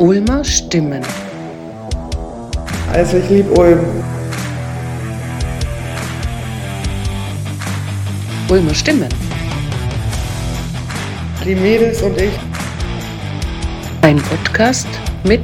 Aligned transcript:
Ulmer 0.00 0.42
Stimmen. 0.42 1.02
Also 2.90 3.18
ich 3.18 3.28
liebe 3.28 3.50
Ulm. 3.50 3.84
Ulmer 8.48 8.74
Stimmen. 8.74 9.10
Die 11.44 11.54
Mädels 11.54 12.00
und 12.00 12.18
ich. 12.18 12.32
Ein 14.00 14.16
Podcast 14.22 14.88
mit 15.22 15.42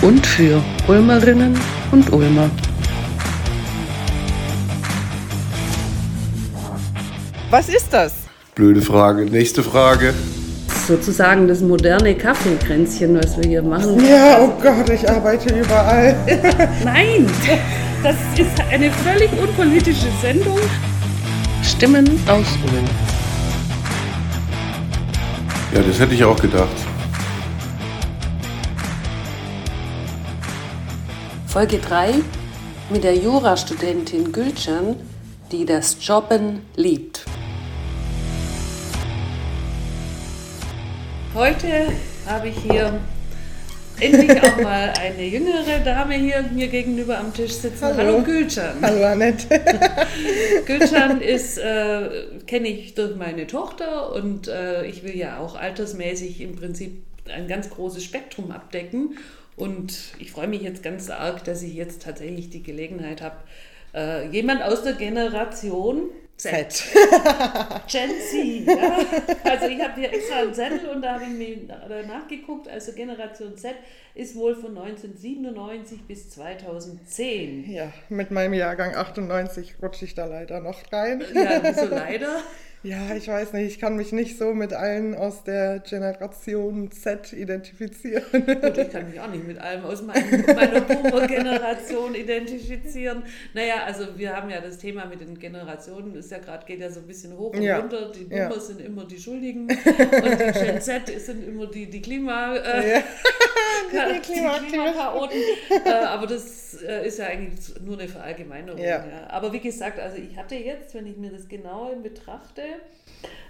und 0.00 0.26
für 0.26 0.62
Ulmerinnen 0.86 1.54
und 1.92 2.10
Ulmer. 2.10 2.48
Was 7.50 7.68
ist 7.68 7.92
das? 7.92 8.14
Blöde 8.54 8.80
Frage. 8.80 9.26
Nächste 9.26 9.62
Frage. 9.62 10.14
Sozusagen 10.88 11.46
das 11.46 11.60
moderne 11.60 12.14
Kaffeekränzchen, 12.14 13.14
was 13.14 13.36
wir 13.36 13.46
hier 13.46 13.62
machen. 13.62 14.02
Ja, 14.08 14.40
oh 14.40 14.52
Gott, 14.60 14.88
ich 14.88 15.08
arbeite 15.08 15.54
überall. 15.54 16.16
Nein, 16.84 17.26
das 18.02 18.16
ist 18.36 18.60
eine 18.70 18.90
völlig 18.90 19.30
unpolitische 19.38 20.08
Sendung. 20.22 20.58
Stimmen 21.62 22.06
aus 22.26 22.46
Ulm. 22.64 22.84
Ja, 25.74 25.82
das 25.86 26.00
hätte 26.00 26.14
ich 26.14 26.24
auch 26.24 26.40
gedacht. 26.40 26.68
Folge 31.46 31.78
3 31.78 32.14
mit 32.88 33.04
der 33.04 33.14
Jurastudentin 33.14 34.32
Gülcan, 34.32 34.96
die 35.52 35.66
das 35.66 35.98
Jobben 36.00 36.60
liebt. 36.76 37.26
Heute 41.38 41.92
habe 42.26 42.48
ich 42.48 42.58
hier 42.58 42.98
endlich 44.00 44.42
auch 44.42 44.60
mal 44.60 44.92
eine 45.00 45.22
jüngere 45.22 45.78
Dame 45.84 46.14
hier 46.14 46.42
mir 46.52 46.66
gegenüber 46.66 47.16
am 47.16 47.32
Tisch 47.32 47.52
sitzen. 47.52 47.80
Hallo. 47.80 47.96
Hallo 47.96 48.22
Gülcan. 48.24 48.74
Hallo 48.82 49.04
Annette. 49.04 49.46
Gülcan 50.66 51.20
ist, 51.20 51.58
äh, 51.58 52.08
kenne 52.48 52.66
ich 52.66 52.94
durch 52.94 53.14
meine 53.14 53.46
Tochter 53.46 54.12
und 54.14 54.48
äh, 54.48 54.84
ich 54.86 55.04
will 55.04 55.16
ja 55.16 55.38
auch 55.38 55.54
altersmäßig 55.54 56.40
im 56.40 56.56
Prinzip 56.56 57.04
ein 57.32 57.46
ganz 57.46 57.70
großes 57.70 58.02
Spektrum 58.02 58.50
abdecken. 58.50 59.16
Und 59.54 59.96
ich 60.18 60.32
freue 60.32 60.48
mich 60.48 60.62
jetzt 60.62 60.82
ganz 60.82 61.08
arg, 61.08 61.44
dass 61.44 61.62
ich 61.62 61.74
jetzt 61.74 62.02
tatsächlich 62.02 62.50
die 62.50 62.64
Gelegenheit 62.64 63.22
habe, 63.22 63.36
äh, 63.94 64.28
jemand 64.30 64.64
aus 64.64 64.82
der 64.82 64.94
Generation 64.94 66.10
Z, 66.38 66.70
Z. 66.70 66.84
Gen 67.88 68.10
Z, 68.10 68.66
ja. 68.66 68.98
Also 69.42 69.66
ich 69.66 69.80
habe 69.80 70.00
hier 70.00 70.12
extra 70.12 70.36
einen 70.36 70.54
Zettel 70.54 70.88
und 70.88 71.02
da 71.02 71.14
habe 71.14 71.24
ich 71.24 71.30
mir 71.30 72.04
nachgeguckt. 72.06 72.68
Also 72.68 72.92
Generation 72.92 73.56
Z 73.56 73.74
ist 74.14 74.36
wohl 74.36 74.54
von 74.54 74.78
1997 74.78 76.06
bis 76.06 76.30
2010. 76.30 77.68
Ja, 77.68 77.92
mit 78.08 78.30
meinem 78.30 78.54
Jahrgang 78.54 78.94
98 78.94 79.74
rutsche 79.82 80.04
ich 80.04 80.14
da 80.14 80.26
leider 80.26 80.60
noch 80.60 80.80
rein. 80.92 81.24
Ja, 81.34 81.60
wieso 81.62 81.86
leider? 81.86 82.40
Ja, 82.84 83.14
ich 83.16 83.26
weiß 83.26 83.54
nicht, 83.54 83.66
ich 83.66 83.78
kann 83.80 83.96
mich 83.96 84.12
nicht 84.12 84.38
so 84.38 84.54
mit 84.54 84.72
allen 84.72 85.14
aus 85.16 85.42
der 85.42 85.80
Generation 85.80 86.90
Z 86.92 87.32
identifizieren. 87.32 88.22
Gut, 88.30 88.78
ich 88.78 88.90
kann 88.90 89.10
mich 89.10 89.20
auch 89.20 89.28
nicht 89.28 89.46
mit 89.46 89.58
allem 89.58 89.84
aus 89.84 90.02
meinem, 90.02 90.44
meiner 90.46 90.80
Boomer-Generation 90.82 92.14
identifizieren. 92.14 93.24
Naja, 93.52 93.82
also 93.84 94.16
wir 94.16 94.36
haben 94.36 94.48
ja 94.48 94.60
das 94.60 94.78
Thema 94.78 95.06
mit 95.06 95.20
den 95.20 95.38
Generationen, 95.38 96.14
ist 96.14 96.30
ja 96.30 96.38
gerade, 96.38 96.64
geht 96.66 96.80
ja 96.80 96.90
so 96.90 97.00
ein 97.00 97.06
bisschen 97.06 97.36
hoch 97.36 97.52
und 97.52 97.62
Ja, 97.62 97.78
runter. 97.78 98.12
Die 98.12 98.32
ja. 98.32 98.48
Boomer 98.48 98.60
sind 98.60 98.80
immer 98.80 99.04
die 99.04 99.18
Schuldigen 99.18 99.62
und 99.62 99.74
die 99.74 100.64
Gen 100.64 100.80
Z 100.80 101.20
sind 101.20 101.46
immer 101.48 101.66
die, 101.66 101.86
die 101.90 102.00
Klima... 102.00 102.54
Äh, 102.54 102.92
Ja. 102.92 103.02
die. 104.12 104.20
Klimachaoten. 104.20 105.38
äh, 105.84 105.90
aber 105.90 106.26
das 106.26 106.82
äh, 106.82 107.06
ist 107.06 107.18
ja 107.18 107.26
eigentlich 107.26 107.80
nur 107.80 107.98
eine 107.98 108.08
Verallgemeinerung. 108.08 108.80
Ja. 108.80 109.04
Ja. 109.06 109.30
Aber 109.30 109.52
wie 109.52 109.60
gesagt, 109.60 109.98
also 109.98 110.16
ich 110.16 110.36
hatte 110.36 110.54
jetzt, 110.54 110.94
wenn 110.94 111.06
ich 111.06 111.16
mir 111.16 111.30
das 111.30 111.48
genau 111.48 111.94
betrachte, 112.02 112.62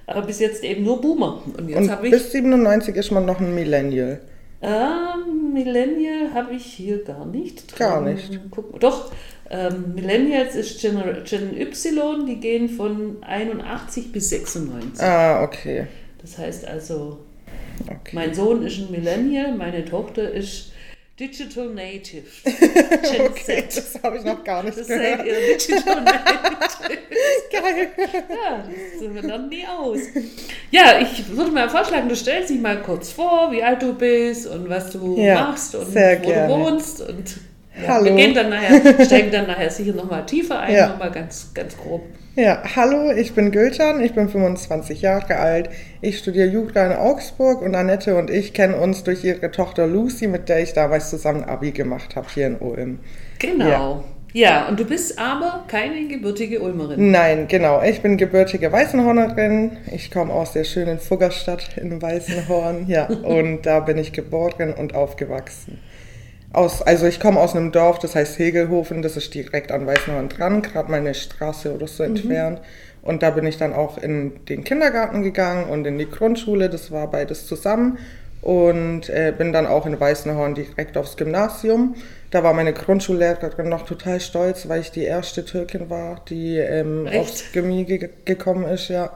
aber 0.07 0.23
bis 0.23 0.41
jetzt 0.41 0.65
eben 0.65 0.85
nur 0.85 1.01
Boomer. 1.01 1.43
Und 1.57 1.69
jetzt 1.69 1.91
Und 1.91 2.05
ich... 2.05 2.11
bis 2.11 2.33
97 2.33 2.97
ist 2.97 3.11
man 3.11 3.27
noch 3.27 3.41
ein 3.41 3.55
Millennial. 3.55 4.21
Ähm, 4.61 5.53
Millennial 5.53 6.35
habe 6.35 6.55
ich 6.55 6.65
hier 6.65 7.05
gar 7.05 7.27
nicht 7.27 7.71
drin. 7.71 7.79
Gar 7.79 8.01
nicht. 8.01 8.41
Guck, 8.51 8.81
doch, 8.81 9.13
ähm, 9.51 9.95
Millennials 9.95 10.55
ist 10.55 10.81
Gener 10.81 11.23
Gen 11.25 11.57
Y, 11.57 12.27
die 12.27 12.41
gehen 12.41 12.69
von 12.69 13.23
81 13.23 14.11
bis 14.11 14.31
96. 14.31 15.03
Ah, 15.03 15.43
okay. 15.43 15.87
Das 16.21 16.39
heißt 16.39 16.67
also, 16.67 17.21
okay. 17.87 18.11
mein 18.13 18.35
Sohn 18.35 18.63
ist 18.67 18.79
ein 18.79 18.91
Millennial, 18.91 19.55
meine 19.55 19.85
Tochter 19.85 20.31
ist 20.31 20.73
Digital 21.19 21.69
Native. 21.71 22.25
Gen 22.45 23.21
Okay, 23.27 23.65
Z. 23.69 23.77
das 23.77 24.03
habe 24.03 24.19
ich 24.19 24.25
noch 24.25 24.45
gar 24.45 24.63
nicht 24.63 24.79
Das 24.79 24.87
gehört. 24.87 25.25
Digital 25.27 26.01
Native. 26.03 26.39
Geil. 27.51 27.89
Ja, 28.29 28.65
das 29.01 29.15
wir 29.15 29.23
lernen 29.23 29.49
nie 29.49 29.65
aus. 29.67 29.99
Ja, 30.71 31.01
ich 31.01 31.29
würde 31.37 31.51
mal 31.51 31.69
vorschlagen, 31.69 32.09
du 32.09 32.15
stellst 32.17 32.51
dich 32.51 32.61
mal 32.61 32.81
kurz 32.83 33.11
vor, 33.11 33.51
wie 33.51 33.63
alt 33.63 33.83
du 33.83 33.95
bist 33.95 34.47
und 34.47 34.69
was 34.69 34.91
du 34.91 35.17
Ja, 35.19 35.35
machst 35.47 35.75
und 35.75 35.89
wo 35.89 35.93
gerne. 35.93 36.49
du 36.55 36.61
wohnst. 36.61 37.01
Und 37.01 37.25
ja, 37.83 37.89
Hallo. 37.89 38.05
wir 38.07 38.13
gehen 38.15 38.35
dann 38.35 38.51
nachher, 38.51 39.05
steigen 39.05 39.31
dann 39.31 39.47
nachher 39.47 39.71
sicher 39.71 39.93
nochmal 39.95 40.25
tiefer 40.27 40.61
ein, 40.61 40.75
Ja. 40.75 40.89
nochmal 40.89 41.11
ganz, 41.11 41.53
ganz 41.55 41.77
grob. 41.77 42.03
Ja, 42.37 42.63
hallo, 42.77 43.11
ich 43.11 43.35
bin 43.35 43.51
Gülcan, 43.51 44.01
ich 44.01 44.15
bin 44.15 44.29
25 44.29 45.03
Jahre 45.03 45.37
alt. 45.39 45.71
Ich 46.01 46.19
studiere 46.19 46.47
Jura 46.47 46.87
in 46.87 46.93
Augsburg 46.93 47.63
und 47.63 47.75
Annette 47.75 48.15
und 48.17 48.31
ich 48.31 48.55
kennen 48.55 48.75
uns 48.75 49.03
durch 49.03 49.25
ihre 49.25 49.51
Tochter 49.51 49.89
Lucy, 49.89 50.29
mit 50.29 50.49
der 50.49 50.61
ich 50.61 50.73
damals 50.73 51.11
zusammen 51.11 51.43
Abi 51.43 51.73
gemacht 51.73 52.15
habe 52.15 52.29
hier 52.33 52.47
in 52.47 52.57
Ulm. 52.59 53.01
Genau. 53.41 54.05
Ja. 54.35 54.69
und 54.69 54.79
du 54.79 54.85
bist 54.85 55.19
aber 55.19 55.65
keine 55.67 56.07
gebürtige 56.07 56.61
Ulmerin. 56.61 57.11
Nein, 57.11 57.49
genau, 57.49 57.83
ich 57.83 58.03
bin 58.03 58.17
gebürtige 58.19 58.71
Weißenhornerin. 58.71 59.79
Ich 59.91 60.11
komme 60.13 60.33
aus 60.33 60.53
der 60.53 60.63
schönen 60.65 60.99
Fuggerstadt 61.01 61.77
in 61.77 62.01
Weißenhorn, 62.01 62.87
ja, 62.89 63.07
und 63.25 63.63
da 63.63 63.81
bin 63.81 63.99
ich 63.99 64.13
geboren 64.13 64.75
und 64.75 64.95
aufgewachsen. 64.95 65.81
Aus, 66.53 66.81
also 66.83 67.07
ich 67.07 67.21
komme 67.21 67.41
aus 67.41 67.55
einem 67.55 67.73
Dorf, 67.73 67.99
das 67.99 68.15
heißt 68.15 68.39
Hegelhofen, 68.39 69.03
das 69.03 69.17
ist 69.17 69.35
direkt 69.35 69.71
an 69.71 69.87
Weißenhorn 69.87 70.31
dran, 70.31 70.63
gerade 70.63 70.91
mal 70.91 70.99
eine 70.99 71.15
Straße 71.15 71.75
oder 71.75 71.87
so 71.87 72.03
entfernt. 72.03 72.61
Und 73.03 73.23
da 73.23 73.31
bin 73.31 73.47
ich 73.47 73.59
dann 73.59 73.75
auch 73.75 73.99
in 73.99 74.45
den 74.47 74.65
Kindergarten 74.65 75.23
gegangen 75.23 75.69
und 75.69 75.87
in 75.87 75.99
die 75.99 76.11
Grundschule, 76.11 76.69
das 76.69 76.91
war 76.91 77.11
beides 77.11 77.47
zusammen. 77.47 77.99
Und 78.41 79.09
äh, 79.09 79.33
bin 79.37 79.53
dann 79.53 79.67
auch 79.67 79.85
in 79.85 79.99
Weißenhorn 79.99 80.55
direkt 80.55 80.97
aufs 80.97 81.17
Gymnasium. 81.17 81.97
Da 82.31 82.45
war 82.45 82.55
meine 82.55 82.73
Grundschullehrerin 82.73 83.69
noch 83.69 83.85
total 83.85 84.21
stolz, 84.21 84.69
weil 84.69 84.81
ich 84.81 84.93
die 84.93 85.03
erste 85.03 85.45
Türkin 85.45 85.91
war, 85.91 86.23
die 86.29 86.57
ähm, 86.57 87.09
aufs 87.13 87.51
Gymnasium 87.53 87.87
ge 87.87 88.11
gekommen 88.25 88.65
ist, 88.69 88.89
ja, 88.89 89.11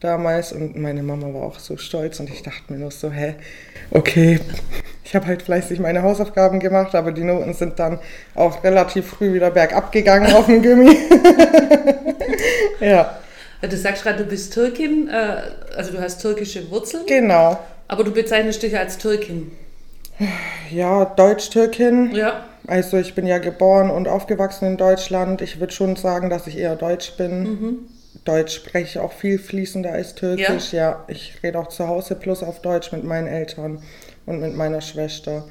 damals. 0.00 0.52
Und 0.52 0.76
meine 0.76 1.02
Mama 1.02 1.32
war 1.32 1.42
auch 1.42 1.58
so 1.58 1.76
stolz 1.76 2.20
und 2.20 2.30
ich 2.30 2.42
dachte 2.42 2.72
mir 2.72 2.78
nur 2.78 2.90
so, 2.90 3.10
hä, 3.10 3.34
okay, 3.90 4.40
ich 5.04 5.14
habe 5.14 5.26
halt 5.26 5.42
fleißig 5.42 5.80
meine 5.80 6.02
Hausaufgaben 6.02 6.60
gemacht, 6.60 6.94
aber 6.94 7.12
die 7.12 7.24
Noten 7.24 7.54
sind 7.54 7.78
dann 7.78 7.98
auch 8.34 8.62
relativ 8.64 9.06
früh 9.06 9.32
wieder 9.32 9.50
bergab 9.50 9.92
gegangen 9.92 10.32
auf 10.32 10.46
dem 10.46 10.62
Gimmi. 10.62 10.96
ja, 12.80 13.18
Du 13.60 13.76
sagst 13.76 14.04
gerade, 14.04 14.18
du 14.18 14.24
bist 14.24 14.54
Türkin, 14.54 15.08
äh, 15.08 15.76
also 15.76 15.92
du 15.92 16.00
hast 16.00 16.22
türkische 16.22 16.70
Wurzeln, 16.70 17.04
genau. 17.06 17.58
aber 17.88 18.04
du 18.04 18.12
bezeichnest 18.12 18.62
dich 18.62 18.78
als 18.78 18.98
Türkin. 18.98 19.50
Ja, 20.70 21.04
Deutsch-Türkin. 21.04 22.14
Ja. 22.14 22.44
Also 22.68 22.98
ich 22.98 23.14
bin 23.14 23.26
ja 23.26 23.38
geboren 23.38 23.90
und 23.90 24.06
aufgewachsen 24.06 24.66
in 24.66 24.76
Deutschland. 24.76 25.42
Ich 25.42 25.58
würde 25.58 25.72
schon 25.72 25.96
sagen, 25.96 26.28
dass 26.30 26.46
ich 26.46 26.58
eher 26.58 26.76
Deutsch 26.76 27.16
bin. 27.16 27.88
Deutsch 28.28 28.56
spreche 28.56 28.84
ich 28.84 28.98
auch 28.98 29.12
viel 29.12 29.38
fließender 29.38 29.90
als 29.90 30.14
Türkisch. 30.14 30.72
Ja, 30.72 31.04
ich 31.08 31.42
rede 31.42 31.58
auch 31.58 31.68
zu 31.68 31.88
Hause 31.88 32.14
plus 32.14 32.42
auf 32.42 32.60
Deutsch 32.60 32.92
mit 32.92 33.02
meinen 33.02 33.26
Eltern 33.26 33.82
und 34.26 34.40
mit 34.40 34.54
meiner 34.54 34.82
Schwester. 34.82 35.48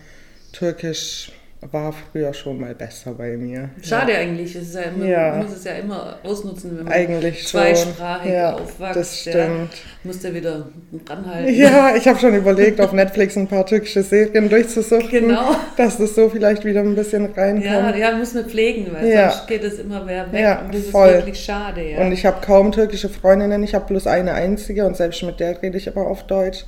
Türkisch 0.54 1.32
war 1.72 1.92
früher 2.12 2.34
schon 2.36 2.60
mal 2.60 2.76
besser 2.76 3.14
bei 3.14 3.36
mir. 3.36 3.70
Schade 3.82 4.14
eigentlich. 4.16 4.56
Es 4.56 4.68
ist 4.70 4.76
ja 4.76 4.82
immer, 4.82 5.06
Ja. 5.06 5.30
Man 5.32 5.46
muss 5.48 5.56
es 5.56 5.64
ja 5.64 5.72
immer 5.74 6.18
ausnutzen, 6.24 6.78
wenn 6.78 6.84
man 6.86 6.94
Eigentlich 6.94 7.48
zweisprachig 7.48 8.32
Ja, 8.32 8.54
aufwächst. 8.54 8.96
das 8.96 9.26
Ja. 9.26 9.32
stimmt. 9.32 9.70
Muss 10.04 10.20
der 10.20 10.34
wieder 10.36 10.68
dranhalten. 11.04 11.54
Ja, 11.56 11.96
ich 11.96 12.08
habe 12.08 12.20
schon 12.20 12.36
überlegt, 12.36 12.80
auf 12.80 12.94
Netflix 12.94 13.36
ein 13.38 13.48
paar 13.48 13.66
türkische 13.66 14.04
Serien 14.04 14.50
durchzusuchen, 14.50 15.10
Genau. 15.10 15.56
dass 15.76 15.98
das 15.98 16.14
so 16.14 16.30
vielleicht 16.30 16.64
wieder 16.64 16.82
ein 16.82 16.94
bisschen 16.96 17.26
reinkommt. 17.34 17.66
Ja, 17.66 17.96
ja, 17.96 18.16
muss 18.16 18.34
man 18.36 18.46
pflegen, 18.46 18.88
weil 18.94 19.08
Ja. 19.10 19.32
sonst 19.32 19.48
geht 19.48 19.64
es 19.64 19.80
immer 19.80 20.04
mehr 20.06 20.32
weg. 20.32 20.40
Ja, 20.42 20.62
und 20.62 20.74
das 20.76 20.84
voll. 20.86 21.08
ist 21.10 21.16
wirklich 21.16 21.40
schade. 21.44 21.82
Ja. 21.90 22.00
Und 22.02 22.12
ich 22.12 22.26
habe 22.26 22.38
kaum 22.46 22.72
türkische 22.72 23.10
Freundinnen, 23.10 23.64
ich 23.64 23.74
habe 23.74 23.86
bloß 23.88 24.06
eine 24.08 24.34
einzige 24.34 24.86
und 24.86 24.96
selbst 24.96 25.24
mit 25.24 25.40
der 25.40 25.62
rede 25.62 25.78
ich 25.78 25.88
aber 25.88 26.06
auf 26.08 26.28
Deutsch. 26.28 26.66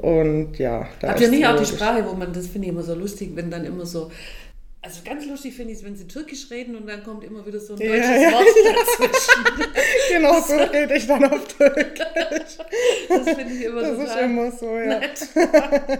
Und 0.00 0.58
ja, 0.58 0.86
da 1.00 1.08
Habt 1.08 1.20
ihr 1.20 1.28
nicht 1.28 1.46
auch 1.46 1.56
die. 1.58 1.66
Sprache, 1.66 2.04
wo 2.08 2.14
man, 2.14 2.32
das 2.32 2.46
finde 2.46 2.68
ich 2.68 2.72
immer 2.72 2.82
so 2.82 2.94
lustig, 2.94 3.32
wenn 3.34 3.50
dann 3.50 3.64
immer 3.64 3.84
so, 3.84 4.10
also 4.80 5.00
ganz 5.04 5.26
lustig 5.26 5.54
finde 5.54 5.72
ich 5.72 5.78
es, 5.78 5.84
wenn 5.84 5.96
sie 5.96 6.06
türkisch 6.06 6.50
reden 6.50 6.76
und 6.76 6.86
dann 6.88 7.02
kommt 7.02 7.24
immer 7.24 7.44
wieder 7.44 7.58
so 7.58 7.72
ein 7.74 7.80
deutsches 7.80 8.22
ja, 8.22 8.32
Wort 8.32 8.46
dazwischen. 8.64 9.44
Genau 10.12 10.40
so 10.40 10.54
rede 10.54 10.94
ich 10.94 11.06
dann 11.06 11.24
auf 11.24 11.48
Türkisch. 11.48 12.56
Das 13.08 13.28
finde 13.28 13.52
ich 13.54 13.64
immer 13.64 13.80
Das 13.80 13.90
total 13.90 14.06
ist 14.06 14.24
immer 14.24 14.50
so, 14.52 14.76
ja. 14.78 14.98
nett. 15.00 15.28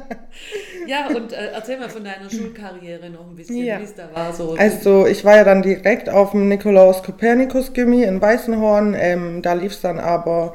Ja, 0.87 1.09
und 1.09 1.33
äh, 1.33 1.51
erzähl 1.53 1.79
mal 1.79 1.91
von 1.91 2.05
deiner 2.05 2.31
Schulkarriere 2.31 3.11
noch 3.11 3.29
ein 3.29 3.37
bisschen, 3.37 3.57
Ja. 3.65 3.81
wie 3.81 3.85
es 3.85 3.95
da 3.95 4.09
war. 4.15 4.33
So. 4.33 4.55
Also 4.57 5.07
ich 5.07 5.25
war 5.25 5.37
ja 5.37 5.45
dann 5.45 5.63
direkt 5.63 6.09
auf 6.09 6.31
dem 6.31 6.49
Nikolaus 6.49 7.03
Kopernikus 7.03 7.73
Gimmi 7.73 8.05
in 8.05 8.21
Weißenhorn. 8.21 8.95
Ähm, 8.99 9.43
da 9.43 9.55
lief 9.55 9.73
es 9.73 9.81
dann 9.81 9.99
aber 9.99 10.55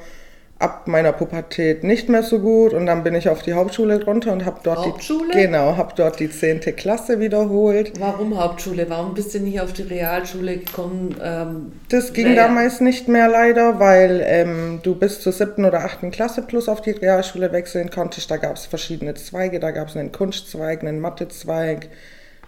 ab 0.63 0.87
meiner 0.87 1.11
Pubertät 1.11 1.83
nicht 1.83 2.07
mehr 2.07 2.23
so 2.23 2.39
gut 2.39 2.73
und 2.73 2.85
dann 2.85 3.03
bin 3.03 3.13
ich 3.15 3.27
auf 3.27 3.41
die 3.41 3.53
Hauptschule 3.53 4.03
runter 4.05 4.31
und 4.31 4.45
habe 4.45 4.61
dort 4.63 4.79
Hauptschule? 4.79 5.31
die 5.33 5.41
genau 5.41 5.75
habe 5.75 5.93
dort 5.95 6.19
die 6.19 6.29
zehnte 6.31 6.71
Klasse 6.71 7.19
wiederholt. 7.19 7.99
Warum 7.99 8.39
Hauptschule? 8.39 8.89
Warum 8.89 9.13
bist 9.13 9.33
du 9.33 9.39
nicht 9.39 9.59
auf 9.59 9.73
die 9.73 9.81
Realschule 9.83 10.57
gekommen? 10.57 11.15
Ähm, 11.21 11.73
Das 11.89 12.13
ging 12.13 12.29
naja. 12.29 12.47
damals 12.47 12.79
nicht 12.79 13.07
mehr 13.09 13.27
leider, 13.27 13.79
weil 13.79 14.23
ähm, 14.25 14.79
du 14.83 14.95
bis 14.95 15.19
zur 15.19 15.33
siebten 15.33 15.65
oder 15.65 15.83
achten 15.83 16.11
Klasse 16.11 16.41
plus 16.41 16.69
auf 16.69 16.81
die 16.81 16.91
Realschule 16.91 17.51
wechseln 17.51 17.89
konntest. 17.91 18.31
Da 18.31 18.37
gab 18.37 18.55
es 18.55 18.65
verschiedene 18.65 19.15
Zweige, 19.15 19.59
da 19.59 19.71
gab 19.71 19.89
es 19.89 19.97
einen 19.97 20.13
Kunstzweig, 20.13 20.81
einen 20.81 20.99
Mathezweig. 21.01 21.89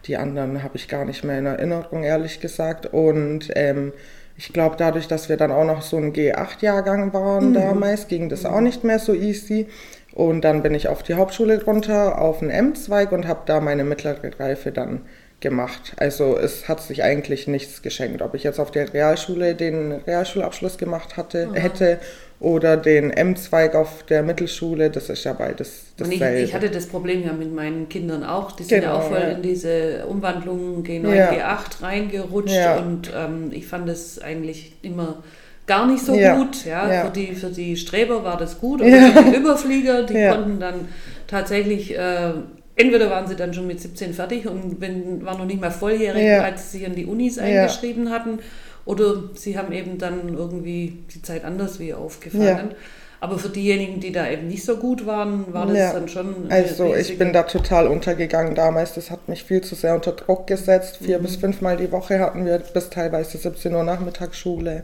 Die 0.05 0.15
anderen 0.17 0.63
habe 0.63 0.77
ich 0.77 0.87
gar 0.87 1.03
nicht 1.03 1.23
mehr 1.23 1.39
in 1.39 1.47
Erinnerung, 1.47 2.03
ehrlich 2.03 2.39
gesagt. 2.39 2.85
Und 2.93 3.51
ähm, 3.55 3.91
ich 4.37 4.51
glaube, 4.51 4.75
dadurch, 4.77 5.07
dass 5.07 5.29
wir 5.29 5.37
dann 5.37 5.51
auch 5.51 5.63
noch 5.63 5.81
so 5.81 5.97
ein 5.97 6.13
G8-Jahrgang 6.13 7.13
waren 7.13 7.53
damals, 7.53 8.07
ging 8.07 8.27
das 8.27 8.45
auch 8.45 8.59
nicht 8.59 8.83
mehr 8.83 8.99
so 8.99 9.13
easy. 9.13 9.67
Und 10.13 10.41
dann 10.41 10.63
bin 10.63 10.73
ich 10.73 10.87
auf 10.87 11.03
die 11.03 11.15
Hauptschule 11.15 11.63
runter, 11.63 12.21
auf 12.21 12.41
einen 12.41 12.51
M-Zweig 12.51 13.11
und 13.11 13.27
habe 13.27 13.41
da 13.45 13.59
meine 13.59 13.83
mittlere 13.83 14.31
Reife 14.39 14.71
dann 14.71 15.01
gemacht. 15.45 15.93
Also 15.97 16.37
es 16.37 16.67
hat 16.67 16.81
sich 16.81 17.03
eigentlich 17.03 17.47
nichts 17.47 17.83
geschenkt. 17.83 18.23
Ob 18.23 18.33
ich 18.33 18.43
jetzt 18.43 18.59
auf 18.59 18.71
der 18.71 18.91
Realschule 18.91 19.53
den 19.53 19.91
Realschulabschluss 19.91 20.77
gemacht 20.79 21.17
hatte, 21.17 21.49
hätte 21.53 21.99
oder 22.39 22.75
den 22.77 23.11
M-Zweig 23.11 23.75
auf 23.75 24.03
der 24.09 24.23
Mittelschule, 24.23 24.89
das 24.89 25.09
ist 25.11 25.23
ja 25.23 25.33
beides 25.33 25.85
Und 25.99 26.11
ich, 26.11 26.19
dasselbe. 26.19 26.41
ich 26.41 26.53
hatte 26.55 26.69
das 26.71 26.87
Problem 26.87 27.23
ja 27.23 27.31
mit 27.31 27.53
meinen 27.53 27.87
Kindern 27.87 28.23
auch. 28.23 28.51
Die 28.53 28.63
sind 28.63 28.81
ja 28.83 28.89
Genau, 28.89 28.95
auch 29.03 29.07
voll 29.09 29.19
ja. 29.21 29.27
in 29.29 29.41
diese 29.43 30.05
Umwandlung 30.07 30.83
G9, 30.83 31.13
Ja. 31.15 31.31
G8 31.31 31.83
reingerutscht 31.83 32.53
Ja. 32.55 32.77
und 32.77 33.11
ähm, 33.15 33.51
ich 33.51 33.67
fand 33.67 33.87
es 33.87 34.19
eigentlich 34.19 34.73
immer 34.81 35.23
gar 35.67 35.85
nicht 35.87 36.03
so 36.03 36.13
Ja. 36.15 36.35
gut. 36.37 36.65
Ja? 36.65 36.91
Ja. 36.91 37.05
Für, 37.05 37.11
die, 37.11 37.35
für 37.35 37.49
die 37.49 37.77
Streber 37.77 38.23
war 38.23 38.37
das 38.37 38.59
gut, 38.59 38.81
Ja. 38.83 39.11
für 39.11 39.23
die 39.31 39.37
Überflieger, 39.37 40.03
die 40.03 40.15
Ja. 40.17 40.33
konnten 40.35 40.59
dann 40.59 40.87
tatsächlich, 41.27 41.97
äh, 41.97 42.31
entweder 42.75 43.09
waren 43.09 43.27
sie 43.27 43.35
dann 43.35 43.53
schon 43.53 43.67
mit 43.67 43.79
17 43.81 44.13
fertig 44.13 44.47
und 44.47 44.81
wenn, 44.81 45.25
waren 45.25 45.37
noch 45.37 45.45
nicht 45.45 45.61
mal 45.61 45.71
volljährig, 45.71 46.23
Ja. 46.23 46.41
als 46.43 46.71
sie 46.71 46.79
sich 46.79 46.87
an 46.87 46.95
die 46.95 47.05
Unis 47.05 47.37
Ja. 47.37 47.43
eingeschrieben 47.43 48.09
hatten, 48.11 48.39
oder 48.85 49.23
sie 49.33 49.57
haben 49.57 49.71
eben 49.73 49.97
dann 49.97 50.35
irgendwie 50.35 50.99
die 51.13 51.21
Zeit 51.21 51.43
anders 51.43 51.79
wie 51.79 51.93
aufgefangen. 51.93 52.45
Ja. 52.45 52.75
Aber 53.21 53.39
für 53.39 53.49
diejenigen, 53.49 53.99
die 54.01 54.11
da 54.11 54.29
eben 54.29 54.47
nicht 54.47 54.63
so 54.63 54.77
gut 54.77 55.07
waren, 55.07 55.51
war 55.51 55.65
das 55.65 55.77
Ja. 55.77 55.93
dann 55.93 56.07
schon. 56.07 56.45
Also 56.49 56.93
ich 56.93 57.17
bin 57.17 57.33
da 57.33 57.43
total 57.43 57.87
untergegangen 57.87 58.53
damals. 58.53 58.93
Das 58.93 59.09
hat 59.09 59.27
mich 59.27 59.43
viel 59.43 59.61
zu 59.61 59.73
sehr 59.73 59.95
unter 59.95 60.11
Druck 60.11 60.45
gesetzt. 60.45 60.99
Vier 61.01 61.17
bis 61.17 61.37
fünfmal 61.37 61.77
die 61.77 61.91
Woche 61.91 62.19
hatten 62.19 62.45
wir 62.45 62.59
bis 62.59 62.91
teilweise 62.91 63.37
17 63.39 63.73
Uhr 63.73 63.83
Nachmittagsschule. 63.83 64.83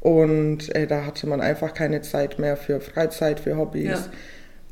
Und 0.00 0.74
äh, 0.74 0.86
da 0.86 1.04
hatte 1.04 1.26
man 1.26 1.40
einfach 1.40 1.74
keine 1.74 2.00
Zeit 2.02 2.38
mehr 2.38 2.56
für 2.56 2.80
Freizeit, 2.80 3.40
für 3.40 3.56
Hobbys 3.56 3.84
Ja. 3.84 3.98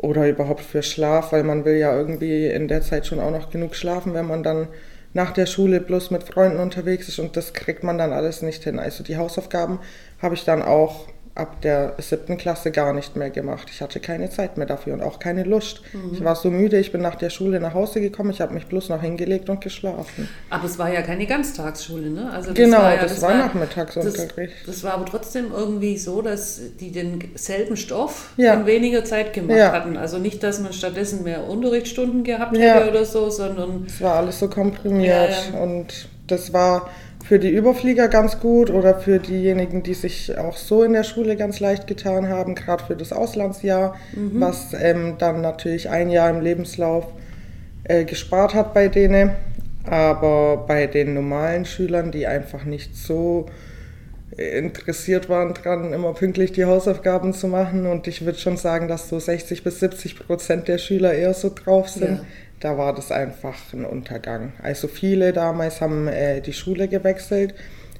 Oder 0.04 0.28
überhaupt 0.28 0.60
für 0.60 0.82
Schlaf, 0.82 1.32
weil 1.32 1.42
man 1.42 1.64
will 1.64 1.76
ja 1.76 1.96
irgendwie 1.96 2.46
in 2.46 2.68
der 2.68 2.82
Zeit 2.82 3.06
schon 3.06 3.20
auch 3.20 3.30
noch 3.30 3.50
genug 3.50 3.74
schlafen, 3.74 4.14
wenn 4.14 4.26
man 4.26 4.42
dann 4.42 4.68
nach 5.14 5.32
der 5.32 5.46
Schule 5.46 5.80
bloß 5.80 6.10
mit 6.10 6.24
Freunden 6.24 6.58
unterwegs 6.58 7.08
ist 7.08 7.18
und 7.18 7.36
das 7.36 7.54
kriegt 7.54 7.82
man 7.84 7.98
dann 7.98 8.12
alles 8.12 8.42
nicht 8.42 8.64
hin. 8.64 8.78
Also 8.78 9.02
die 9.02 9.16
Hausaufgaben 9.16 9.78
habe 10.20 10.34
ich 10.34 10.44
dann 10.44 10.60
auch 10.62 11.06
ab 11.36 11.60
der 11.62 11.94
siebten 11.98 12.36
Klasse 12.36 12.70
gar 12.70 12.92
nicht 12.92 13.16
mehr 13.16 13.28
gemacht. 13.28 13.68
Ich 13.72 13.80
hatte 13.82 13.98
keine 13.98 14.30
Zeit 14.30 14.56
mehr 14.56 14.68
dafür 14.68 14.94
und 14.94 15.02
auch 15.02 15.18
keine 15.18 15.42
Lust. 15.42 15.82
Ich 16.12 16.22
war 16.22 16.36
so 16.36 16.48
müde, 16.48 16.78
ich 16.78 16.92
bin 16.92 17.00
nach 17.02 17.16
der 17.16 17.28
Schule 17.30 17.58
nach 17.58 17.74
Hause 17.74 18.00
gekommen, 18.00 18.30
ich 18.30 18.40
habe 18.40 18.54
mich 18.54 18.66
bloß 18.66 18.88
noch 18.90 19.00
hingelegt 19.02 19.50
und 19.50 19.60
geschlafen. 19.60 20.28
Aber 20.48 20.64
es 20.66 20.78
war 20.78 20.92
ja 20.92 21.02
keine 21.02 21.26
Ganztagsschule, 21.26 22.10
ne? 22.10 22.30
Also 22.30 22.50
das 22.50 22.56
Genau, 22.56 22.78
war 22.78 22.94
ja, 22.94 23.02
das 23.02 23.20
war 23.20 23.34
Nachmittagsunterricht. 23.36 24.54
Das, 24.66 24.76
das 24.76 24.84
war 24.84 24.94
aber 24.94 25.06
trotzdem 25.06 25.46
irgendwie 25.52 25.96
so, 25.98 26.22
dass 26.22 26.60
die 26.78 26.92
denselben 26.92 27.76
Stoff 27.76 28.30
Ja. 28.36 28.54
in 28.54 28.66
weniger 28.66 29.04
Zeit 29.04 29.32
gemacht 29.32 29.58
Ja. 29.58 29.72
hatten. 29.72 29.96
Also 29.96 30.18
nicht, 30.18 30.40
dass 30.42 30.60
man 30.60 30.72
stattdessen 30.72 31.24
mehr 31.24 31.44
Unterrichtsstunden 31.48 32.22
gehabt 32.22 32.56
hätte 32.56 32.88
oder 32.88 33.04
so, 33.04 33.28
sondern 33.30 33.86
Es 33.88 34.00
war 34.00 34.14
alles 34.16 34.38
so 34.38 34.48
komprimiert 34.48 35.34
und 35.60 36.08
das 36.28 36.52
war 36.52 36.88
für 37.24 37.38
die 37.38 37.48
Überflieger 37.50 38.08
ganz 38.08 38.38
gut 38.38 38.68
oder 38.70 38.94
für 38.98 39.18
diejenigen, 39.18 39.82
die 39.82 39.94
sich 39.94 40.36
auch 40.36 40.56
so 40.58 40.82
in 40.82 40.92
der 40.92 41.04
Schule 41.04 41.36
ganz 41.36 41.58
leicht 41.58 41.86
getan 41.86 42.28
haben, 42.28 42.54
gerade 42.54 42.84
für 42.84 42.96
das 42.96 43.12
Auslandsjahr, 43.14 43.96
Mhm. 44.14 44.40
was 44.40 44.74
ähm, 44.78 45.14
dann 45.18 45.40
natürlich 45.40 45.88
ein 45.88 46.10
Jahr 46.10 46.28
im 46.28 46.42
Lebenslauf 46.42 47.06
äh, 47.84 48.04
gespart 48.04 48.54
hat 48.54 48.74
bei 48.74 48.88
denen. 48.88 49.30
Aber 49.86 50.64
bei 50.66 50.86
den 50.86 51.14
normalen 51.14 51.64
Schülern, 51.64 52.10
die 52.10 52.26
einfach 52.26 52.64
nicht 52.64 52.94
so 52.96 53.46
interessiert 54.36 55.28
waren 55.28 55.54
dran, 55.54 55.92
immer 55.92 56.12
pünktlich 56.14 56.52
die 56.52 56.64
Hausaufgaben 56.64 57.32
zu 57.32 57.48
machen. 57.48 57.86
Und 57.86 58.06
ich 58.06 58.24
würde 58.24 58.38
schon 58.38 58.56
sagen, 58.56 58.88
dass 58.88 59.08
so 59.08 59.18
60 59.18 59.62
bis 59.64 59.80
70 59.80 60.18
Prozent 60.18 60.68
der 60.68 60.78
Schüler 60.78 61.14
eher 61.14 61.34
so 61.34 61.52
drauf 61.54 61.88
sind. 61.88 62.18
Ja. 62.18 62.24
Da 62.60 62.78
war 62.78 62.94
das 62.94 63.12
einfach 63.12 63.56
ein 63.72 63.84
Untergang. 63.84 64.52
Also 64.62 64.88
viele 64.88 65.32
damals 65.32 65.80
haben 65.80 66.08
äh, 66.08 66.40
die 66.40 66.52
Schule 66.52 66.88
gewechselt. 66.88 67.54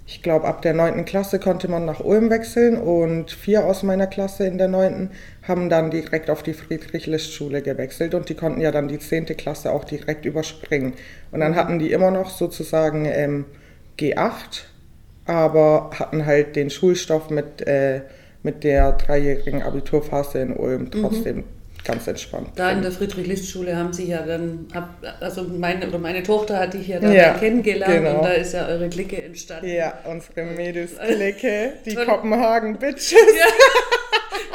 Ich 0.06 0.22
glaube, 0.22 0.46
ab 0.46 0.60
der 0.60 0.75
9. 0.75 1.06
Klasse 1.06 1.38
konnte 1.38 1.66
man 1.69 1.86
nach 1.86 2.00
Ulm 2.00 2.28
wechseln 2.28 2.76
und 2.76 3.31
vier 3.31 3.64
aus 3.64 3.82
meiner 3.82 4.06
Klasse 4.06 4.46
in 4.46 4.58
der 4.58 4.69
9. 4.69 5.10
haben 5.42 5.70
dann 5.70 5.90
direkt 5.90 6.28
auf 6.28 6.42
die 6.42 6.52
Friedrich-List-Schule 6.52 7.62
gewechselt 7.62 8.14
und 8.14 8.28
die 8.28 8.34
konnten 8.34 8.60
ja 8.60 8.70
dann 8.70 8.88
die 8.88 8.98
10. 8.98 9.26
Klasse 9.26 9.70
auch 9.70 9.84
direkt 9.84 10.26
überspringen. 10.26 10.92
Und 11.31 11.40
dann 11.40 11.56
hatten 11.56 11.78
die 11.78 11.90
immer 11.90 12.10
noch 12.10 12.28
sozusagen 12.28 13.06
ähm, 13.06 13.46
G8, 13.98 14.64
aber 15.26 15.90
hatten 15.98 16.26
halt 16.26 16.56
den 16.56 16.70
Schulstoff 16.70 17.30
mit, 17.30 17.66
äh, 17.66 18.02
mit 18.42 18.62
der 18.64 18.92
dreijährigen 18.92 19.62
Abiturphase 19.62 20.38
in 20.40 20.54
Ulm 20.56 20.90
trotzdem 20.90 21.44
ganz 21.84 22.06
entspannt. 22.06 22.48
da 22.56 22.70
in 22.70 22.80
der 22.80 22.90
Friedrich-List-Schule 22.92 23.76
haben 23.76 23.92
sie 23.92 24.06
ja 24.08 24.22
dann, 24.22 24.66
also 25.20 25.42
meine, 25.44 25.86
oder 25.86 25.98
meine 25.98 26.22
Tochter 26.22 26.58
hatte 26.58 26.78
ich 26.78 26.88
ja 26.88 26.98
da 26.98 27.12
Ja, 27.12 27.34
kennengelernt 27.34 27.92
genau. 28.04 28.16
und 28.18 28.24
da 28.24 28.32
ist 28.32 28.54
ja 28.54 28.66
eure 28.66 28.88
Clique 28.88 29.22
entstanden. 29.22 29.66
Ja, 29.68 29.98
unsere 30.10 30.44
Mädels-Clique, 30.46 31.72
die. 31.86 31.94
Kopenhagen-Bitches. 31.94 33.14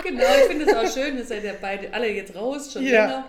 Genau, 0.04 0.24
ich 0.42 0.46
finde 0.52 0.66
es 0.66 0.74
auch 0.76 0.92
schön, 0.94 1.18
ihr 1.18 1.26
seid 1.26 1.44
ja 1.44 1.52
beide 1.62 1.94
alle 1.94 2.10
jetzt 2.10 2.36
raus, 2.36 2.72
schon 2.74 2.84
Ja. 2.84 3.06
länger. 3.06 3.26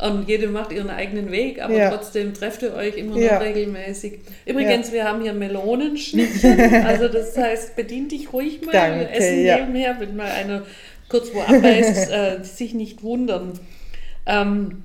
Und 0.00 0.28
jede 0.28 0.46
macht 0.48 0.72
ihren 0.72 0.88
eigenen 0.88 1.30
Weg, 1.30 1.60
aber 1.62 1.74
Ja. 1.74 1.90
trotzdem 1.90 2.32
trefft 2.32 2.62
ihr 2.62 2.72
euch 2.74 2.96
immer 2.96 3.16
noch 3.18 3.40
regelmäßig. 3.40 4.20
Übrigens, 4.46 4.92
wir 4.92 5.04
haben 5.04 5.20
hier 5.22 5.34
Melonenschnittchen, 5.34 6.58
also 6.86 7.08
das 7.08 7.36
heißt, 7.36 7.76
bedien 7.76 8.08
dich 8.08 8.32
ruhig 8.32 8.62
mal. 8.64 8.72
Danke, 8.72 9.00
wir 9.00 9.10
essen 9.12 9.42
nebenher, 9.42 9.96
wenn 9.98 10.16
mal 10.16 10.30
einer 10.30 10.62
kurz 11.10 11.34
wo 11.34 11.40
abbeißt, 11.40 12.10
äh, 12.12 12.42
sich 12.44 12.72
nicht 12.72 13.02
wundern. 13.02 13.52
Ähm, 14.26 14.82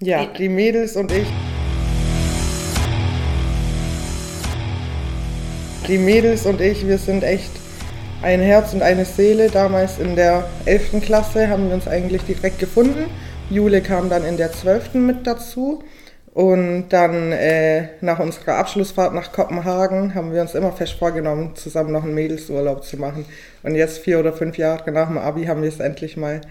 Ja, 0.00 0.22
Ja. 0.22 0.28
die 0.36 0.48
Mädels 0.48 0.96
und 0.96 1.12
ich. 1.12 1.26
Die 5.88 5.98
Mädels 5.98 6.44
und 6.46 6.60
ich, 6.60 6.86
wir 6.86 6.98
sind 6.98 7.22
echt 7.22 7.50
ein 8.22 8.40
Herz 8.40 8.72
und 8.74 8.82
eine 8.82 9.04
Seele. 9.04 9.48
Damals 9.50 9.98
in 9.98 10.16
der 10.16 10.48
11. 10.64 11.00
Klasse 11.02 11.48
haben 11.48 11.68
wir 11.68 11.74
uns 11.74 11.86
eigentlich 11.86 12.22
direkt 12.22 12.58
gefunden. 12.58 13.04
Jule 13.50 13.80
kam 13.80 14.08
dann 14.08 14.24
in 14.24 14.36
der 14.36 14.52
12. 14.52 14.94
mit 14.94 15.26
dazu. 15.26 15.82
Und 16.34 16.90
dann 16.90 17.32
äh, 17.32 17.88
nach 18.02 18.18
unserer 18.18 18.56
Abschlussfahrt 18.56 19.14
nach 19.14 19.32
Kopenhagen 19.32 20.14
haben 20.14 20.34
wir 20.34 20.42
uns 20.42 20.54
immer 20.54 20.70
fest 20.70 20.92
vorgenommen, 20.98 21.56
zusammen 21.56 21.92
noch 21.92 22.04
einen 22.04 22.12
Mädelsurlaub 22.14 22.84
zu 22.84 22.98
machen. 22.98 23.24
Und 23.62 23.74
jetzt 23.74 23.98
vier 24.00 24.20
oder 24.20 24.34
fünf 24.34 24.58
Jahre 24.58 24.90
nach 24.92 25.08
dem 25.08 25.16
Abi 25.16 25.46
haben 25.46 25.62
wir 25.62 25.70
es 25.70 25.80
endlich 25.80 26.18
mal 26.18 26.42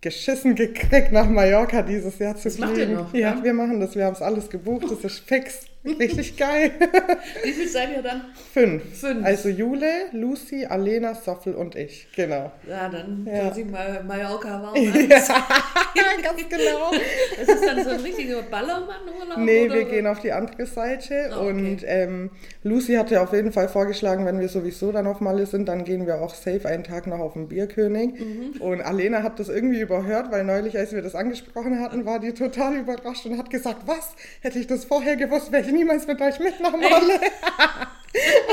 geschissen 0.00 0.56
gekriegt, 0.56 1.12
nach 1.12 1.28
Mallorca 1.28 1.82
dieses 1.82 2.18
Jahr 2.18 2.34
zu 2.34 2.44
Das 2.44 2.56
fliegen. 2.56 2.70
macht 2.70 2.78
ihr 2.80 2.88
noch, 2.88 3.14
ja, 3.14 3.36
ja? 3.36 3.44
wir 3.44 3.52
machen 3.54 3.78
das. 3.78 3.94
Wir 3.94 4.06
haben 4.06 4.14
es 4.14 4.22
alles 4.22 4.50
gebucht. 4.50 4.86
Das 4.90 5.04
ist 5.04 5.20
fix. 5.20 5.66
Richtig 5.82 6.36
geil. 6.36 6.72
wie 7.42 7.52
viel 7.52 7.66
seid 7.68 7.96
ihr 7.96 8.02
dann? 8.02 8.26
Fünf. 8.52 8.82
Fünf. 9.00 9.24
Also 9.24 9.48
Jule, 9.48 9.86
Lucy, 10.12 10.66
Alena, 10.66 11.14
Soffel 11.14 11.54
und 11.54 11.74
ich. 11.74 12.06
Genau. 12.14 12.52
Ja, 12.68 12.88
dann 12.90 13.26
Ja. 13.26 13.44
kann 13.44 13.54
sie 13.54 13.64
mal 13.64 14.04
Mallorca 14.04 14.62
warm 14.62 14.74
Ja, 14.76 14.90
ganz 16.22 16.48
genau. 16.48 16.90
Das 17.38 17.48
ist 17.48 17.64
dann 17.66 17.82
so 17.82 17.90
ein 17.90 18.00
richtiger 18.00 18.42
Ballermann-Urlaub? 18.42 19.38
Nee, 19.38 19.66
oder? 19.66 19.74
wir 19.76 19.84
gehen 19.86 20.06
auf 20.06 20.20
die 20.20 20.32
andere 20.32 20.66
Seite. 20.66 21.30
Ah, 21.32 21.38
okay. 21.40 21.48
Und 21.48 21.78
ähm, 21.86 22.30
Lucy 22.62 22.94
hatte 22.94 23.18
auf 23.22 23.32
jeden 23.32 23.52
Fall 23.52 23.68
vorgeschlagen, 23.70 24.26
wenn 24.26 24.38
wir 24.38 24.48
sowieso 24.48 24.92
dann 24.92 25.06
auf 25.06 25.20
Malle 25.20 25.46
sind, 25.46 25.66
dann 25.66 25.84
gehen 25.84 26.06
wir 26.06 26.20
auch 26.20 26.34
safe 26.34 26.68
einen 26.68 26.84
Tag 26.84 27.06
noch 27.06 27.20
auf 27.20 27.32
den 27.32 27.48
Bierkönig. 27.48 28.20
Mhm. 28.20 28.60
Und 28.60 28.82
Alena 28.82 29.22
hat 29.22 29.38
das 29.40 29.48
irgendwie 29.48 29.80
überhört, 29.80 30.30
weil 30.30 30.44
neulich, 30.44 30.76
als 30.76 30.92
wir 30.92 31.00
das 31.00 31.14
angesprochen 31.14 31.80
hatten, 31.80 32.04
war 32.04 32.18
die 32.18 32.34
total 32.34 32.76
überrascht 32.76 33.24
und 33.24 33.38
hat 33.38 33.48
gesagt, 33.48 33.86
was? 33.86 34.14
Hätte 34.42 34.58
ich 34.58 34.66
das 34.66 34.84
vorher 34.84 35.16
gewusst, 35.16 35.52
wäre 35.52 35.69
ich 35.70 35.76
niemals 35.76 36.06
mit 36.06 36.20
euch 36.20 36.38
mit 36.38 36.60
nach 36.60 36.72
Malle. 36.72 37.20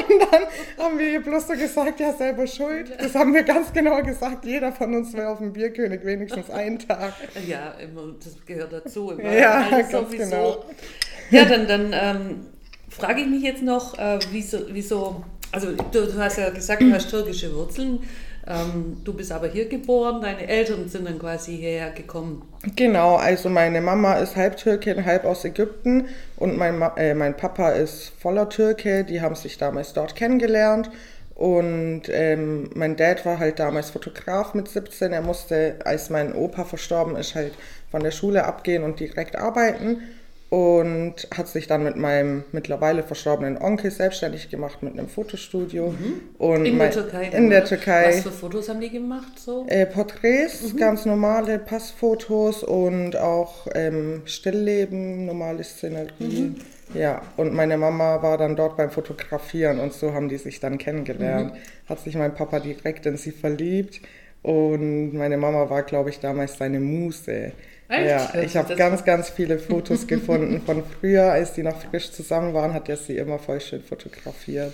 Und 0.09 0.21
dann 0.31 0.43
haben 0.77 0.99
wir 0.99 1.09
ihr 1.09 1.21
bloß 1.21 1.47
so 1.47 1.53
gesagt, 1.53 1.99
ja, 1.99 2.13
selber 2.13 2.45
schuld. 2.45 2.91
Das 2.99 3.15
haben 3.15 3.33
wir 3.33 3.43
ganz 3.43 3.73
genau 3.73 4.01
gesagt. 4.03 4.45
Jeder 4.45 4.71
von 4.71 4.93
uns 4.93 5.13
will 5.13 5.25
auf 5.25 5.39
dem 5.39 5.51
Bierkönig 5.51 6.05
wenigstens 6.05 6.49
einen 6.51 6.77
Tag. 6.77 7.13
Ja, 7.47 7.71
immer, 7.71 8.13
das 8.23 8.35
gehört 8.45 8.71
dazu. 8.71 9.11
Immer. 9.11 9.33
Ja, 9.33 9.67
ganz 9.89 10.11
genau. 10.11 10.63
Ja, 11.31 11.45
dann, 11.45 11.67
dann 11.67 11.91
ähm, 11.91 12.45
frage 12.89 13.21
ich 13.21 13.27
mich 13.27 13.41
jetzt 13.41 13.63
noch, 13.63 13.97
äh, 13.97 14.19
wieso, 14.31 14.59
wieso, 14.69 15.23
also 15.51 15.71
du, 15.71 16.05
du 16.05 16.17
hast 16.19 16.37
ja 16.37 16.51
gesagt, 16.51 16.81
du 16.81 16.93
hast 16.93 17.09
türkische 17.09 17.53
Wurzeln. 17.53 18.03
Ähm, 18.49 18.97
du 19.03 19.13
bist 19.13 19.31
aber 19.31 19.47
hier 19.47 19.67
geboren, 19.67 20.21
deine 20.21 20.47
Eltern 20.47 20.87
sind 20.87 21.05
dann 21.05 21.19
quasi 21.19 21.57
hierher 21.57 21.91
gekommen. 21.91 22.43
Genau, 22.75 23.15
also 23.15 23.49
meine 23.49 23.81
Mama 23.81 24.15
ist 24.15 24.35
halb 24.35 24.57
Türkin, 24.57 25.05
halb 25.05 25.25
aus 25.25 25.45
Ägypten 25.45 26.07
und 26.37 26.57
mein, 26.57 26.77
Ma 26.77 26.93
äh, 26.97 27.13
mein 27.13 27.37
Papa 27.37 27.69
ist 27.69 28.11
voller 28.19 28.49
Türke. 28.49 29.03
Die 29.05 29.21
haben 29.21 29.35
sich 29.35 29.57
damals 29.57 29.93
dort 29.93 30.15
kennengelernt. 30.15 30.89
Und 31.35 32.03
ähm, 32.09 32.69
mein 32.73 32.95
Dad 32.95 33.25
war 33.25 33.37
halt 33.39 33.59
damals 33.59 33.91
Fotograf 33.91 34.53
mit 34.55 34.67
17. 34.67 35.13
Er 35.13 35.21
musste, 35.21 35.75
als 35.85 36.09
mein 36.09 36.33
Opa 36.33 36.65
verstorben 36.65 37.15
ist, 37.15 37.35
halt 37.35 37.53
von 37.91 38.01
der 38.03 38.11
Schule 38.11 38.43
abgehen 38.45 38.83
und 38.83 38.99
direkt 38.99 39.35
arbeiten. 39.35 40.01
Und 40.49 41.27
hat 41.35 41.49
sich 41.49 41.67
dann 41.67 41.83
mit 41.83 41.97
meinem 41.97 42.45
mittlerweile 42.53 43.03
verstorbenen 43.03 43.57
Onkel 43.57 43.91
selbstständig 43.91 44.49
gemacht 44.49 44.81
mit 44.81 44.93
einem 44.93 45.09
Fotostudio. 45.09 45.93
Und 46.37 46.61
Mhm. 46.61 46.65
In 46.65 46.77
mein, 46.77 46.91
der 46.91 47.03
Türkei. 47.03 47.25
In 47.33 47.49
der 47.49 47.59
oder? 47.59 47.67
Türkei. 47.67 48.07
Was 48.09 48.21
für 48.21 48.31
Fotos 48.31 48.69
haben 48.69 48.79
die 48.79 48.89
gemacht? 48.89 49.37
So? 49.37 49.65
Äh, 49.67 49.85
Porträts, 49.85 50.75
ganz 50.77 51.05
normale 51.05 51.59
Passfotos 51.59 52.63
und 52.63 53.17
auch 53.17 53.67
ähm, 53.75 54.21
Stillleben, 54.25 55.25
normale 55.25 55.63
Szenerie. 55.63 56.55
Ja, 56.93 57.21
und 57.35 57.53
meine 57.53 57.77
Mama 57.77 58.21
war 58.21 58.37
dann 58.37 58.55
dort 58.55 58.77
beim 58.77 58.89
Fotografieren 58.89 59.79
und 59.79 59.91
so 59.91 60.13
haben 60.13 60.29
die 60.29 60.37
sich 60.37 60.61
dann 60.61 60.77
kennengelernt. 60.77 61.53
Hat 61.89 61.99
sich 61.99 62.15
mein 62.15 62.33
Papa 62.33 62.61
direkt 62.61 63.05
in 63.05 63.17
sie 63.17 63.31
verliebt 63.31 63.99
und 64.43 65.13
meine 65.13 65.37
Mama 65.37 65.69
war, 65.69 65.83
glaube 65.83 66.09
ich, 66.09 66.19
damals 66.19 66.57
seine 66.57 66.79
Muse. 66.79 67.51
Echt? 67.89 68.05
Ja, 68.33 68.41
ich 68.41 68.55
habe 68.57 68.75
ganz, 68.75 69.03
ganz 69.05 69.29
viele 69.29 69.59
Fotos 69.59 70.07
gefunden 70.07 70.61
von 70.65 70.83
früher, 70.83 71.31
als 71.31 71.53
die 71.53 71.63
noch 71.63 71.79
frisch 71.81 72.11
zusammen 72.11 72.53
waren, 72.53 72.73
hat 72.73 72.89
er 72.89 72.97
sie 72.97 73.17
immer 73.17 73.39
voll 73.39 73.61
schön 73.61 73.81
fotografiert. 73.81 74.73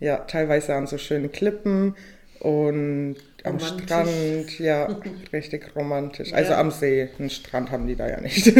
Ja, 0.00 0.18
teilweise 0.18 0.74
an 0.74 0.86
so 0.86 0.98
schönen 0.98 1.30
Klippen 1.32 1.94
und 2.40 3.16
am 3.44 3.56
Romantisch. 3.56 3.86
Strand, 3.86 4.58
ja, 4.58 4.96
richtig 5.32 5.74
romantisch. 5.76 6.32
Also 6.32 6.52
Ja. 6.52 6.60
am 6.60 6.70
See, 6.70 7.08
einen 7.18 7.30
Strand 7.30 7.70
haben 7.70 7.86
die 7.86 7.96
da 7.96 8.08
ja 8.08 8.20
nicht. 8.20 8.52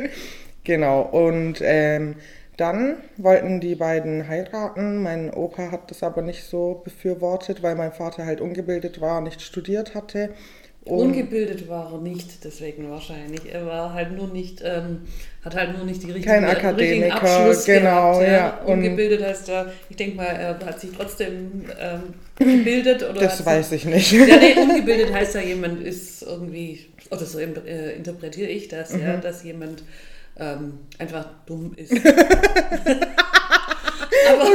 genau, 0.64 1.02
und 1.02 1.58
ähm, 1.62 2.14
dann 2.56 2.96
wollten 3.16 3.60
die 3.60 3.74
beiden 3.74 4.28
heiraten. 4.28 5.02
Mein 5.02 5.32
Opa 5.32 5.70
hat 5.70 5.90
das 5.90 6.02
aber 6.02 6.22
nicht 6.22 6.44
so 6.44 6.80
befürwortet, 6.84 7.62
weil 7.62 7.74
mein 7.76 7.92
Vater 7.92 8.26
halt 8.26 8.40
ungebildet 8.40 9.00
war, 9.00 9.20
nicht 9.20 9.40
studiert 9.42 9.94
hatte. 9.94 10.30
Und 10.84 10.98
Ungebildet 10.98 11.68
war 11.68 11.92
er 11.92 11.98
nicht, 12.00 12.44
deswegen 12.44 12.90
wahrscheinlich. 12.90 13.42
Er 13.54 13.64
war 13.66 13.94
halt 13.94 14.16
nur 14.16 14.26
nicht, 14.26 14.62
ähm, 14.64 15.02
hat 15.44 15.54
halt 15.54 15.76
nur 15.76 15.86
nicht 15.86 16.02
die 16.02 16.10
richtigen, 16.10 16.24
Kein 16.26 16.44
richtigen 16.44 16.66
Akademiker, 16.66 17.14
Abschluss 17.22 17.64
genau, 17.64 18.18
gehabt. 18.18 18.28
ja. 18.32 18.58
Und- 18.66 18.72
Ungebildet 18.78 19.22
heißt 19.24 19.48
er, 19.48 19.72
ich 19.88 19.96
denke 19.96 20.16
mal, 20.16 20.24
er 20.26 20.58
hat 20.58 20.80
sich 20.80 20.90
trotzdem 20.90 21.66
ähm, 21.80 22.14
gebildet 22.36 23.08
oder 23.08 23.20
das 23.20 23.46
weiß 23.46 23.70
sich, 23.70 23.86
ich 23.86 23.94
nicht. 23.94 24.12
Ja, 24.28 24.36
nee, 24.38 24.56
ungebildet 24.60 25.12
heißt 25.14 25.36
ja, 25.36 25.40
jemand 25.42 25.80
ist 25.84 26.22
irgendwie, 26.22 26.86
oder 27.12 27.26
so 27.26 27.38
äh, 27.38 27.92
interpretiere 27.94 28.50
ich 28.50 28.66
das, 28.66 28.90
ja, 28.92 29.16
Mhm. 29.18 29.20
dass 29.20 29.44
jemand 29.44 29.84
ähm, 30.38 30.80
einfach 30.98 31.26
dumm 31.46 31.72
ist. 31.76 31.92
aber, 34.30 34.46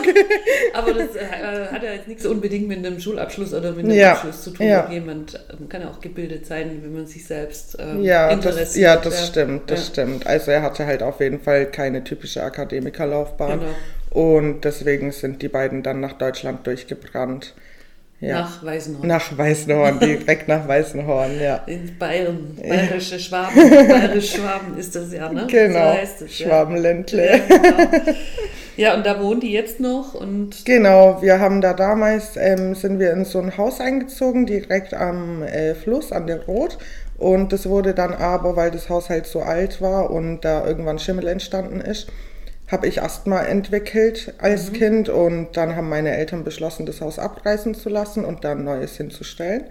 aber 0.73 0.93
das 0.93 1.15
äh, 1.15 1.67
hat 1.71 1.83
ja 1.83 1.93
jetzt 1.93 2.07
nichts 2.07 2.25
unbedingt 2.25 2.67
mit 2.67 2.77
einem 2.85 2.99
Schulabschluss 2.99 3.53
oder 3.53 3.71
mit 3.71 3.85
einem 3.85 3.95
Ja, 3.97 4.13
Abschluss 4.13 4.43
zu 4.43 4.51
tun. 4.51 4.67
ja. 4.67 4.89
Jemand 4.89 5.39
ähm, 5.51 5.69
kann 5.69 5.81
ja 5.81 5.89
auch 5.89 5.99
gebildet 5.99 6.45
sein, 6.45 6.79
wenn 6.83 6.93
man 6.93 7.05
sich 7.07 7.25
selbst 7.25 7.77
ähm, 7.79 8.03
Ja, 8.03 8.29
interessiert. 8.29 8.67
das, 8.67 8.75
ja, 8.77 8.95
das 8.97 9.27
stimmt, 9.27 9.69
das 9.71 9.79
Ja. 9.81 9.85
stimmt. 9.93 10.27
Also 10.27 10.51
er 10.51 10.61
hatte 10.61 10.85
halt 10.85 11.03
auf 11.03 11.19
jeden 11.19 11.39
Fall 11.41 11.65
keine 11.67 12.03
typische 12.03 12.43
Akademikerlaufbahn. 12.43 13.59
Genau. 13.59 13.71
Und 14.09 14.61
deswegen 14.61 15.11
sind 15.11 15.41
die 15.41 15.49
beiden 15.49 15.83
dann 15.83 15.99
nach 15.99 16.13
Deutschland 16.13 16.65
durchgebrannt. 16.65 17.53
Ja. 18.19 18.41
Nach 18.41 18.65
Weißenhorn. 18.65 19.07
Nach 19.07 19.37
Weißenhorn, 19.37 19.99
direkt 19.99 20.47
nach 20.47 20.67
Weißenhorn, 20.67 21.39
ja. 21.39 21.57
In 21.67 21.97
Bayern, 21.99 22.57
bayerische 22.59 23.19
Schwaben, 23.19 23.53
bayerisch 23.69 24.31
Schwaben 24.31 24.75
ist 24.75 24.95
das 24.95 25.13
ja, 25.13 25.31
ne? 25.31 25.45
Genau, 25.47 25.93
So 25.93 25.99
heißt 25.99 26.21
es, 26.23 26.39
ja. 26.39 26.47
Schwabenländle. 26.47 27.27
Ja, 27.27 27.37
genau. 27.37 28.17
ja, 28.75 28.95
und 28.95 29.05
da 29.05 29.21
wohnen 29.21 29.39
die 29.39 29.51
jetzt 29.51 29.79
noch 29.79 30.15
und 30.15 30.65
Genau, 30.65 31.21
wir 31.21 31.39
haben 31.39 31.61
da 31.61 31.73
damals, 31.73 32.37
ähm, 32.37 32.73
sind 32.73 32.97
wir 32.97 33.11
in 33.13 33.23
so 33.23 33.39
ein 33.39 33.55
Haus 33.55 33.79
eingezogen, 33.79 34.47
direkt 34.47 34.95
am 34.95 35.43
äh, 35.43 35.75
Fluss, 35.75 36.11
an 36.11 36.25
der 36.25 36.43
Rot. 36.45 36.79
Und 37.19 37.51
das 37.53 37.67
wurde 37.67 37.93
dann 37.93 38.13
aber, 38.13 38.55
weil 38.55 38.71
das 38.71 38.89
Haus 38.89 39.09
halt 39.09 39.27
so 39.27 39.41
alt 39.41 39.81
war 39.81 40.09
und 40.09 40.41
da 40.41 40.65
irgendwann 40.65 40.99
Schimmel 40.99 41.27
entstanden 41.27 41.81
ist, 41.81 42.07
habe 42.67 42.87
ich 42.87 43.01
Asthma 43.01 43.41
entwickelt 43.41 44.33
als 44.39 44.73
Kind 44.73 45.09
und 45.09 45.55
dann 45.55 45.75
haben 45.75 45.89
meine 45.89 46.15
Eltern 46.15 46.43
beschlossen, 46.43 46.85
das 46.85 47.01
Haus 47.01 47.17
abreißen 47.17 47.75
zu 47.75 47.89
lassen 47.89 48.25
und 48.25 48.43
dann 48.43 48.63
Neues 48.63 48.97
hinzustellen. 48.97 49.65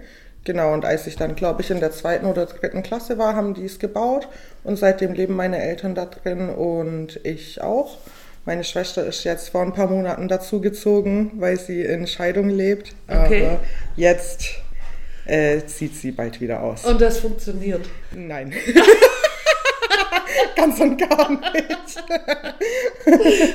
Genau, 0.45 0.73
und 0.73 0.85
als 0.85 1.07
ich 1.07 1.17
dann, 1.17 1.35
glaube 1.35 1.61
ich, 1.61 1.71
in 1.71 1.79
der 1.79 1.91
zweiten 1.91 2.25
oder 2.25 2.45
dritten 2.45 2.81
Klasse 2.81 3.17
war, 3.17 3.35
haben 3.35 3.53
die 3.53 3.65
es 3.65 3.79
gebaut 3.79 4.27
und 4.63 4.77
seitdem 4.77 5.13
leben 5.13 5.35
meine 5.35 5.61
Eltern 5.61 5.93
da 5.93 6.05
drin 6.05 6.49
und 6.49 7.19
ich 7.23 7.61
auch. 7.61 7.97
Meine 8.45 8.63
Schwester 8.63 9.05
ist 9.05 9.25
jetzt 9.25 9.49
vor 9.49 9.61
ein 9.61 9.73
paar 9.73 9.87
Monaten 9.87 10.29
dazugezogen, 10.29 11.33
weil 11.35 11.59
sie 11.59 11.81
in 11.81 12.07
Scheidung 12.07 12.49
lebt. 12.49 12.95
Okay. 13.09 13.45
Aber 13.45 13.59
jetzt 13.97 14.45
äh, 15.25 15.65
zieht 15.65 15.95
sie 15.95 16.11
bald 16.11 16.39
wieder 16.39 16.63
aus. 16.63 16.85
Und 16.85 17.01
das 17.01 17.19
funktioniert. 17.19 17.89
Nein. 18.15 18.53
Ganz 20.55 20.79
und 20.79 20.97
gar 20.97 21.29
nicht. 21.31 21.43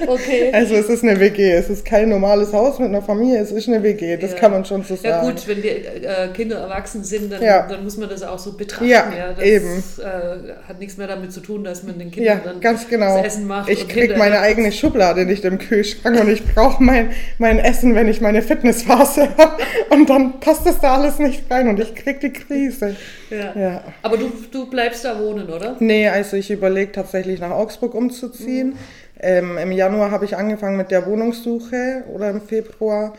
Okay. 0.06 0.50
Also 0.52 0.74
es 0.74 0.88
ist 0.88 1.02
eine 1.02 1.18
WG, 1.20 1.52
es 1.52 1.68
ist 1.68 1.84
kein 1.84 2.08
normales 2.08 2.52
Haus 2.52 2.78
mit 2.78 2.88
einer 2.88 3.02
Familie, 3.02 3.40
es 3.40 3.50
ist 3.52 3.68
eine 3.68 3.82
WG, 3.82 4.16
das 4.16 4.32
Ja. 4.32 4.38
kann 4.38 4.52
man 4.52 4.64
schon 4.64 4.82
so 4.82 4.96
sagen. 4.96 5.08
Ja 5.08 5.22
gut, 5.30 5.46
wenn 5.46 5.62
die 5.62 5.68
äh, 5.68 6.28
Kinder 6.34 6.58
erwachsen 6.58 7.04
sind, 7.04 7.30
dann, 7.32 7.42
Ja. 7.42 7.66
dann 7.66 7.84
muss 7.84 7.96
man 7.96 8.08
das 8.08 8.22
auch 8.22 8.38
so 8.38 8.52
betrachten. 8.52 8.88
Ja, 8.88 9.04
das 9.36 9.44
eben. 9.44 9.82
Äh, 9.98 10.52
hat 10.68 10.78
nichts 10.78 10.96
mehr 10.96 11.06
damit 11.06 11.32
zu 11.32 11.40
tun, 11.40 11.64
dass 11.64 11.82
man 11.82 11.98
den 11.98 12.10
Kindern 12.10 12.38
Ja, 12.38 12.42
dann 12.44 12.60
ganz 12.60 12.88
genau. 12.88 13.16
das 13.18 13.26
Essen 13.34 13.46
macht. 13.46 13.68
Ich 13.68 13.82
und 13.82 13.88
krieg 13.90 14.02
hinterher- 14.12 14.18
meine 14.18 14.40
eigene 14.40 14.72
Schublade 14.72 15.24
nicht 15.26 15.44
im 15.44 15.58
Kühlschrank 15.58 16.20
und 16.20 16.30
ich 16.30 16.44
brauche 16.44 16.82
mein, 16.82 17.10
mein 17.38 17.58
Essen, 17.58 17.94
wenn 17.94 18.08
ich 18.08 18.20
meine 18.20 18.42
Fitnessphase 18.42 19.28
habe. 19.38 19.62
Und 19.90 20.08
dann 20.08 20.40
passt 20.40 20.66
das 20.66 20.80
da 20.80 20.94
alles 20.96 21.18
nicht 21.18 21.50
rein 21.50 21.68
und 21.68 21.78
ich 21.80 21.94
krieg 21.94 22.20
die 22.20 22.32
Krise. 22.32 22.96
Ja. 23.30 23.52
Ja. 23.60 23.84
Aber 24.02 24.16
du, 24.16 24.30
du 24.50 24.68
bleibst 24.68 25.04
da 25.04 25.18
wohnen, 25.18 25.48
oder? 25.48 25.76
Nee, 25.78 26.08
also 26.08 26.36
ich 26.36 26.50
überlege 26.50 26.71
tatsächlich 26.94 27.40
nach 27.40 27.50
Augsburg 27.50 27.94
umzuziehen. 27.94 28.76
Ähm, 29.20 29.58
Im 29.58 29.72
Januar 29.72 30.10
habe 30.10 30.24
ich 30.24 30.36
angefangen 30.36 30.76
mit 30.76 30.90
der 30.90 31.06
Wohnungssuche 31.06 32.04
oder 32.12 32.30
im 32.30 32.40
Februar. 32.40 33.14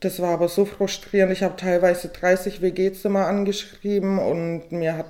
Das 0.00 0.20
war 0.20 0.30
aber 0.30 0.48
so 0.48 0.64
frustrierend. 0.64 1.32
Ich 1.32 1.42
habe 1.42 1.56
teilweise 1.56 2.08
30 2.08 2.62
WG-Zimmer 2.62 3.26
angeschrieben 3.26 4.18
und 4.18 4.70
mir 4.70 4.96
hat 4.96 5.06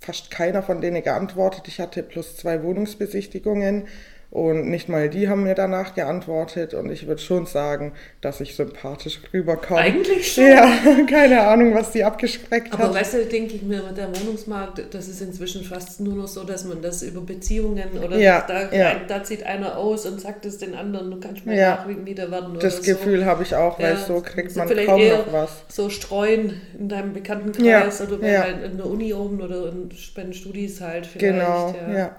fast 0.00 0.30
keiner 0.30 0.62
von 0.62 0.80
denen 0.80 1.02
geantwortet. 1.02 1.68
Ich 1.68 1.80
hatte 1.80 2.02
plus 2.02 2.36
zwei 2.36 2.62
Wohnungsbesichtigungen 2.62 3.86
und 4.32 4.70
nicht 4.70 4.88
mal 4.88 5.10
die 5.10 5.28
haben 5.28 5.42
mir 5.44 5.54
danach 5.54 5.94
geantwortet. 5.94 6.72
Und 6.72 6.90
ich 6.90 7.06
würde 7.06 7.20
schon 7.20 7.44
sagen, 7.44 7.92
dass 8.22 8.40
ich 8.40 8.56
sympathisch 8.56 9.20
rüberkomme. 9.30 9.78
Eigentlich 9.78 10.32
schon. 10.32 10.46
Ja, 10.46 10.72
keine 11.06 11.42
Ahnung, 11.42 11.74
was 11.74 11.90
die 11.90 12.02
abgeschreckt 12.02 12.72
Aber 12.72 12.84
hat. 12.84 12.94
weißt 12.94 13.12
du, 13.12 13.26
denke 13.26 13.56
ich 13.56 13.62
mir, 13.62 13.82
mit 13.82 13.98
der 13.98 14.08
Wohnungsmarkt, 14.08 14.82
das 14.94 15.08
ist 15.08 15.20
inzwischen 15.20 15.62
fast 15.64 16.00
nur 16.00 16.14
noch 16.14 16.26
so, 16.28 16.44
dass 16.44 16.64
man 16.64 16.80
das 16.80 17.02
über 17.02 17.20
Beziehungen 17.20 17.90
oder 18.02 18.16
Ja, 18.16 18.42
da, 18.48 18.72
ja. 18.72 19.00
da 19.06 19.22
zieht 19.22 19.42
einer 19.44 19.76
aus 19.76 20.06
und 20.06 20.18
sagt 20.18 20.46
es 20.46 20.56
den 20.56 20.74
anderen, 20.74 21.10
du 21.10 21.20
kannst 21.20 21.44
mal 21.44 21.54
Ja. 21.54 21.84
Nachmieter 21.86 22.30
werden 22.30 22.52
oder 22.52 22.60
Das 22.60 22.76
so. 22.78 22.82
Gefühl 22.84 23.26
habe 23.26 23.42
ich 23.42 23.54
auch, 23.54 23.78
weil 23.78 23.98
so 23.98 24.22
kriegt 24.22 24.56
man 24.56 24.66
vielleicht 24.66 24.88
kaum 24.88 24.98
eher 25.00 25.18
noch 25.18 25.32
was. 25.34 25.50
So 25.68 25.90
streuen 25.90 26.58
in 26.78 26.88
deinem 26.88 27.12
Bekanntenkreis 27.12 28.00
oder 28.00 28.18
halt 28.40 28.64
in 28.64 28.78
der 28.78 28.86
Uni 28.86 29.12
oben 29.12 29.42
oder 29.42 29.68
in, 29.68 29.90
bei 30.16 30.22
den 30.22 30.32
Studis 30.32 30.80
halt 30.80 31.04
vielleicht. 31.06 31.34
Genau, 31.34 31.74
ja. 31.94 32.16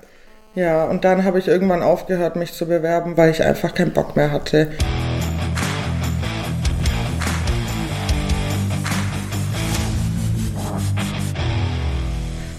Ja. 0.55 0.85
und 0.85 1.03
dann 1.03 1.23
habe 1.23 1.39
ich 1.39 1.47
irgendwann 1.47 1.81
aufgehört, 1.81 2.35
mich 2.35 2.53
zu 2.53 2.65
bewerben, 2.65 3.17
weil 3.17 3.31
ich 3.31 3.43
einfach 3.43 3.73
keinen 3.73 3.93
Bock 3.93 4.15
mehr 4.15 4.31
hatte. 4.31 4.69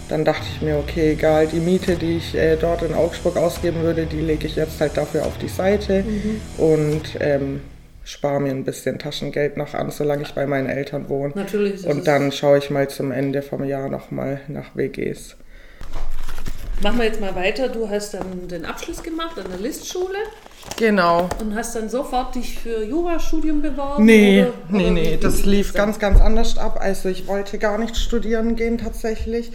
Dann 0.09 0.25
dachte 0.25 0.45
ich 0.55 0.63
mir, 0.63 0.77
okay, 0.79 1.13
egal, 1.13 1.49
die 1.49 1.59
Miete, 1.59 1.97
die 1.97 2.19
ich 2.19 2.37
äh, 2.37 2.57
dort 2.57 2.83
in 2.83 2.95
Augsburg 2.95 3.37
ausgeben 3.37 3.83
würde, 3.83 4.07
die 4.07 4.21
lege 4.21 4.47
ich 4.47 4.55
jetzt 4.55 4.81
halt 4.81 4.97
dafür 4.97 5.27
auf 5.27 5.39
die 5.39 5.49
Seite 5.49 6.05
und 6.57 7.03
ähm, 7.19 7.63
spare 8.05 8.41
mir 8.41 8.51
ein 8.51 8.65
bisschen 8.65 8.99
Taschengeld 8.99 9.57
noch 9.57 9.75
an, 9.75 9.91
solange 9.91 10.23
ich 10.23 10.35
bei 10.35 10.47
meinen 10.47 10.69
Eltern 10.69 11.09
wohne. 11.09 11.33
Natürlich 11.35 11.87
Und 11.87 12.07
dann 12.07 12.31
schaue 12.31 12.59
ich 12.59 12.71
mal 12.71 12.89
zum 12.89 13.11
Ende 13.11 13.43
vom 13.43 13.65
Jahr 13.65 13.89
nochmal 13.89 14.41
nach 14.47 14.77
WGs. 14.77 15.37
Machen 16.83 16.99
wir 16.99 17.07
jetzt 17.07 17.21
mal 17.21 17.35
weiter. 17.35 17.69
Du 17.69 17.89
hast 17.89 18.15
dann 18.15 18.49
den 18.49 18.65
Abschluss 18.65 19.03
gemacht 19.03 19.39
an 19.39 19.47
der 19.51 19.59
Listschule 19.61 20.19
Genau. 20.77 21.29
und 21.41 21.55
hast 21.55 21.77
dann 21.77 21.89
sofort 21.89 22.35
dich 22.35 22.59
für 22.59 22.83
Jurastudium 22.85 23.63
beworben? 23.63 24.05
Nee, 24.05 24.43
oder, 24.43 24.53
nee, 24.71 24.83
oder 24.85 24.91
nee, 24.93 25.19
das 25.21 25.45
lief 25.45 25.73
dann? 25.73 25.87
ganz, 25.87 25.99
ganz 25.99 26.21
anders 26.21 26.59
ab. 26.59 26.79
Also 26.81 27.09
ich 27.09 27.27
wollte 27.27 27.59
gar 27.59 27.79
nicht 27.79 27.97
studieren 27.97 28.57
gehen 28.57 28.79
tatsächlich. 28.79 29.53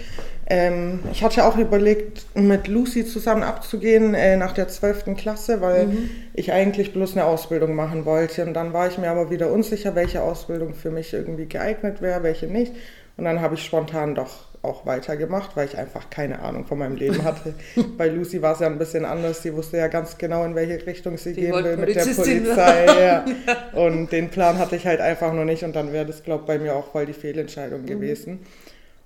Ähm, 0.52 1.02
ich 1.12 1.24
hatte 1.24 1.46
auch 1.46 1.58
überlegt, 1.58 2.26
mit 2.36 2.68
Lucy 2.68 3.06
zusammen 3.06 3.44
abzugehen 3.44 4.16
äh, 4.16 4.36
nach 4.38 4.54
der 4.54 4.68
12. 4.68 5.16
Klasse, 5.16 5.62
weil 5.62 5.88
Mhm. 5.88 6.10
ich 6.34 6.52
eigentlich 6.52 6.94
bloß 6.94 7.14
eine 7.14 7.26
Ausbildung 7.26 7.76
machen 7.76 8.06
wollte. 8.06 8.44
Und 8.46 8.54
dann 8.56 8.74
war 8.74 8.88
ich 8.88 8.98
mir 8.98 9.10
aber 9.12 9.30
wieder 9.30 9.52
unsicher, 9.52 9.94
welche 9.94 10.24
Ausbildung 10.24 10.74
für 10.74 10.90
mich 10.90 11.14
irgendwie 11.14 11.46
geeignet 11.48 12.02
wäre, 12.02 12.24
welche 12.24 12.48
nicht. 12.48 12.72
Und 13.18 13.26
dann 13.26 13.42
habe 13.42 13.56
ich 13.56 13.64
spontan 13.66 14.16
doch 14.16 14.49
auch 14.62 14.86
weitergemacht, 14.86 15.56
weil 15.56 15.68
ich 15.68 15.78
einfach 15.78 16.10
keine 16.10 16.40
Ahnung 16.40 16.66
von 16.66 16.80
meinem 16.80 16.96
Leben 16.96 17.24
hatte. 17.24 17.54
Bei 17.98 18.08
Lucy 18.10 18.42
war 18.42 18.54
es 18.54 18.60
ja 18.60 18.68
ein 18.68 18.78
bisschen 18.78 19.06
anders. 19.06 19.42
Sie 19.42 19.54
wusste 19.54 19.78
ja 19.78 19.88
ganz 19.88 20.18
genau, 20.18 20.44
in 20.44 20.54
welche 20.56 20.86
Richtung 20.86 21.18
sie 21.18 21.34
Die 21.34 21.42
gehen 21.42 21.54
will 21.54 21.78
mit 21.78 21.96
der 21.96 22.06
Polizei. 22.06 22.86
Ja. 23.00 23.26
Und 23.74 24.12
den 24.12 24.30
Plan 24.30 24.58
hatte 24.58 24.76
ich 24.76 24.86
halt 24.86 25.00
einfach 25.00 25.34
noch 25.34 25.46
nicht 25.46 25.64
und 25.64 25.76
dann 25.76 25.94
wäre 25.94 26.06
das, 26.06 26.24
glaube 26.24 26.42
ich, 26.42 26.48
bei 26.48 26.60
mir 26.60 26.76
auch 26.76 26.92
voll 26.92 27.06
die 27.06 27.14
Fehlentscheidung 27.14 27.86
gewesen. 27.86 28.40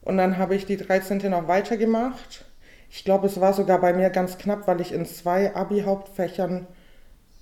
Und 0.01 0.17
dann 0.17 0.37
habe 0.37 0.55
ich 0.55 0.65
die 0.65 0.77
13. 0.77 1.29
noch 1.29 1.47
weitergemacht. 1.47 2.45
Ich 2.89 3.03
glaube, 3.03 3.27
es 3.27 3.39
war 3.39 3.53
sogar 3.53 3.79
bei 3.79 3.93
mir 3.93 4.09
ganz 4.09 4.37
knapp, 4.37 4.67
weil 4.67 4.81
ich 4.81 4.91
in 4.91 5.05
zwei 5.05 5.55
Abi-Hauptfächern 5.55 6.67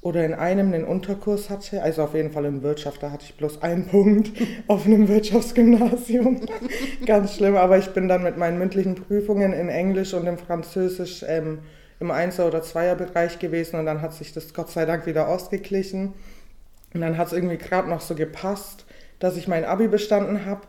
oder 0.01 0.25
in 0.25 0.33
einem 0.33 0.73
einen 0.73 0.83
Unterkurs 0.83 1.49
hatte. 1.49 1.83
Also 1.83 2.03
auf 2.03 2.13
jeden 2.15 2.31
Fall 2.31 2.45
in 2.45 2.63
Wirtschaft, 2.63 3.03
da 3.03 3.11
hatte 3.11 3.25
ich 3.25 3.35
bloß 3.35 3.61
einen 3.61 3.87
Punkt 3.87 4.31
auf 4.67 4.85
einem 4.85 5.07
Wirtschaftsgymnasium. 5.07 6.41
ganz 7.05 7.35
schlimm, 7.35 7.55
aber 7.55 7.77
ich 7.77 7.89
bin 7.89 8.07
dann 8.07 8.23
mit 8.23 8.37
meinen 8.37 8.57
mündlichen 8.57 8.95
Prüfungen 8.95 9.53
in 9.53 9.69
Englisch 9.69 10.13
und 10.13 10.25
in 10.25 10.37
Französisch 10.37 11.23
ähm, 11.27 11.59
im 11.99 12.09
Einser- 12.09 12.47
oder 12.47 12.63
Zweierbereich 12.63 13.37
gewesen 13.37 13.79
und 13.79 13.85
dann 13.85 14.01
hat 14.01 14.13
sich 14.13 14.33
das 14.33 14.55
Gott 14.55 14.71
sei 14.71 14.85
Dank 14.85 15.05
wieder 15.05 15.27
ausgeglichen. 15.27 16.13
Und 16.93 17.01
dann 17.01 17.17
hat 17.17 17.27
es 17.27 17.33
irgendwie 17.33 17.57
gerade 17.57 17.89
noch 17.89 18.01
so 18.01 18.15
gepasst, 18.15 18.85
dass 19.19 19.37
ich 19.37 19.47
mein 19.47 19.63
Abi 19.63 19.87
bestanden 19.87 20.45
habe. 20.45 20.61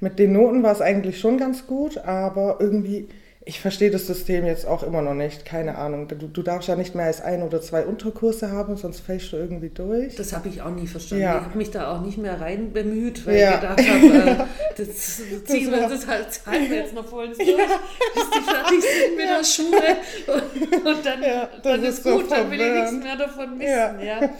Mit 0.00 0.18
den 0.18 0.32
Noten 0.32 0.64
war 0.64 0.72
es 0.72 0.80
eigentlich 0.80 1.20
schon 1.20 1.38
ganz 1.38 1.68
gut, 1.68 1.98
aber 1.98 2.56
irgendwie, 2.58 3.08
ich 3.44 3.60
verstehe 3.60 3.90
das 3.90 4.06
System 4.06 4.46
jetzt 4.46 4.66
auch 4.66 4.82
immer 4.84 5.02
noch 5.02 5.14
nicht. 5.14 5.44
Keine 5.44 5.76
Ahnung. 5.76 6.06
Du, 6.06 6.28
du 6.28 6.42
darfst 6.42 6.68
ja 6.68 6.76
nicht 6.76 6.94
mehr 6.94 7.06
als 7.06 7.20
ein 7.20 7.42
oder 7.42 7.60
zwei 7.60 7.84
Unterkurse 7.84 8.52
haben, 8.52 8.76
sonst 8.76 9.00
fällst 9.00 9.32
du 9.32 9.36
irgendwie 9.36 9.70
durch. 9.70 10.14
Das 10.14 10.32
habe 10.32 10.48
ich 10.48 10.62
auch 10.62 10.70
nie 10.70 10.86
verstanden. 10.86 11.24
Ja. 11.24 11.38
Ich 11.38 11.44
habe 11.46 11.58
mich 11.58 11.70
da 11.72 11.92
auch 11.92 12.02
nicht 12.02 12.18
mehr 12.18 12.40
rein 12.40 12.72
bemüht, 12.72 13.26
weil 13.26 13.36
Ja. 13.40 13.54
ich 13.54 13.60
gedacht 13.60 13.78
habe, 13.80 14.30
äh, 14.30 14.36
das 14.76 15.16
ziehen 15.44 15.70
wir 15.70 15.88
das 15.88 16.06
halt, 16.06 16.32
zahlen 16.32 16.70
wir 16.70 16.76
jetzt 16.78 16.94
noch 16.94 17.04
voll 17.06 17.26
durch, 17.36 17.38
bis 17.38 17.46
die 17.46 18.40
fertig 18.50 18.80
sind 18.80 19.16
mit 19.16 19.26
der 19.28 19.44
Schule. 19.44 19.96
Und, 20.28 20.86
und 20.86 21.06
dann, 21.06 21.22
Ja, 21.22 21.48
dann 21.62 21.82
ist 21.82 21.98
ist 21.98 22.04
so 22.04 22.18
gut, 22.18 22.30
dann 22.30 22.50
will 22.50 22.60
ich 22.60 22.72
nichts 22.74 22.92
mehr 23.04 23.16
davon 23.16 23.58
wissen. 23.58 24.06
Ja. 24.06 24.30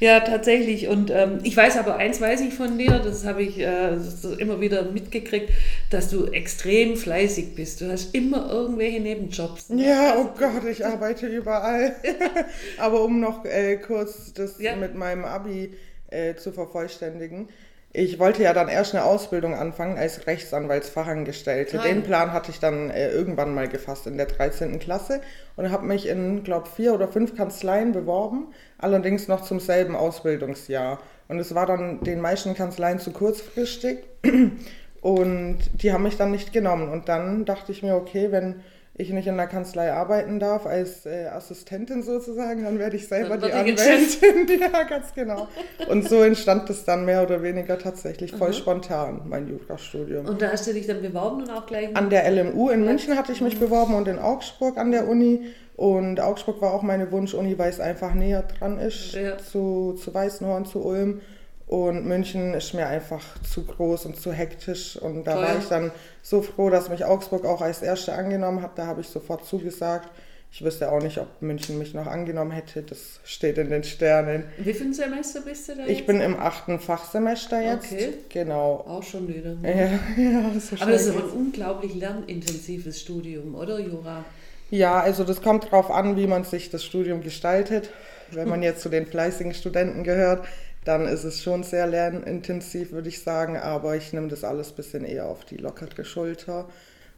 Ja. 0.00 0.20
Tatsächlich. 0.20 0.88
Und 0.88 1.10
ähm, 1.10 1.38
ich 1.42 1.56
weiß 1.56 1.76
aber, 1.78 1.96
eins 1.96 2.20
weiß 2.20 2.40
ich 2.42 2.54
von 2.54 2.78
dir, 2.78 2.98
das 2.98 3.24
habe 3.24 3.42
ich 3.42 3.58
äh, 3.58 3.96
immer 4.38 4.60
wieder 4.60 4.90
mitgekriegt, 4.90 5.50
dass 5.90 6.10
du 6.10 6.26
extrem 6.26 6.96
fleißig 6.96 7.54
bist. 7.54 7.80
Du 7.80 7.90
hast 7.90 8.14
immer 8.14 8.50
irgendwelche 8.50 9.00
Nebenjobs. 9.00 9.66
Ja, 9.74 10.16
oh 10.18 10.30
Gott, 10.38 10.64
ich 10.70 10.84
arbeite 10.84 11.26
überall. 11.26 11.94
Aber 12.78 13.02
um 13.04 13.20
noch 13.20 13.44
äh, 13.44 13.76
kurz 13.76 14.32
das 14.32 14.60
Ja. 14.60 14.76
mit 14.76 14.94
meinem 14.94 15.24
Abi 15.24 15.72
äh, 16.10 16.34
zu 16.34 16.52
vervollständigen. 16.52 17.48
Ich 17.96 18.18
wollte 18.18 18.42
ja 18.42 18.52
dann 18.52 18.68
erst 18.68 18.92
eine 18.92 19.04
Ausbildung 19.04 19.54
anfangen 19.54 19.96
als 19.96 20.26
Rechtsanwaltsfachangestellte. 20.26 21.78
Ah, 21.78 21.82
Den. 21.84 22.02
Plan 22.02 22.32
hatte 22.32 22.50
ich 22.50 22.58
dann 22.58 22.90
äh, 22.90 23.12
irgendwann 23.12 23.54
mal 23.54 23.68
gefasst 23.68 24.08
in 24.08 24.16
der 24.16 24.26
13. 24.26 24.80
Klasse 24.80 25.20
und 25.54 25.70
habe 25.70 25.86
mich 25.86 26.08
in, 26.08 26.42
glaube 26.42 26.68
vier 26.68 26.92
oder 26.92 27.06
fünf 27.06 27.36
Kanzleien 27.36 27.92
beworben, 27.92 28.48
allerdings 28.78 29.28
noch 29.28 29.42
zum 29.42 29.60
selben 29.60 29.94
Ausbildungsjahr. 29.94 30.98
Und 31.28 31.38
es 31.38 31.54
war 31.54 31.66
dann 31.66 32.00
den 32.00 32.20
meisten 32.20 32.54
Kanzleien 32.54 32.98
zu 32.98 33.12
kurzfristig 33.12 34.00
und 35.00 35.58
die 35.74 35.92
haben 35.92 36.02
mich 36.02 36.16
dann 36.16 36.32
nicht 36.32 36.52
genommen. 36.52 36.88
Und 36.88 37.08
dann 37.08 37.44
dachte 37.44 37.70
ich 37.70 37.84
mir, 37.84 37.94
okay, 37.94 38.32
wenn 38.32 38.56
ich 38.96 39.10
nicht 39.10 39.26
in 39.26 39.36
der 39.36 39.48
Kanzlei 39.48 39.92
arbeiten 39.92 40.38
darf, 40.38 40.66
als 40.66 41.04
äh, 41.04 41.26
Assistentin 41.26 42.02
sozusagen, 42.02 42.62
dann 42.62 42.78
werde 42.78 42.94
ich 42.96 43.08
selber 43.08 43.36
die 43.36 43.52
Anwältin. 43.52 44.60
ja, 44.60 44.82
ganz 44.84 45.12
genau. 45.14 45.48
Und 45.88 46.08
so 46.08 46.22
entstand 46.22 46.70
es 46.70 46.84
dann 46.84 47.04
mehr 47.04 47.22
oder 47.24 47.42
weniger 47.42 47.76
tatsächlich 47.78 48.32
voll 48.32 48.52
spontan, 48.52 49.22
mein 49.26 49.48
Jurastudium. 49.48 50.26
Und 50.26 50.40
da 50.40 50.52
hast 50.52 50.66
du 50.68 50.72
dich 50.72 50.86
dann 50.86 51.02
beworben 51.02 51.42
und 51.42 51.50
auch 51.50 51.66
gleich. 51.66 51.96
An 51.96 52.08
der 52.08 52.30
LMU 52.30 52.70
in 52.70 52.84
München 52.84 53.16
hatte 53.18 53.32
ich 53.32 53.40
mich 53.40 53.58
beworben 53.58 53.94
und 53.94 54.06
in 54.06 54.18
Augsburg 54.18 54.76
an 54.78 54.92
der 54.92 55.08
Uni. 55.08 55.46
Und 55.76 56.20
Augsburg 56.20 56.62
war 56.62 56.72
auch 56.72 56.82
meine 56.82 57.10
Wunschuni, 57.10 57.58
weil 57.58 57.70
es 57.70 57.80
einfach 57.80 58.14
näher 58.14 58.44
dran 58.44 58.78
ist 58.78 59.14
Ja. 59.14 59.36
zu, 59.38 59.94
zu 60.00 60.14
Weißenhorn, 60.14 60.66
zu 60.66 60.84
Ulm. 60.84 61.20
Und 61.66 62.04
München 62.06 62.52
ist 62.54 62.74
mir 62.74 62.86
einfach 62.86 63.22
zu 63.42 63.64
groß 63.64 64.06
und 64.06 64.20
zu 64.20 64.32
hektisch. 64.32 64.96
Und 64.96 65.24
da 65.24 65.34
Teuer. 65.34 65.42
war 65.42 65.58
ich 65.58 65.66
dann 65.68 65.92
so 66.22 66.42
froh, 66.42 66.68
dass 66.70 66.88
mich 66.90 67.04
Augsburg 67.04 67.44
auch 67.46 67.62
als 67.62 67.82
Erste 67.82 68.12
angenommen 68.14 68.62
hat. 68.62 68.78
Da 68.78 68.86
habe 68.86 69.00
ich 69.00 69.08
sofort 69.08 69.46
zugesagt. 69.46 70.08
Ich 70.52 70.62
wüsste 70.64 70.92
auch 70.92 71.02
nicht, 71.02 71.18
ob 71.18 71.26
München 71.40 71.78
mich 71.78 71.94
noch 71.94 72.06
angenommen 72.06 72.52
hätte. 72.52 72.82
Das 72.82 73.18
steht 73.24 73.58
in 73.58 73.70
den 73.70 73.82
Sternen. 73.82 74.44
Wie 74.58 74.72
viele 74.72 74.94
Semester 74.94 75.40
bist 75.40 75.68
du 75.68 75.74
da 75.74 75.82
Ich 75.86 75.98
jetzt? 75.98 76.06
bin 76.06 76.20
im 76.20 76.38
achten 76.38 76.78
Fachsemester 76.78 77.60
jetzt. 77.60 77.90
Okay. 77.90 78.14
Genau. 78.28 78.84
Auch 78.86 79.02
schon 79.02 79.26
wieder. 79.26 79.56
Ja, 79.64 79.98
ja, 80.22 80.60
so 80.60 80.76
Aber 80.80 80.92
das 80.92 81.06
ist 81.06 81.16
aber 81.16 81.24
ein 81.24 81.30
unglaublich 81.30 81.94
lernintensives 81.96 83.00
Studium, 83.00 83.54
oder 83.56 83.80
Jura? 83.80 84.24
Ja, 84.70 85.00
also 85.00 85.24
das 85.24 85.42
kommt 85.42 85.72
drauf 85.72 85.90
an, 85.90 86.16
wie 86.16 86.26
man 86.28 86.44
sich 86.44 86.70
das 86.70 86.84
Studium 86.84 87.22
gestaltet. 87.22 87.90
Wenn 88.30 88.48
man 88.48 88.62
jetzt 88.62 88.80
zu 88.80 88.88
den 88.88 89.06
fleißigen 89.06 89.54
Studenten 89.54 90.04
gehört, 90.04 90.46
dann 90.84 91.08
ist 91.08 91.24
es 91.24 91.42
schon 91.42 91.62
sehr 91.62 91.86
lernintensiv, 91.86 92.92
würde 92.92 93.08
ich 93.08 93.22
sagen. 93.22 93.56
Aber 93.56 93.96
ich 93.96 94.12
nehme 94.12 94.28
das 94.28 94.44
alles 94.44 94.70
ein 94.70 94.76
bisschen 94.76 95.04
eher 95.04 95.26
auf 95.26 95.44
die 95.44 95.56
lockere 95.56 96.04
Schulter, 96.04 96.66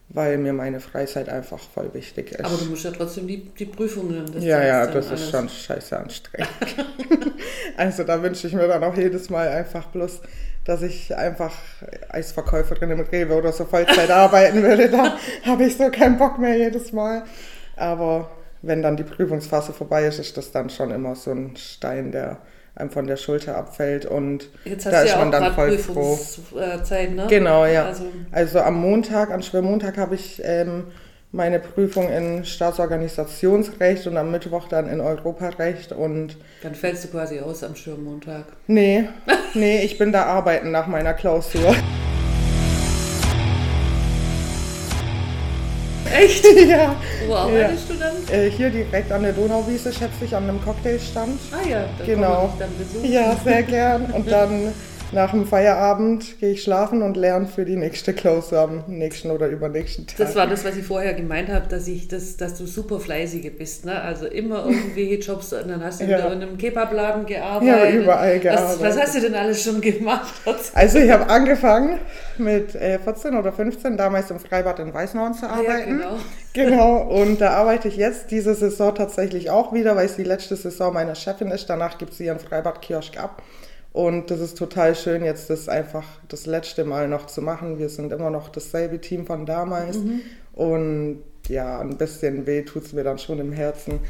weil 0.09 0.39
mir 0.39 0.53
meine 0.53 0.81
Freizeit 0.81 1.29
einfach 1.29 1.59
voll 1.59 1.93
wichtig 1.93 2.33
ist. 2.33 2.45
Aber 2.45 2.57
du 2.57 2.67
musst 2.67 2.85
ja 2.85 2.93
trotzdem 2.93 3.27
die, 3.27 3.45
die 3.51 3.67
Prüfungen. 3.67 4.31
Das 4.33 4.45
ja, 4.45 4.63
ja, 4.65 4.87
das 4.87 5.09
alles. 5.09 5.23
ist 5.23 5.31
schon 5.31 5.49
scheiße 5.49 5.99
anstrengend. 5.99 6.49
also 7.77 8.05
da 8.05 8.23
wünsche 8.23 8.47
ich 8.47 8.55
mir 8.55 8.69
dann 8.69 8.85
auch 8.85 8.97
jedes 8.97 9.31
Mal 9.31 9.49
einfach 9.49 9.87
bloß, 9.87 10.21
dass 10.65 10.83
ich 10.83 11.15
einfach 11.17 11.53
als 12.09 12.33
Verkäuferin 12.33 12.91
im 12.91 13.01
Rewe 13.01 13.35
oder 13.35 13.53
so 13.53 13.65
Vollzeit 13.65 14.11
arbeiten 14.13 14.63
würde. 14.63 14.89
Da 14.89 15.17
habe 15.45 15.65
ich 15.65 15.77
so 15.77 15.91
keinen 15.91 16.19
Bock 16.19 16.39
mehr 16.39 16.57
jedes 16.57 16.93
Mal. 16.93 17.25
Aber 17.75 18.31
wenn 18.63 18.83
dann 18.83 18.97
die 18.97 19.05
Prüfungsphase 19.05 19.73
vorbei 19.73 20.07
ist, 20.07 20.21
ist 20.21 20.37
das 20.37 20.53
dann 20.53 20.71
schon 20.71 20.93
immer 20.93 21.17
so 21.17 21.33
ein 21.33 21.57
Stein, 21.57 22.13
der 22.13 22.39
einem 22.77 22.91
von 22.91 23.07
der 23.07 23.17
Schulter 23.17 23.57
abfällt 23.57 24.07
und 24.07 24.49
Jetzt 24.65 24.87
da 24.87 25.01
ist 25.03 25.13
ja 25.13 25.19
man 25.19 25.33
dann 25.33 25.55
voll 25.55 25.77
froh. 25.79 26.17
Prüfungszeit, 26.17 27.15
ne? 27.15 27.27
Genau, 27.29 27.65
ja. 27.65 27.87
Also, 27.87 28.05
Also 28.31 28.61
am 28.61 28.75
Montag, 28.81 29.31
an 29.31 29.43
Schwermontag 29.43 29.97
habe 29.97 30.15
ich 30.15 30.43
ähm, 30.45 30.85
meine 31.33 31.59
Prüfung 31.59 32.11
in 32.11 32.45
Staatsorganisationsrecht 32.45 34.07
und 34.07 34.17
am 34.17 34.31
Mittwoch 34.31 34.69
dann 34.69 34.89
in 34.89 35.01
Europarecht 35.01 35.93
und 35.93 36.37
dann 36.63 36.75
fällst 36.75 37.05
du 37.05 37.09
quasi 37.09 37.41
aus 37.41 37.65
am 37.65 37.75
Schirmmontag. 37.75 38.45
nee, 38.67 39.09
nee, 39.55 39.83
ich 39.83 39.99
bin 39.99 40.13
da 40.13 40.25
arbeiten 40.25 40.71
nach 40.71 40.87
meiner 40.87 41.15
Klausur. 41.15 41.75
Echt? 46.19 46.45
ja. 46.69 46.95
Wo 47.27 47.35
arbeitest 47.35 47.91
du 47.91 47.95
dann? 47.95 48.15
Äh, 48.33 48.51
hier 48.51 48.71
direkt 48.71 49.13
an 49.13 49.23
der 49.23 49.33
Donauwiese, 49.33 49.93
schätze 49.93 50.25
ich, 50.25 50.35
an 50.35 50.45
einem 50.49 50.63
Cocktailstand. 50.65 51.39
Ah 51.53 51.69
ja, 51.69 51.85
da 51.99 52.05
Genau. 52.05 52.53
dann 52.59 52.71
besuchen. 52.79 53.11
Ja, 53.13 53.37
sehr 53.45 53.63
gern. 53.63 54.07
Und 54.07 54.31
dann 54.31 54.73
nach 55.13 55.31
dem 55.31 55.47
Feierabend 55.47 56.39
gehe 56.41 56.53
ich 56.53 56.63
schlafen 56.63 57.01
und 57.03 57.17
lerne 57.17 57.47
für 57.47 57.65
die 57.65 57.77
nächste 57.77 58.13
Klausur 58.13 58.59
am 58.59 58.85
nächsten 58.89 59.31
oder 59.31 59.47
übernächsten 59.49 60.07
Tag. 60.07 60.17
Das 60.19 60.35
war 60.35 60.47
das, 60.47 60.65
was 60.65 60.77
ich 60.77 60.85
vorher 60.85 61.15
gemeint 61.15 61.49
habe, 61.49 61.67
dass 61.69 61.87
ich 61.89 62.09
das, 62.09 62.37
dass 62.37 62.57
du 62.59 62.67
super 62.67 62.99
fleißige 63.01 63.51
bist, 63.57 63.85
ne? 63.85 64.01
Also 64.03 64.27
immer 64.27 64.67
irgendwelche 64.67 65.15
Jobs 65.17 65.53
und 65.53 65.69
dann 65.69 65.83
hast 65.83 66.01
du 66.01 66.05
Ja. 66.05 66.19
wieder 66.19 66.33
in 66.33 66.43
einem 66.43 66.59
Kebabladen 66.59 67.25
gearbeitet. 67.25 67.69
Ja, 67.69 67.91
überall 67.91 68.35
Was, 68.37 68.43
gearbeitet. 68.43 68.81
was 68.83 68.99
hast 69.01 69.15
du 69.17 69.21
denn 69.21 69.35
alles 69.35 69.63
schon 69.63 69.81
gemacht? 69.81 70.35
Also 70.75 70.99
ich 70.99 71.11
habe 71.11 71.29
angefangen 71.31 71.99
mit 72.39 72.75
äh, 72.75 72.99
14 72.99 73.37
oder 73.37 73.53
15 73.53 73.97
damals 73.97 74.31
im 74.31 74.41
Freibad 74.41 74.79
in 74.81 74.93
Weißenhorn 74.93 75.35
zu 75.35 75.47
Ah 75.47 75.61
ja, 75.63 75.71
arbeiten. 75.71 75.99
genau. 75.99 76.17
Genau, 76.57 76.97
und 77.03 77.39
da 77.43 77.51
arbeite 77.51 77.87
ich 77.89 77.97
jetzt 77.99 78.31
diese 78.31 78.55
Saison 78.55 78.95
tatsächlich 78.95 79.51
auch 79.51 79.75
wieder, 79.75 79.95
weil 79.95 80.07
es 80.07 80.17
die 80.17 80.23
letzte 80.25 80.57
Saison 80.57 80.95
meiner 80.95 81.15
Chefin 81.15 81.51
ist. 81.51 81.67
Danach 81.69 81.99
gibt 81.99 82.15
sie 82.15 82.25
ihren 82.25 82.39
Freibad-Kiosk 82.39 83.19
ab. 83.19 83.43
Und 83.97 84.31
das 84.31 84.41
ist 84.41 84.59
total 84.59 84.95
schön, 84.95 85.25
jetzt 85.25 85.49
das 85.49 85.71
einfach 85.71 86.05
das 86.29 86.45
letzte 86.45 86.85
Mal 86.85 87.09
noch 87.09 87.29
zu 87.29 87.41
machen. 87.41 87.79
Wir 87.79 87.89
sind 87.89 88.13
immer 88.13 88.29
noch 88.29 88.51
dasselbe 88.51 89.01
Team 89.01 89.25
von 89.25 89.47
damals. 89.47 89.97
Und 90.53 91.23
ja, 91.49 91.81
ein 91.81 91.97
bisschen 91.97 92.45
weh 92.45 92.61
tut 92.61 92.85
es 92.85 92.93
mir 92.93 93.05
dann 93.05 93.19
schon 93.19 93.39
im 93.39 93.53
Herzen, 93.53 94.01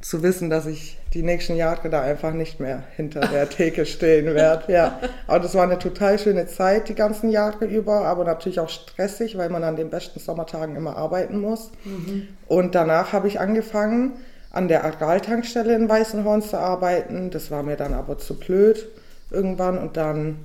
zu 0.00 0.22
wissen, 0.22 0.48
dass 0.48 0.64
ich 0.64 0.98
die 1.12 1.22
nächsten 1.22 1.56
Jahre 1.56 1.90
da 1.90 2.00
einfach 2.00 2.32
nicht 2.32 2.58
mehr 2.58 2.84
hinter 2.96 3.20
der 3.20 3.46
Theke 3.50 3.84
stehen 3.84 4.34
werde. 4.34 4.72
Ja, 4.72 4.98
aber 5.26 5.40
das 5.40 5.54
war 5.54 5.64
eine 5.64 5.78
total 5.78 6.18
schöne 6.18 6.46
Zeit 6.46 6.88
die 6.88 6.94
ganzen 6.94 7.28
Jahre 7.28 7.66
über, 7.66 8.06
aber 8.06 8.24
natürlich 8.24 8.60
auch 8.60 8.70
stressig, 8.70 9.36
weil 9.36 9.50
man 9.50 9.62
an 9.62 9.76
den 9.76 9.90
besten 9.90 10.20
Sommertagen 10.20 10.74
immer 10.74 10.96
arbeiten 10.96 11.38
muss. 11.38 11.70
Und 12.46 12.74
danach 12.74 13.12
habe 13.12 13.28
ich 13.28 13.40
angefangen, 13.40 14.12
an 14.50 14.68
der 14.68 14.86
Agraltankstelle 14.86 15.74
in 15.74 15.86
Weißenhorn 15.86 16.40
zu 16.40 16.58
arbeiten. 16.58 17.30
Das 17.30 17.50
war 17.50 17.62
mir 17.62 17.76
dann 17.76 17.92
aber 17.92 18.16
zu 18.16 18.38
blöd 18.38 18.88
irgendwann 19.34 19.78
und 19.78 19.96
dann 19.96 20.36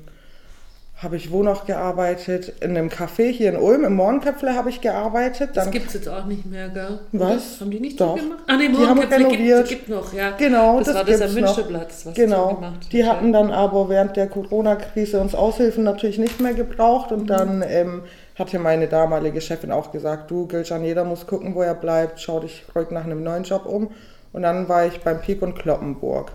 habe 1.01 1.15
ich 1.15 1.31
wo 1.31 1.43
noch 1.43 1.65
gearbeitet? 1.65 2.51
In 2.59 2.71
einem 2.71 2.89
Café 2.89 3.31
hier 3.31 3.51
in 3.51 3.55
Ulm, 3.55 3.85
im 3.85 3.93
Morgenköpfle 3.95 4.53
habe 4.53 4.69
ich 4.69 4.81
gearbeitet. 4.81 5.51
Das 5.53 5.63
Dann, 5.63 5.71
gibt 5.71 5.87
es 5.87 5.93
jetzt 5.93 6.09
auch 6.09 6.25
nicht 6.25 6.45
mehr, 6.45 6.67
gell? 6.67 6.99
Was? 7.13 7.29
Oder? 7.31 7.61
Haben 7.61 7.71
die 7.71 7.79
nicht 7.79 8.01
Doch. 8.01 8.15
gemacht? 8.17 8.39
Ah, 8.47 8.57
nee, 8.57 8.67
Die 8.67 8.75
haben 8.75 8.97
Morgenköpfle 8.97 9.17
renoviert. 9.27 9.69
Gibt, 9.69 9.85
gibt 9.85 9.89
noch, 9.97 10.11
ja. 10.13 10.31
Genau, 10.31 10.79
das, 10.79 10.87
das 10.87 10.95
war 10.95 11.03
das 11.05 11.21
am. 11.21 11.33
Münsterplatz, 11.35 12.05
was 12.05 12.13
genau. 12.15 12.49
die 12.49 12.55
gemacht 12.55 12.91
Die 12.91 13.05
hat, 13.05 13.15
hatten 13.15 13.31
dann 13.31 13.49
aber 13.51 13.87
während 13.87 14.17
der 14.17 14.27
Corona-Krise 14.27 15.21
uns 15.21 15.35
Aushilfen 15.35 15.85
natürlich 15.85 16.17
nicht 16.19 16.41
mehr 16.41 16.53
gebraucht 16.53 17.11
Mhm. 17.11 17.17
und 17.17 17.27
dann 17.29 17.63
ähm, 17.65 18.01
hatte 18.37 18.59
meine 18.59 18.87
damalige 18.87 19.39
Chefin 19.39 19.71
auch 19.71 19.93
gesagt, 19.93 20.29
du 20.29 20.47
Giljan, 20.47 20.83
jeder 20.83 21.05
muss 21.05 21.27
gucken, 21.27 21.55
wo 21.55 21.61
er 21.61 21.75
bleibt, 21.75 22.19
schau 22.19 22.41
dich 22.41 22.65
ruhig 22.75 22.91
nach 22.91 23.05
einem 23.05 23.23
neuen 23.23 23.43
Job 23.43 23.65
um. 23.65 23.89
Und 24.33 24.41
dann 24.41 24.67
war 24.67 24.85
ich 24.85 24.99
beim 24.99 25.21
Pik 25.21 25.41
und 25.43 25.55
Kloppenburg. 25.57 26.33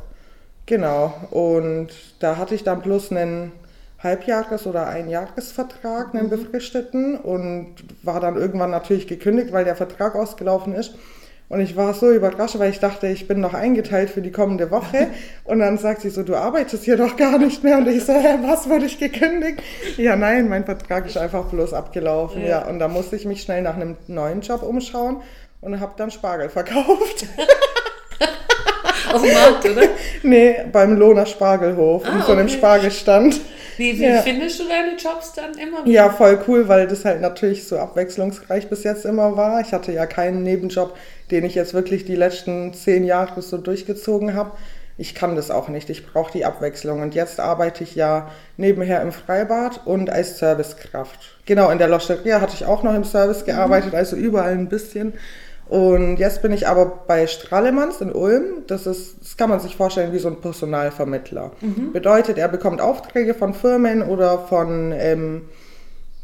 Genau. 0.66 1.14
Und 1.31 1.88
da 2.20 2.37
hatte 2.37 2.55
ich 2.55 2.64
dann 2.64 2.83
bloß 2.83 3.12
einen 3.12 3.53
Halbjahres- 4.03 4.66
oder 4.66 4.87
Einjahresvertrag, 4.87 6.14
einen 6.14 6.29
befristeten 6.29 7.16
und 7.16 7.74
war 8.03 8.20
dann 8.20 8.37
irgendwann 8.37 8.70
natürlich 8.70 9.07
gekündigt, 9.07 9.53
weil 9.53 9.64
der 9.64 9.77
Vertrag 9.77 10.14
ausgelaufen 10.14 10.74
ist. 10.74 10.94
Und 11.50 11.61
ich 11.61 11.77
war 11.77 11.92
so 11.92 12.11
überrascht, 12.11 12.59
weil 12.59 12.70
ich 12.70 12.81
dachte, 12.81 13.07
ich 13.07 13.29
bin 13.29 13.40
noch 13.40 13.53
eingeteilt 13.53 14.09
für 14.09 14.22
die 14.22 14.33
kommende 14.33 14.70
Woche. 14.70 15.09
Und 15.44 15.59
dann 15.59 15.77
sagt 15.77 16.00
sie 16.00 16.09
so, 16.09 16.22
du 16.22 16.35
arbeitest 16.37 16.85
hier 16.85 16.96
doch 16.96 17.16
gar 17.16 17.38
nicht 17.38 17.62
mehr. 17.62 17.77
Und 17.79 17.87
ich 17.87 18.05
so, 18.05 18.14
hä, 18.14 18.38
was, 18.42 18.68
wurde 18.68 18.87
ich 18.87 18.98
gekündigt? 18.98 19.62
Ja, 19.98 20.16
nein, 20.16 20.48
mein 20.48 20.64
Vertrag 20.64 21.07
ist 21.07 21.18
einfach 21.18 21.44
bloß 21.44 21.74
abgelaufen. 21.74 22.40
Ja. 22.42 22.48
Ja, 22.48 22.66
und 22.66 22.79
da 22.79 22.88
musste 22.88 23.16
ich 23.16 23.27
mich 23.27 23.42
schnell 23.42 23.61
nach 23.61 23.77
einem 23.77 23.96
neuen 24.07 24.40
Job 24.40 24.62
umschauen 24.62 25.20
und 25.61 25.81
habe 25.81 25.92
dann 25.96 26.11
Spargel 26.11 26.48
verkauft. 26.48 27.27
Auf 29.12 29.22
dem 29.22 29.32
Markt, 29.34 29.64
oder? 29.64 29.82
nee, 30.22 30.56
beim 30.72 30.96
Lohner 30.96 31.26
Spargelhof, 31.26 32.02
Ah, 32.06 32.22
so 32.26 32.32
einem 32.32 32.46
okay. 32.46 32.54
Spargelstand. 32.56 33.40
Wie, 33.76 33.98
wie 33.98 34.04
Ja. 34.04 34.22
findest 34.22 34.60
du 34.60 34.64
deine 34.68 34.96
Jobs 34.96 35.32
dann 35.32 35.52
immer? 35.58 35.86
Ja, 35.86 36.08
voll 36.10 36.38
cool, 36.46 36.68
weil 36.68 36.86
das 36.86 37.04
halt 37.04 37.20
natürlich 37.20 37.66
so 37.66 37.76
abwechslungsreich 37.78 38.68
bis 38.68 38.84
jetzt 38.84 39.04
immer 39.04 39.36
war. 39.36 39.60
Ich 39.60 39.72
hatte 39.72 39.90
ja 39.92 40.06
keinen 40.06 40.42
Nebenjob, 40.44 40.96
den 41.30 41.44
ich 41.44 41.54
jetzt 41.56 41.74
wirklich 41.74 42.04
die 42.04 42.14
letzten 42.16 42.72
zehn 42.72 43.04
Jahre 43.04 43.42
so 43.42 43.58
durchgezogen 43.58 44.34
habe. 44.34 44.52
Ich 44.96 45.16
kann 45.16 45.34
das 45.34 45.50
auch 45.50 45.68
nicht. 45.68 45.90
Ich 45.90 46.06
brauche 46.06 46.30
die 46.30 46.44
Abwechslung. 46.44 47.02
Und 47.02 47.16
jetzt 47.16 47.40
arbeite 47.40 47.82
ich 47.82 47.96
ja 47.96 48.30
nebenher 48.56 49.02
im 49.02 49.10
Freibad 49.10 49.80
und 49.86 50.08
als 50.08 50.38
Servicekraft. 50.38 51.18
Genau, 51.46 51.68
in 51.70 51.78
der 51.78 51.88
Losteria 51.88 52.40
hatte 52.40 52.54
ich 52.54 52.64
auch 52.64 52.84
noch 52.84 52.94
im 52.94 53.02
Service 53.02 53.44
gearbeitet, 53.44 53.92
also 53.96 54.14
überall 54.14 54.52
ein 54.52 54.68
bisschen. 54.68 55.14
Und 55.68 56.18
jetzt 56.18 56.42
bin 56.42 56.53
ich 56.53 56.68
aber 56.68 56.85
bei 57.07 57.27
Strahlemanns 57.27 58.00
in 58.00 58.12
Ulm. 58.12 58.64
Das 58.66 58.87
ist, 58.87 59.20
das 59.20 59.37
kann 59.37 59.48
man 59.50 59.61
sich 59.61 59.77
vorstellen 59.77 60.12
wie 60.12 60.18
so 60.18 60.29
ein 60.29 60.40
Personalvermittler. 60.40 61.53
Bedeutet, 61.92 62.38
er 62.38 62.48
bekommt 62.48 62.81
Aufträge 62.81 63.35
von 63.35 63.55
Firmen 63.55 64.03
oder 64.03 64.40
von, 64.40 64.92
ähm, 64.92 65.42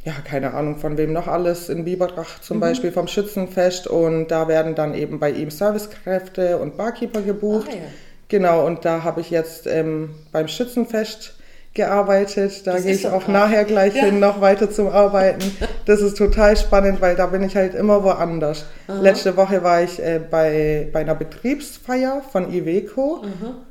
ja, 0.04 0.12
keine 0.24 0.52
Ahnung 0.54 0.76
von 0.76 0.98
wem 0.98 1.12
noch 1.12 1.26
alles, 1.26 1.68
in 1.68 1.84
Biberach 1.84 2.40
zum 2.40 2.60
Beispiel 2.60 2.92
vom 2.92 3.08
Schützenfest. 3.08 3.86
Und 3.86 4.28
da 4.28 4.46
werden 4.46 4.74
dann 4.74 4.94
eben 4.94 5.18
bei 5.18 5.30
ihm 5.30 5.50
Servicekräfte 5.50 6.58
und 6.58 6.76
Barkeeper 6.76 7.22
gebucht. 7.22 7.68
Ah, 7.70 7.76
ja. 7.76 7.82
Genau, 8.28 8.64
und 8.64 8.84
da 8.84 9.02
habe 9.02 9.22
ich 9.22 9.30
jetzt 9.30 9.66
ähm, 9.66 10.10
beim 10.32 10.46
Schützenfest 10.48 11.39
gearbeitet. 11.72 12.66
Da 12.66 12.72
Das 12.72 12.82
gehe 12.82 12.94
ich 12.94 13.06
auch 13.06 13.28
nachher 13.28 13.64
gleich 13.64 13.94
Ja. 13.94 14.02
hin, 14.04 14.18
noch 14.18 14.40
weiter 14.40 14.70
zum 14.70 14.88
Arbeiten. 14.88 15.56
Das 15.86 16.00
ist 16.00 16.18
total 16.18 16.56
spannend, 16.56 17.00
weil 17.00 17.14
da 17.14 17.26
bin 17.26 17.42
ich 17.44 17.54
halt 17.56 17.74
immer 17.74 18.02
woanders. 18.02 18.64
Letzte 19.00 19.36
Woche 19.36 19.62
war 19.62 19.80
ich 19.82 20.00
äh, 20.02 20.20
bei, 20.30 20.88
bei 20.92 21.00
einer 21.00 21.14
Betriebsfeier 21.14 22.22
von 22.32 22.52
Iveco. 22.52 23.22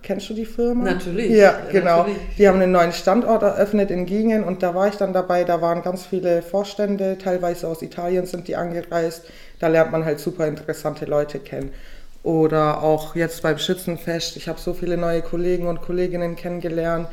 Kennst 0.02 0.30
du 0.30 0.34
die 0.34 0.46
Firma? 0.46 0.86
Natürlich, 0.86 1.30
Ja, 1.32 1.56
genau. 1.72 2.00
natürlich. 2.00 2.18
Die 2.38 2.48
haben 2.48 2.62
einen 2.62 2.72
neuen 2.72 2.94
Standort 2.94 3.44
eröffnet 3.44 3.92
in 3.92 4.06
Gingen 4.06 4.44
und 4.46 4.64
da 4.64 4.74
war 4.74 4.88
ich 4.88 4.96
dann 4.96 5.12
dabei. 5.12 5.44
Da 5.44 5.62
waren 5.62 5.82
ganz 5.82 6.06
viele 6.06 6.42
Vorstände, 6.42 7.18
teilweise 7.22 7.68
aus 7.68 7.82
Italien 7.82 8.26
sind 8.26 8.48
die 8.48 8.56
angereist. 8.56 9.24
Da 9.60 9.68
lernt 9.68 9.92
man 9.92 10.06
halt 10.06 10.22
super 10.22 10.48
interessante 10.48 11.04
Leute 11.04 11.40
kennen. 11.40 11.72
Oder 12.24 12.82
auch 12.82 13.16
jetzt 13.16 13.42
beim 13.44 13.58
Schützenfest. 13.58 14.38
Ich 14.38 14.48
habe 14.48 14.60
so 14.60 14.74
viele 14.74 14.96
neue 14.98 15.22
Kollegen 15.22 15.68
und 15.68 15.82
Kolleginnen 15.82 16.36
kennengelernt. 16.38 17.08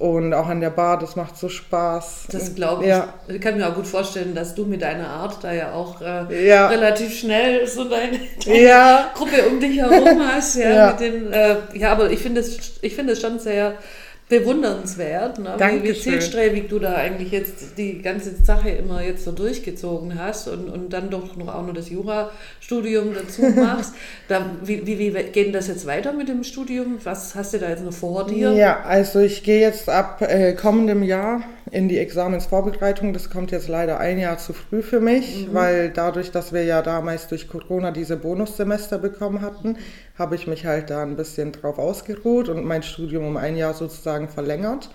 Und 0.00 0.32
auch 0.32 0.46
an 0.48 0.62
der 0.62 0.70
Bar, 0.70 0.98
das 0.98 1.14
macht 1.14 1.36
so 1.36 1.50
Spaß. 1.50 2.28
Das 2.32 2.54
glaube 2.54 2.84
ich. 2.84 2.88
Ja, 2.88 3.12
Ich 3.28 3.38
kann 3.38 3.58
mir 3.58 3.68
auch 3.68 3.74
gut 3.74 3.86
vorstellen, 3.86 4.34
dass 4.34 4.54
du 4.54 4.64
mit 4.64 4.80
deiner 4.80 5.06
Art 5.08 5.44
da 5.44 5.52
ja 5.52 5.72
auch 5.74 6.00
äh, 6.00 6.46
Ja. 6.48 6.68
relativ 6.68 7.14
schnell 7.18 7.66
so 7.66 7.84
deine, 7.84 8.18
deine 8.46 8.62
Ja. 8.62 9.10
Gruppe 9.14 9.46
um 9.46 9.60
dich 9.60 9.76
herum 9.78 10.18
hast. 10.26 10.56
Ja, 10.56 10.70
Ja. 10.70 10.92
Den, 10.94 11.30
äh, 11.34 11.56
ja 11.74 11.92
aber 11.92 12.10
ich 12.10 12.18
finde 12.18 12.40
es, 12.40 12.78
ich 12.80 12.94
finde 12.96 13.12
es 13.12 13.20
schon 13.20 13.38
sehr 13.38 13.74
bewundernswert, 14.30 15.40
ne? 15.40 15.50
wie, 15.50 15.52
wie 15.54 15.58
Dankeschön. 15.58 16.12
zielstrebig 16.12 16.68
du 16.68 16.78
da 16.78 16.94
eigentlich 16.94 17.32
jetzt 17.32 17.76
die 17.76 18.00
ganze 18.00 18.34
Sache 18.42 18.70
immer 18.70 19.02
jetzt 19.02 19.24
so 19.24 19.32
durchgezogen 19.32 20.18
hast 20.18 20.46
und, 20.48 20.70
und 20.70 20.92
dann 20.92 21.10
doch 21.10 21.36
noch 21.36 21.52
auch 21.52 21.66
noch 21.66 21.74
das 21.74 21.90
Jurastudium 21.90 23.12
dazu 23.12 23.42
machst. 23.60 23.92
da, 24.28 24.46
wie, 24.62 24.86
wie, 24.86 24.98
wie 24.98 25.10
geht 25.10 25.46
denn 25.46 25.52
das 25.52 25.66
jetzt 25.66 25.84
weiter 25.84 26.12
mit 26.12 26.28
dem 26.28 26.44
Studium? 26.44 26.98
Was 27.02 27.34
hast 27.34 27.54
du 27.54 27.58
da 27.58 27.68
jetzt 27.68 27.84
noch 27.84 27.92
vor 27.92 28.24
dir? 28.24 28.52
Ja, 28.52 28.82
also 28.82 29.18
ich 29.18 29.42
gehe 29.42 29.60
jetzt 29.60 29.88
ab 29.88 30.22
äh, 30.22 30.52
kommendem 30.54 31.02
Jahr 31.02 31.42
in 31.72 31.88
die 31.88 31.98
Examensvorbereitung. 31.98 33.12
Das 33.12 33.30
kommt 33.30 33.50
jetzt 33.50 33.68
leider 33.68 33.98
ein 33.98 34.18
Jahr 34.18 34.38
zu 34.38 34.52
früh 34.52 34.82
für 34.82 35.00
mich, 35.00 35.48
weil 35.52 35.90
dadurch, 35.90 36.30
dass 36.30 36.52
wir 36.52 36.64
ja 36.64 36.82
damals 36.82 37.26
durch 37.28 37.48
Corona 37.48 37.90
diese 37.90 38.16
Bonussemester 38.16 38.98
bekommen 38.98 39.40
hatten, 39.40 39.76
habe 40.20 40.36
ich 40.36 40.46
mich 40.46 40.66
halt 40.66 40.90
da 40.90 41.02
ein 41.02 41.16
bisschen 41.16 41.50
drauf 41.50 41.78
ausgeruht 41.78 42.48
und 42.48 42.64
mein 42.64 42.82
Studium 42.82 43.26
um 43.26 43.36
ein 43.36 43.56
Jahr 43.56 43.74
sozusagen 43.74 44.28
verlängert. 44.28 44.90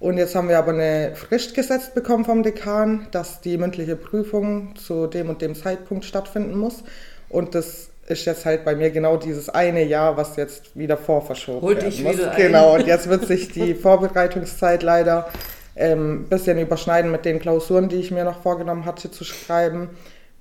Und 0.00 0.16
jetzt 0.16 0.34
haben 0.34 0.48
wir 0.48 0.58
aber 0.58 0.72
eine 0.72 1.14
Frist 1.14 1.54
gesetzt 1.54 1.94
bekommen 1.94 2.24
vom 2.24 2.42
Dekan, 2.42 3.06
dass 3.10 3.42
die 3.42 3.58
mündliche 3.58 3.96
Prüfung 3.96 4.74
zu 4.74 5.06
dem 5.06 5.28
und 5.28 5.42
dem 5.42 5.54
Zeitpunkt 5.54 6.06
stattfinden 6.06 6.56
muss. 6.58 6.82
Und 7.28 7.54
das 7.54 7.90
ist 8.06 8.24
jetzt 8.24 8.46
halt 8.46 8.64
bei 8.64 8.74
mir 8.74 8.90
genau 8.90 9.18
dieses 9.18 9.50
eine 9.50 9.84
Jahr, 9.84 10.16
was 10.16 10.36
jetzt 10.36 10.76
wieder 10.76 10.96
vorverschoben 10.96 11.60
Holt 11.60 11.82
werden 11.82 12.02
muss. 12.02 12.14
wieder 12.14 12.30
ein. 12.32 12.36
Genau, 12.38 12.74
und 12.74 12.86
jetzt 12.86 13.08
wird 13.10 13.26
sich 13.26 13.52
die 13.52 13.74
Vorbereitungszeit 13.86 14.82
leider 14.82 15.28
ein 15.76 15.92
ähm, 15.92 16.28
bisschen 16.28 16.58
überschneiden 16.58 17.10
mit 17.10 17.26
den 17.26 17.38
Klausuren, 17.38 17.90
die 17.90 17.96
ich 17.96 18.10
mir 18.10 18.24
noch 18.24 18.42
vorgenommen 18.42 18.86
hatte 18.86 19.10
zu 19.10 19.24
schreiben. 19.24 19.90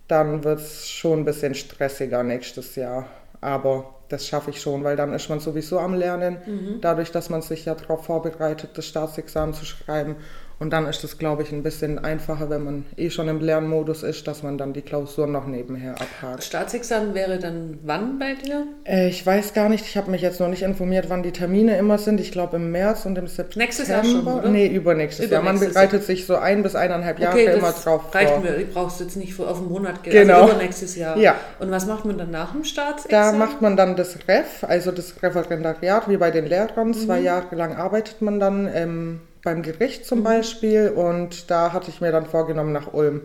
Dann 0.07 0.45
wird 0.45 0.61
es 0.61 0.89
schon 0.89 1.19
ein 1.19 1.25
bisschen 1.25 1.53
stressiger 1.53 2.23
nächstes 2.23 2.77
Jahr. 2.77 3.05
Aber 3.41 3.98
das 4.09 4.27
schaffe 4.27 4.49
ich 4.49 4.61
schon, 4.61 4.83
weil 4.83 4.95
dann 4.97 5.13
ist 5.13 5.29
man 5.29 5.39
sowieso 5.39 5.79
am 5.79 5.93
Lernen, 5.93 6.37
Mhm. 6.45 6.81
dadurch, 6.81 7.11
dass 7.11 7.29
man 7.29 7.41
sich 7.41 7.65
ja 7.65 7.75
darauf 7.75 8.05
vorbereitet, 8.05 8.71
das 8.73 8.85
Staatsexamen 8.87 9.53
zu 9.53 9.65
schreiben. 9.65 10.17
Und 10.59 10.71
dann 10.71 10.87
ist 10.87 11.03
es, 11.05 11.17
glaube 11.17 11.43
ich, 11.43 11.53
ein 11.53 11.63
bisschen 11.63 11.99
einfacher, 11.99 12.49
wenn 12.49 12.63
man 12.65 12.85
eh 12.97 13.09
schon 13.09 13.29
im 13.29 13.39
Lernmodus 13.39 14.03
ist, 14.03 14.27
dass 14.27 14.43
man 14.43 14.57
dann 14.57 14.73
die 14.73 14.81
Klausuren 14.81 15.31
noch 15.31 15.47
nebenher 15.47 15.95
abhakt. 15.95 16.43
Staatsexamen 16.43 17.13
wäre 17.13 17.39
dann 17.39 17.79
wann 17.83 18.19
bei 18.19 18.33
dir? 18.33 18.67
Äh, 18.83 19.07
ich 19.07 19.25
weiß 19.25 19.53
gar 19.53 19.69
nicht, 19.69 19.85
ich 19.85 19.95
habe 19.95 20.11
mich 20.11 20.21
jetzt 20.21 20.41
noch 20.41 20.49
nicht 20.49 20.61
informiert, 20.63 21.05
wann 21.09 21.23
die 21.23 21.31
Termine 21.31 21.77
immer 21.77 21.97
sind. 21.97 22.19
Ich 22.19 22.33
glaube 22.33 22.57
im 22.57 22.71
März 22.71 23.05
und 23.05 23.17
im 23.17 23.27
September. 23.27 23.63
Nächstes 23.65 23.87
Jahr 23.87 24.03
schon, 24.03 24.27
oder? 24.27 24.49
Nee, 24.49 24.67
übernächstes 24.67 25.29
Jahr. 25.29 25.41
Man 25.43 25.59
bereitet 25.59 26.03
sich 26.03 26.25
so 26.25 26.35
ein 26.35 26.61
bis 26.61 26.75
eineinhalb 26.75 27.19
Jahre 27.19 27.35
Okay, 27.37 27.53
immer 27.57 27.71
drauf 27.71 28.13
reicht 28.13 28.29
vor. 28.31 28.41
mir. 28.41 28.57
Ich 28.57 28.73
brauch's 28.73 28.99
jetzt 28.99 29.15
nicht 29.15 29.39
auf 29.39 29.59
einen 29.59 29.69
Monat, 29.69 30.03
ge- 30.03 30.11
Genau. 30.11 30.41
also 30.41 30.51
übernächstes 30.55 30.95
Jahr. 30.97 31.15
Ja. 31.17 31.35
Und 31.59 31.71
was 31.71 31.85
macht 31.85 32.03
man 32.03 32.17
dann 32.17 32.31
nach 32.31 32.51
dem 32.51 32.63
Da 32.63 32.67
Staatsexamen? 32.67 33.39
macht 33.39 33.61
man 33.61 33.77
dann 33.77 33.95
das 33.95 34.17
Ref, 34.27 34.63
also 34.67 34.91
das 34.91 35.13
Referendariat, 35.23 36.09
wie 36.09 36.17
bei 36.17 36.31
den 36.31 36.45
Lehrern. 36.47 36.89
Mhm. 36.89 36.93
Zwei 36.95 37.21
Jahre 37.21 37.55
lang 37.55 37.75
arbeitet 37.77 38.21
man 38.21 38.41
dann 38.41 38.69
ähm, 38.73 39.21
beim 39.43 39.61
Gericht 39.61 40.01
Mhm. 40.01 40.05
zum 40.05 40.23
Beispiel. 40.23 40.89
Und 40.89 41.49
da 41.51 41.73
hatte 41.73 41.89
ich 41.89 42.01
mir 42.01 42.11
dann 42.11 42.25
vorgenommen, 42.25 42.71
nach 42.71 42.93
Ulm 42.93 43.21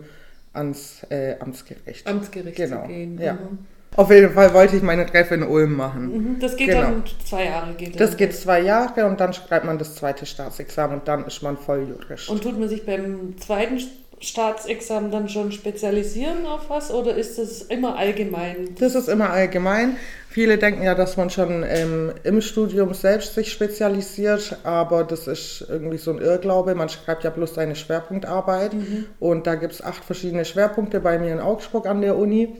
ans 0.53 1.05
äh, 1.09 1.35
Amtsgericht. 1.39 2.07
Amtsgericht 2.07 2.55
genau. 2.55 2.81
zu 2.83 2.87
gehen. 2.87 3.19
Ja. 3.19 3.33
Mhm. 3.33 3.59
Auf 3.97 4.11
jeden 4.11 4.33
Fall 4.33 4.53
wollte 4.53 4.75
ich 4.75 4.83
meine 4.83 5.11
Ref 5.13 5.31
in 5.31 5.41
Ulm 5.43 5.73
machen. 5.73 6.07
Mhm, 6.33 6.39
Das 6.41 6.57
geht 6.57 6.67
Genau. 6.67 6.81
dann 6.81 7.03
zwei 7.25 7.45
Jahre. 7.45 7.73
Geht 7.75 7.97
Das 7.99 8.09
dann. 8.09 8.17
geht 8.17 8.35
zwei 8.35 8.59
Jahre 8.59 9.05
und 9.05 9.19
dann 9.21 9.31
schreibt 9.33 9.65
man 9.65 9.77
das 9.77 9.95
zweite 9.95 10.25
Staatsexamen 10.25 10.99
und 10.99 11.07
dann 11.07 11.25
ist 11.25 11.41
man 11.41 11.57
Volljurist. 11.57 12.27
Und 12.29 12.43
tut 12.43 12.59
man 12.59 12.67
sich 12.67 12.85
beim 12.85 13.37
zweiten 13.39 13.79
Staatsexamen 14.21 15.11
dann 15.11 15.29
schon 15.29 15.51
spezialisieren 15.51 16.45
auf 16.45 16.69
was 16.69 16.91
oder 16.91 17.15
ist 17.15 17.37
das 17.37 17.61
immer 17.63 17.97
allgemein? 17.97 18.75
Das 18.79 18.95
ist 18.95 19.07
immer 19.09 19.29
allgemein. 19.29 19.97
Viele 20.29 20.57
denken 20.57 20.83
ja, 20.83 20.95
dass 20.95 21.15
man 21.17 21.29
schon 21.29 21.63
ähm, 21.67 22.11
im 22.23 22.41
Studium 22.41 22.93
selbst 22.93 23.35
sich 23.35 23.51
spezialisiert, 23.51 24.57
aber 24.63 25.03
das 25.03 25.27
ist 25.27 25.65
irgendwie 25.69 25.97
so 25.97 26.11
ein 26.11 26.19
Irrglaube. 26.19 26.75
Man 26.75 26.89
schreibt 26.89 27.23
ja 27.23 27.29
bloß 27.29 27.53
seine 27.53 27.75
Schwerpunktarbeit 27.75 28.71
und 29.19 29.47
da 29.47 29.55
gibt 29.55 29.73
es 29.73 29.83
acht 29.83 30.03
verschiedene 30.03 30.45
Schwerpunkte 30.45 30.99
bei 30.99 31.19
mir 31.19 31.31
in 31.31 31.39
Augsburg 31.39 31.85
an 31.85 32.01
der 32.01 32.17
Uni. 32.17 32.53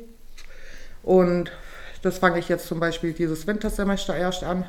Und 1.03 1.51
Das 2.05 2.19
fange 2.19 2.37
ich 2.37 2.49
jetzt 2.49 2.67
zum 2.67 2.79
Beispiel 2.79 3.13
dieses 3.13 3.47
Wintersemester 3.47 4.15
erst 4.15 4.43
an. 4.43 4.67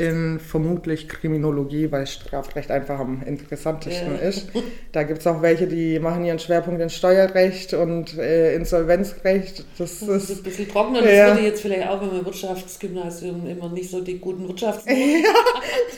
In 0.00 0.40
vermutlich 0.40 1.08
Kriminologie, 1.08 1.92
weil 1.92 2.06
Strafrecht 2.06 2.70
einfach 2.70 2.98
am 2.98 3.22
interessantesten 3.26 4.14
Ja. 4.14 4.28
ist. 4.28 4.48
Da 4.92 5.02
gibt 5.02 5.20
es 5.20 5.26
auch 5.26 5.42
welche, 5.42 5.66
die 5.66 5.98
machen 5.98 6.24
ihren 6.24 6.38
Schwerpunkt 6.38 6.80
in 6.80 6.88
Steuerrecht 6.88 7.74
und 7.74 8.16
äh, 8.16 8.54
Insolvenzrecht. 8.54 9.64
Das 9.78 9.98
Das 10.00 10.08
ist 10.08 10.30
ist 10.30 10.38
ein 10.38 10.42
bisschen 10.44 10.68
trockener. 10.68 11.02
Das 11.02 11.12
Ja. 11.12 11.26
würde 11.34 11.42
jetzt 11.46 11.60
vielleicht 11.60 11.86
auch, 11.88 12.00
wenn 12.00 12.08
man 12.16 12.24
Wirtschaftsgymnasium 12.24 13.46
immer 13.46 13.68
nicht 13.68 13.90
so 13.90 14.00
die 14.00 14.18
guten 14.18 14.48
Wirtschaftsnoten 14.48 14.96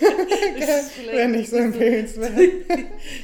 wäre 1.13 1.29
nicht 1.29 1.51
so 1.51 1.57
empfehlenswert. 1.57 2.33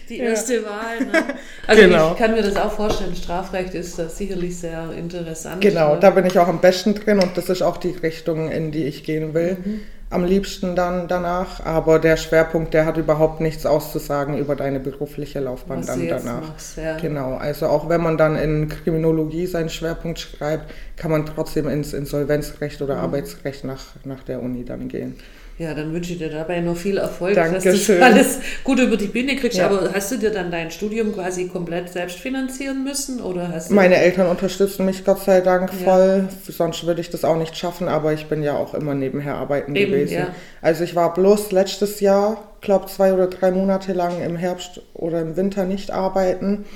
die 0.08 0.16
Ja. 0.18 0.24
erste 0.26 0.64
Wahl. 0.64 0.98
Ne? 1.00 1.24
Also 1.66 1.82
Genau. 1.82 2.12
ich 2.12 2.18
kann 2.18 2.32
mir 2.34 2.42
das 2.42 2.56
auch 2.56 2.72
vorstellen. 2.72 3.14
Strafrecht 3.16 3.74
ist 3.74 3.98
da 3.98 4.08
sicherlich 4.08 4.56
sehr 4.56 4.92
interessant. 4.96 5.60
Genau, 5.60 5.94
ne? 5.94 6.00
da 6.00 6.10
bin 6.10 6.26
ich 6.26 6.38
auch 6.38 6.48
am 6.48 6.60
besten 6.60 6.94
drin 6.94 7.18
und 7.18 7.36
das 7.36 7.48
ist 7.48 7.62
auch 7.62 7.78
die 7.78 7.90
Richtung, 8.02 8.50
in 8.50 8.70
die 8.70 8.84
ich 8.84 9.02
gehen 9.04 9.34
will. 9.34 9.56
Mhm. 9.64 9.80
Am 10.10 10.24
liebsten 10.24 10.74
dann 10.74 11.06
danach, 11.06 11.64
aber 11.66 11.98
der 11.98 12.16
Schwerpunkt, 12.16 12.72
der 12.72 12.86
hat 12.86 12.96
überhaupt 12.96 13.42
nichts 13.42 13.66
auszusagen 13.66 14.38
über 14.38 14.56
deine 14.56 14.80
berufliche 14.80 15.38
Laufbahn 15.40 15.80
was 15.80 15.86
dann 15.86 15.98
du 16.00 16.06
jetzt 16.06 16.24
danach. 16.26 16.48
machst. 16.48 16.78
Ja. 16.78 16.96
Genau, 16.96 17.34
also 17.34 17.66
auch 17.66 17.90
wenn 17.90 18.00
man 18.00 18.16
dann 18.16 18.36
in 18.36 18.70
Kriminologie 18.70 19.46
seinen 19.46 19.68
Schwerpunkt 19.68 20.18
schreibt, 20.18 20.70
kann 20.96 21.10
man 21.10 21.26
trotzdem 21.26 21.68
ins 21.68 21.92
Insolvenzrecht 21.92 22.80
Mhm. 22.80 22.86
oder 22.86 22.96
Arbeitsrecht 23.00 23.64
nach, 23.64 23.84
nach 24.04 24.22
der 24.22 24.42
Uni 24.42 24.64
dann 24.64 24.88
gehen. 24.88 25.16
Ja, 25.58 25.74
dann 25.74 25.92
wünsche 25.92 26.12
ich 26.12 26.18
dir 26.18 26.30
dabei 26.30 26.60
noch 26.60 26.76
viel 26.76 26.98
Erfolg, 26.98 27.34
dass 27.34 27.48
du 27.48 27.52
Dankeschön. 27.70 28.00
alles 28.02 28.38
gut 28.62 28.78
über 28.78 28.96
die 28.96 29.06
Bühne 29.08 29.34
kriegst. 29.34 29.58
Ja. 29.58 29.66
Aber 29.66 29.92
hast 29.92 30.12
du 30.12 30.16
dir 30.16 30.30
dann 30.30 30.52
dein 30.52 30.70
Studium 30.70 31.12
quasi 31.12 31.48
komplett 31.48 31.90
selbst 31.92 32.18
finanzieren 32.18 32.84
müssen? 32.84 33.20
Oder 33.20 33.48
hast 33.52 33.72
Meine 33.72 33.96
Eltern 33.96 34.28
unterstützen 34.28 34.86
mich 34.86 35.04
Gott 35.04 35.20
sei 35.24 35.40
Dank 35.40 35.70
Ja. 35.72 35.84
voll, 35.84 36.28
sonst 36.46 36.86
würde 36.86 37.00
ich 37.00 37.10
das 37.10 37.24
auch 37.24 37.36
nicht 37.36 37.56
schaffen, 37.56 37.88
aber 37.88 38.12
ich 38.12 38.26
bin 38.26 38.44
ja 38.44 38.56
auch 38.56 38.72
immer 38.74 38.94
nebenher 38.94 39.34
arbeiten 39.34 39.74
Eben, 39.74 39.90
gewesen. 39.90 40.14
ja. 40.14 40.34
Also 40.62 40.84
ich 40.84 40.94
war 40.94 41.12
bloß 41.12 41.50
letztes 41.50 41.98
Jahr, 41.98 42.36
glaube 42.60 42.86
zwei 42.86 43.12
oder 43.12 43.26
drei 43.26 43.50
Monate 43.50 43.94
lang 43.94 44.22
im 44.22 44.36
Herbst 44.36 44.80
oder 44.94 45.20
im 45.20 45.36
Winter 45.36 45.64
nicht 45.64 45.90
arbeiten 45.90 46.66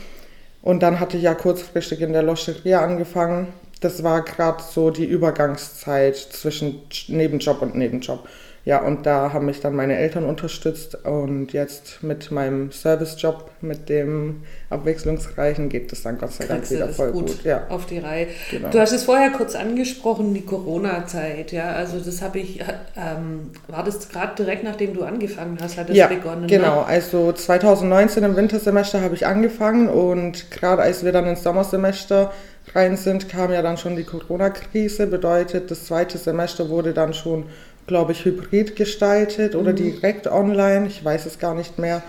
und 0.60 0.82
dann 0.82 0.98
hatte 0.98 1.16
ich 1.16 1.22
ja 1.22 1.34
kurzfristig 1.34 2.00
in 2.00 2.12
der 2.12 2.22
Loscheria 2.22 2.80
angefangen. 2.84 3.48
Das 3.80 4.02
war 4.02 4.22
gerade 4.24 4.62
so 4.68 4.90
die 4.90 5.04
Übergangszeit 5.04 6.16
zwischen 6.16 6.80
Nebenjob 7.08 7.62
und 7.62 7.74
Nebenjob. 7.76 8.28
Ja, 8.64 8.80
und 8.80 9.06
da 9.06 9.32
haben 9.32 9.46
mich 9.46 9.60
dann 9.60 9.74
meine 9.74 9.96
Eltern 9.96 10.24
unterstützt 10.24 11.04
und 11.04 11.52
jetzt 11.52 12.04
mit 12.04 12.30
meinem 12.30 12.70
Servicejob, 12.70 13.50
mit 13.60 13.88
dem 13.88 14.44
abwechslungsreichen, 14.70 15.68
geht 15.68 15.92
es 15.92 16.02
dann 16.04 16.16
Gott 16.16 16.32
sei 16.32 16.46
Dank 16.46 16.70
wieder 16.70 16.88
voll 16.88 17.10
gut, 17.10 17.26
gut. 17.26 17.44
Ja. 17.44 17.66
auf 17.70 17.86
die 17.86 17.98
Reihe. 17.98 18.28
Genau. 18.52 18.68
Du 18.68 18.78
hast 18.78 18.92
es 18.92 19.02
vorher 19.02 19.30
kurz 19.30 19.56
angesprochen, 19.56 20.32
die 20.32 20.46
Corona-Zeit. 20.46 21.50
Ja, 21.50 21.72
also 21.72 21.98
das 21.98 22.22
habe 22.22 22.38
ich, 22.38 22.60
ähm, 22.96 23.50
war 23.66 23.82
das 23.82 24.08
gerade 24.08 24.36
direkt 24.36 24.62
nachdem 24.62 24.94
du 24.94 25.02
angefangen 25.02 25.58
hast, 25.60 25.76
hat 25.76 25.88
das 25.88 25.96
ja, 25.96 26.06
begonnen? 26.06 26.46
genau. 26.46 26.82
Ne? 26.82 26.86
Also 26.86 27.32
2019 27.32 28.22
im 28.22 28.36
Wintersemester 28.36 29.00
habe 29.00 29.16
ich 29.16 29.26
angefangen 29.26 29.88
und 29.88 30.52
gerade 30.52 30.82
als 30.82 31.04
wir 31.04 31.10
dann 31.10 31.26
ins 31.26 31.42
Sommersemester 31.42 32.30
rein 32.74 32.96
sind, 32.96 33.28
kam 33.28 33.52
ja 33.52 33.62
dann 33.62 33.76
schon 33.76 33.96
die 33.96 34.04
Corona-Krise. 34.04 35.06
Bedeutet, 35.06 35.70
das 35.70 35.86
zweite 35.86 36.18
Semester 36.18 36.68
wurde 36.68 36.92
dann 36.92 37.12
schon, 37.12 37.46
glaube 37.86 38.12
ich, 38.12 38.24
hybrid 38.24 38.76
gestaltet 38.76 39.54
oder 39.54 39.72
direkt 39.72 40.26
online. 40.26 40.86
Ich 40.86 41.04
weiß 41.04 41.26
es 41.26 41.38
gar 41.38 41.54
nicht 41.54 41.78
mehr. 41.78 42.02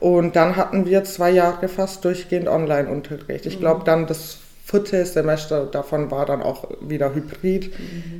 Und 0.00 0.34
dann 0.34 0.56
hatten 0.56 0.86
wir 0.86 1.04
zwei 1.04 1.30
Jahre 1.30 1.68
fast 1.68 2.04
durchgehend 2.04 2.48
Online-Unterricht. 2.48 3.46
Ich 3.46 3.60
glaube, 3.60 3.84
dann 3.84 4.06
das 4.06 4.38
vierte 4.70 5.04
Semester 5.04 5.66
davon 5.66 6.10
war 6.10 6.26
dann 6.26 6.42
auch 6.42 6.64
wieder 6.80 7.12
hybrid. 7.14 7.70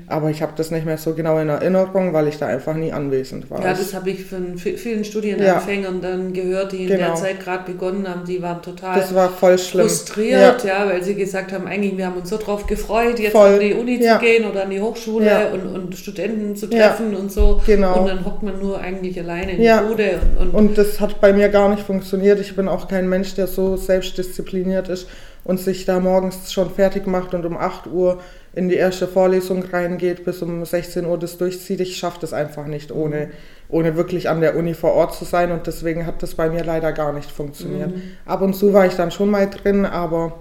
Aber 0.08 0.30
ich 0.30 0.42
habe 0.42 0.52
das 0.56 0.70
nicht 0.72 0.84
mehr 0.84 0.98
so 0.98 1.14
genau 1.14 1.38
in 1.38 1.48
Erinnerung, 1.48 2.12
weil 2.12 2.26
ich 2.28 2.38
da 2.38 2.46
einfach 2.46 2.74
nie 2.74 2.92
anwesend 2.92 3.48
war. 3.50 3.62
Ja, 3.62 3.70
das 3.70 3.94
habe 3.94 4.10
ich 4.10 4.24
von 4.24 4.56
vi- 4.56 4.76
vielen 4.76 5.04
Studienanfängern 5.04 6.00
dann 6.00 6.32
gehört, 6.32 6.72
die 6.72 6.82
in 6.82 6.88
der 6.88 6.98
Genau. 6.98 7.14
Zeit 7.14 7.38
gerade 7.40 7.64
begonnen 7.70 8.08
haben. 8.08 8.24
Die 8.26 8.42
waren 8.42 8.60
total 8.62 8.98
das 8.98 9.14
war 9.14 9.28
frustriert, 9.30 10.64
ja. 10.64 10.86
weil 10.88 11.02
sie 11.02 11.14
gesagt 11.14 11.52
haben, 11.52 11.66
eigentlich, 11.66 11.96
wir 11.96 12.06
haben 12.06 12.16
uns 12.16 12.30
so 12.30 12.36
drauf 12.36 12.66
gefreut, 12.66 13.18
jetzt 13.18 13.32
Voll, 13.32 13.54
an 13.54 13.60
die 13.60 13.74
Uni 13.74 14.02
ja. 14.02 14.18
zu 14.18 14.24
gehen 14.24 14.44
oder 14.50 14.64
an 14.64 14.70
die 14.70 14.80
Hochschule 14.80 15.26
Ja. 15.26 15.48
und, 15.50 15.66
und 15.66 15.96
Studenten 15.96 16.56
zu 16.56 16.66
Ja, 16.66 16.88
treffen 16.88 17.14
und 17.14 17.30
so. 17.30 17.60
genau. 17.66 18.00
Und 18.00 18.08
dann 18.08 18.24
hockt 18.24 18.42
man 18.42 18.58
nur 18.58 18.80
eigentlich 18.80 19.18
alleine 19.20 19.52
in 19.52 19.62
Ja. 19.62 19.80
der 19.82 19.86
Bude. 19.88 20.10
Und, 20.38 20.48
und 20.48 20.54
Und 20.70 20.78
das 20.78 21.00
hat 21.00 21.20
bei 21.20 21.32
mir 21.32 21.48
gar 21.48 21.68
nicht 21.68 21.82
funktioniert. 21.82 22.40
Ich 22.40 22.56
bin 22.56 22.68
auch 22.68 22.88
kein 22.88 23.08
Mensch, 23.08 23.34
der 23.34 23.46
so 23.46 23.76
selbstdiszipliniert 23.76 24.88
ist 24.88 25.06
und 25.44 25.58
sich 25.58 25.84
da 25.86 26.00
morgens 26.00 26.52
schon 26.52 26.70
fertig 26.70 27.06
macht 27.06 27.34
und 27.34 27.44
um 27.46 27.56
8 27.56 27.86
Uhr 27.86 28.20
in 28.52 28.68
die 28.68 28.74
erste 28.76 29.06
Vorlesung 29.06 29.62
reingeht, 29.62 30.24
bis 30.24 30.42
um 30.42 30.64
16 30.64 31.06
Uhr 31.06 31.18
das 31.18 31.38
durchzieht. 31.38 31.80
Ich 31.80 31.96
schaffe 31.96 32.18
das 32.20 32.32
einfach 32.32 32.66
nicht, 32.66 32.90
ohne, 32.92 33.30
ohne 33.68 33.96
wirklich 33.96 34.28
an 34.28 34.40
der 34.40 34.56
Uni 34.56 34.74
vor 34.74 34.92
Ort 34.92 35.14
zu 35.14 35.24
sein. 35.24 35.52
Und 35.52 35.66
deswegen 35.66 36.04
hat 36.04 36.22
das 36.22 36.34
bei 36.34 36.50
mir 36.50 36.64
leider 36.64 36.92
gar 36.92 37.12
nicht 37.12 37.30
funktioniert. 37.30 37.90
Ab 38.26 38.42
und 38.42 38.54
zu 38.54 38.72
war 38.72 38.86
ich 38.86 38.94
dann 38.94 39.10
schon 39.12 39.30
mal 39.30 39.48
drin, 39.48 39.86
aber 39.86 40.32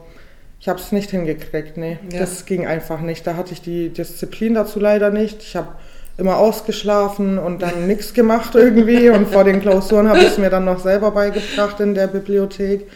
ich 0.60 0.68
habe 0.68 0.80
es 0.80 0.92
nicht 0.92 1.12
hingekriegt. 1.12 1.78
Nee, 1.78 2.00
Ja. 2.12 2.20
das 2.20 2.46
ging 2.46 2.66
einfach 2.66 3.00
nicht. 3.00 3.26
Da 3.28 3.36
hatte 3.36 3.54
ich 3.54 3.62
die 3.62 3.90
Disziplin 3.90 4.56
dazu 4.56 4.80
leider 4.80 5.12
nicht. 5.12 5.42
Ich 5.44 5.56
habe 5.56 5.70
immer 6.18 6.38
ausgeschlafen 6.38 7.38
und 7.38 7.62
dann 7.62 7.88
nichts 7.88 8.14
gemacht 8.16 8.56
irgendwie. 8.56 9.10
Und 9.10 9.28
vor 9.28 9.44
den 9.44 9.62
Klausuren 9.62 10.10
habe 10.10 10.20
ich 10.20 10.28
es 10.30 10.38
mir 10.40 10.50
dann 10.50 10.66
noch 10.66 10.80
selber 10.80 11.12
beigebracht 11.12 11.80
in 11.80 11.94
der 11.94 12.08
Bibliothek. 12.08 12.88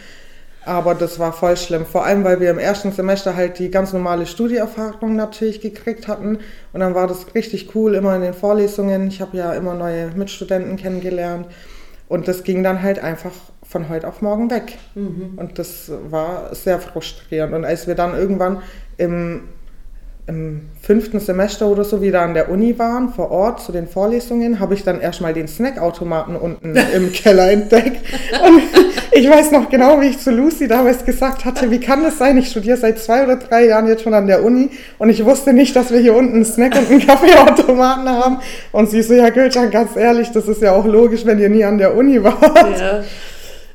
Aber 0.65 0.95
das 0.95 1.19
war 1.19 1.34
voll 1.34 1.58
schlimm. 1.58 1.86
Vor 1.86 2.06
allem, 2.06 2.23
weil 2.23 2.39
wir 2.39 2.49
im 2.49 2.58
ersten 2.58 2.91
Semester 2.91 3.36
halt 3.36 3.60
die 3.60 3.69
ganz 3.69 3.91
normale 3.93 4.26
Studieerfahrung 4.26 5.15
natürlich 5.15 5.62
gekriegt 5.62 6.08
hatten. 6.08 6.39
Und 6.71 6.80
dann 6.80 6.95
war 6.95 7.08
das 7.08 7.36
richtig 7.36 7.76
cool, 7.76 7.95
immer 7.95 8.15
in 8.15 8.21
den 8.21 8.34
Vorlesungen. 8.34 9.08
Ich 9.08 9.21
habe 9.21 9.38
ja 9.38 9.54
immer 9.54 9.73
neue 9.73 10.08
Mitstudenten 10.15 10.78
kennengelernt. 10.78 11.47
Und 12.08 12.28
das 12.28 12.43
ging 12.43 12.63
dann 12.63 12.82
halt 12.82 12.99
einfach 12.99 13.32
von 13.63 13.89
heute 13.89 14.08
auf 14.08 14.21
morgen 14.21 14.49
weg. 14.52 14.78
Und 15.38 15.60
das 15.60 15.91
war 16.10 16.54
sehr 16.56 16.80
frustrierend. 16.80 17.54
Und 17.54 17.65
als 17.65 17.88
wir 17.88 17.95
dann 17.95 18.15
irgendwann 18.15 18.62
im 18.97 19.41
im 20.26 20.69
fünften 20.82 21.19
Semester 21.19 21.67
oder 21.67 21.84
so 21.84 22.02
wieder 22.02 22.21
an 22.21 22.34
der 22.34 22.49
Uni 22.49 22.80
waren, 22.80 23.10
vor 23.10 23.30
Ort 23.32 23.62
zu 23.62 23.71
den 23.71 23.88
Vorlesungen, 23.88 24.60
habe 24.60 24.73
ich 24.73 24.84
dann 24.84 25.02
erstmal 25.02 25.34
den 25.34 25.47
Snackautomaten 25.47 26.36
unten 26.36 26.76
im 26.76 27.12
Keller 27.13 27.52
entdeckt. 27.52 28.02
Und 28.41 28.82
ich 29.15 29.30
weiß 29.30 29.52
noch 29.52 29.69
genau, 29.69 30.02
wie 30.02 30.08
ich 30.08 30.19
zu 30.19 30.32
Lucy 30.32 30.67
damals 30.67 31.06
gesagt 31.06 31.45
hatte, 31.45 31.69
wie 31.71 31.80
kann 31.80 32.04
das 32.04 32.17
sein? 32.17 32.38
Ich 32.38 32.49
studiere 32.49 32.78
seit 32.78 32.99
zwei 32.99 33.23
oder 33.23 33.36
drei 33.38 33.65
Jahren 33.67 33.88
jetzt 33.88 34.04
schon 34.04 34.13
an 34.13 34.28
der 34.28 34.43
Uni 34.43 34.69
und 34.97 35.10
ich 35.10 35.23
wusste 35.26 35.54
nicht, 35.54 35.76
dass 35.76 35.91
wir 35.91 35.99
hier 35.99 36.15
unten 36.15 36.36
einen 36.36 36.45
Snack- 36.45 36.76
und 36.76 36.89
einen 36.89 37.06
Kaffeeautomaten 37.06 38.10
haben. 38.10 38.39
Und 38.71 38.89
sie 38.89 39.02
so, 39.02 39.13
ja 39.13 39.30
Gülcan, 39.30 39.69
ganz 39.71 39.95
ehrlich, 39.95 40.32
das 40.32 40.47
ist 40.47 40.62
ja 40.62 40.73
auch 40.73 40.86
logisch, 40.86 41.26
wenn 41.26 41.39
ihr 41.39 41.49
nie 41.49 41.63
an 41.63 41.78
der 41.78 41.95
Uni 41.95 42.23
wart. 42.23 42.80
Ja. 42.80 43.04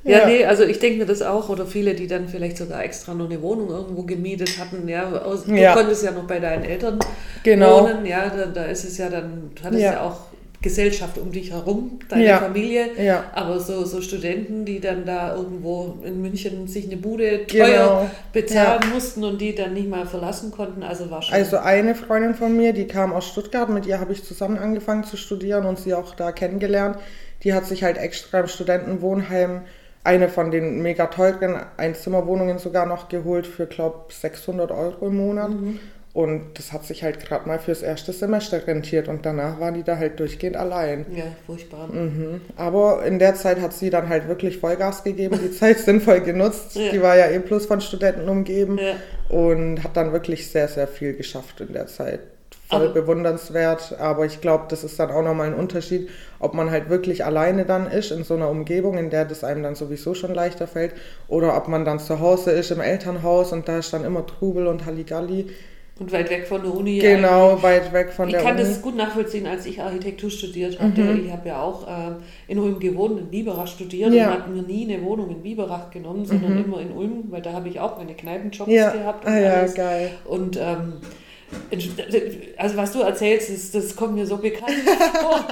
Ja, 0.04 0.20
Ja. 0.20 0.26
nee, 0.26 0.44
also 0.44 0.62
ich 0.62 0.78
denke 0.78 0.98
mir 1.00 1.06
das 1.06 1.20
auch, 1.22 1.48
oder 1.50 1.66
viele, 1.66 1.92
die 1.94 2.06
dann 2.06 2.28
vielleicht 2.28 2.56
sogar 2.56 2.82
extra 2.82 3.12
noch 3.14 3.28
eine 3.28 3.42
Wohnung 3.42 3.68
irgendwo 3.68 4.02
gemietet 4.04 4.50
hatten, 4.58 4.88
ja, 4.88 5.10
aus, 5.10 5.44
du 5.44 5.52
Ja. 5.54 5.74
konntest 5.74 6.04
ja 6.04 6.12
noch 6.12 6.22
bei 6.24 6.38
deinen 6.38 6.64
Eltern 6.64 6.98
Genau. 7.42 7.82
wohnen, 7.82 8.06
ja, 8.06 8.30
da, 8.34 8.46
da 8.46 8.64
ist 8.66 8.84
es 8.84 8.96
ja 8.96 9.10
dann, 9.10 9.50
du 9.54 9.62
hattest 9.64 9.82
Ja. 9.82 9.92
ja. 9.94 10.02
auch 10.02 10.27
Gesellschaft 10.60 11.18
um 11.18 11.30
dich 11.30 11.52
herum, 11.52 12.00
deine 12.08 12.24
Ja. 12.24 12.38
Familie, 12.38 12.86
Ja. 13.00 13.24
aber 13.32 13.60
so, 13.60 13.84
so 13.84 14.00
Studenten, 14.00 14.64
die 14.64 14.80
dann 14.80 15.04
da 15.06 15.36
irgendwo 15.36 15.98
in 16.04 16.20
München 16.20 16.66
sich 16.66 16.86
eine 16.86 16.96
Bude 16.96 17.44
Genau. 17.46 17.64
teuer 17.64 18.10
bezahlen 18.32 18.82
mussten 18.92 19.22
und 19.22 19.40
die 19.40 19.54
dann 19.54 19.74
nicht 19.74 19.88
mal 19.88 20.04
verlassen 20.06 20.50
konnten, 20.50 20.82
also 20.82 21.10
war 21.10 21.22
schon... 21.22 21.34
Also 21.34 21.58
eine 21.58 21.94
Freundin 21.94 22.34
von 22.34 22.56
mir, 22.56 22.72
die 22.72 22.86
kam 22.86 23.12
aus 23.12 23.28
Stuttgart, 23.28 23.68
mit 23.68 23.86
ihr 23.86 24.00
habe 24.00 24.12
ich 24.12 24.24
zusammen 24.24 24.58
angefangen 24.58 25.04
zu 25.04 25.16
studieren 25.16 25.64
und 25.64 25.78
sie 25.78 25.94
auch 25.94 26.14
da 26.16 26.32
kennengelernt. 26.32 26.96
Die 27.44 27.54
hat 27.54 27.66
sich 27.66 27.84
halt 27.84 27.96
extra 27.96 28.40
im 28.40 28.48
Studentenwohnheim 28.48 29.60
eine 30.02 30.28
von 30.28 30.50
den 30.50 30.80
mega 30.82 31.06
teuren 31.06 31.56
Einzimmerwohnungen 31.76 32.58
sogar 32.58 32.86
noch 32.86 33.08
geholt 33.08 33.46
für, 33.46 33.66
glaube 33.66 34.06
600 34.12 34.70
Euro 34.72 35.06
im 35.08 35.16
Monat. 35.18 35.50
Und 36.14 36.58
das 36.58 36.72
hat 36.72 36.84
sich 36.84 37.04
halt 37.04 37.20
gerade 37.20 37.46
mal 37.46 37.58
fürs 37.58 37.82
erste 37.82 38.12
Semester 38.12 38.66
rentiert 38.66 39.06
und 39.08 39.24
danach 39.26 39.60
waren 39.60 39.74
die 39.74 39.82
da 39.84 39.96
halt 39.98 40.18
durchgehend 40.18 40.56
allein. 40.56 41.06
ja, 41.14 41.24
furchtbar. 41.46 41.86
Mhm. 41.88 42.40
Aber 42.56 43.04
in 43.04 43.18
der 43.18 43.34
Zeit 43.34 43.60
hat 43.60 43.72
sie 43.72 43.90
dann 43.90 44.08
halt 44.08 44.26
wirklich 44.26 44.58
Vollgas 44.58 45.04
gegeben, 45.04 45.38
die 45.40 45.52
Zeit 45.56 45.78
sinnvoll 45.78 46.20
genutzt. 46.22 46.74
Ja. 46.74 46.90
Die 46.90 47.02
war 47.02 47.16
ja 47.16 47.28
eh 47.28 47.38
plus 47.38 47.66
von 47.66 47.80
Studenten 47.80 48.28
umgeben 48.28 48.78
Ja. 48.78 48.94
und 49.36 49.84
hat 49.84 49.96
dann 49.96 50.12
wirklich 50.12 50.50
sehr, 50.50 50.66
sehr 50.66 50.88
viel 50.88 51.12
geschafft 51.14 51.60
in 51.60 51.72
der 51.72 51.86
Zeit. 51.86 52.20
Voll 52.68 52.86
Aber- 52.86 52.94
bewundernswert, 52.94 53.96
aber 53.98 54.26
ich 54.26 54.40
glaube, 54.40 54.64
das 54.68 54.84
ist 54.84 54.98
dann 54.98 55.10
auch 55.10 55.22
nochmal 55.22 55.46
ein 55.46 55.54
Unterschied, 55.54 56.08
ob 56.38 56.52
man 56.54 56.70
halt 56.70 56.88
wirklich 56.90 57.24
alleine 57.24 57.64
dann 57.64 57.90
ist 57.90 58.10
in 58.10 58.24
so 58.24 58.34
einer 58.34 58.50
Umgebung, 58.50 58.98
in 58.98 59.08
der 59.10 59.24
das 59.24 59.44
einem 59.44 59.62
dann 59.62 59.74
sowieso 59.74 60.14
schon 60.14 60.34
leichter 60.34 60.66
fällt, 60.66 60.92
oder 61.28 61.56
ob 61.56 61.68
man 61.68 61.84
dann 61.84 61.98
zu 61.98 62.18
Hause 62.20 62.50
ist 62.50 62.70
im 62.70 62.80
Elternhaus 62.80 63.52
und 63.52 63.68
da 63.68 63.78
ist 63.78 63.92
dann 63.92 64.04
immer 64.04 64.26
Trubel 64.26 64.66
und 64.66 64.84
Halligalli. 64.84 65.46
Und 66.00 66.12
weit 66.12 66.30
weg 66.30 66.46
von 66.46 66.62
der 66.62 66.72
Uni. 66.72 66.98
Genau, 66.98 67.48
eigentlich. 67.50 67.62
weit 67.64 67.92
weg 67.92 68.12
von 68.12 68.28
ich 68.28 68.34
der 68.34 68.42
kann 68.44 68.54
Uni. 68.54 68.62
Mhm. 68.64 68.68
das 68.68 68.82
gut 68.82 68.96
nachvollziehen, 68.96 69.46
als 69.48 69.66
ich 69.66 69.82
Architektur 69.82 70.30
studiert 70.30 70.78
hatte. 70.80 71.02
Ich 71.24 71.32
habe 71.32 71.48
ja 71.48 71.60
auch 71.60 71.88
äh, 71.88 72.12
in 72.46 72.58
Ulm 72.60 72.78
gewohnt, 72.78 73.18
in 73.18 73.26
Biberach 73.26 73.66
studiert 73.66 74.12
Ja. 74.12 74.26
Mhm. 74.28 74.32
und 74.32 74.38
habe 74.42 74.50
mir 74.52 74.62
nie 74.62 74.92
eine 74.94 75.02
Wohnung 75.04 75.28
in 75.30 75.42
Biberach 75.42 75.90
genommen, 75.90 76.24
sondern 76.24 76.64
immer 76.64 76.80
in 76.80 76.92
Ulm, 76.92 77.24
weil 77.30 77.42
da 77.42 77.52
habe 77.52 77.68
ich 77.68 77.80
auch 77.80 77.98
meine 77.98 78.14
Kneipenjobs 78.14 78.70
Ja, 78.70 78.90
gehabt. 78.90 79.26
ah, 79.26 79.38
ja, 79.38 79.66
geil. 79.66 80.10
Und 80.24 80.56
ähm, 80.56 80.92
Also 82.56 82.76
was 82.76 82.92
du 82.92 83.00
erzählst, 83.00 83.50
das, 83.50 83.70
das 83.70 83.96
kommt 83.96 84.14
mir 84.14 84.26
so 84.26 84.36
bekannt 84.36 84.72
vor. 85.20 85.44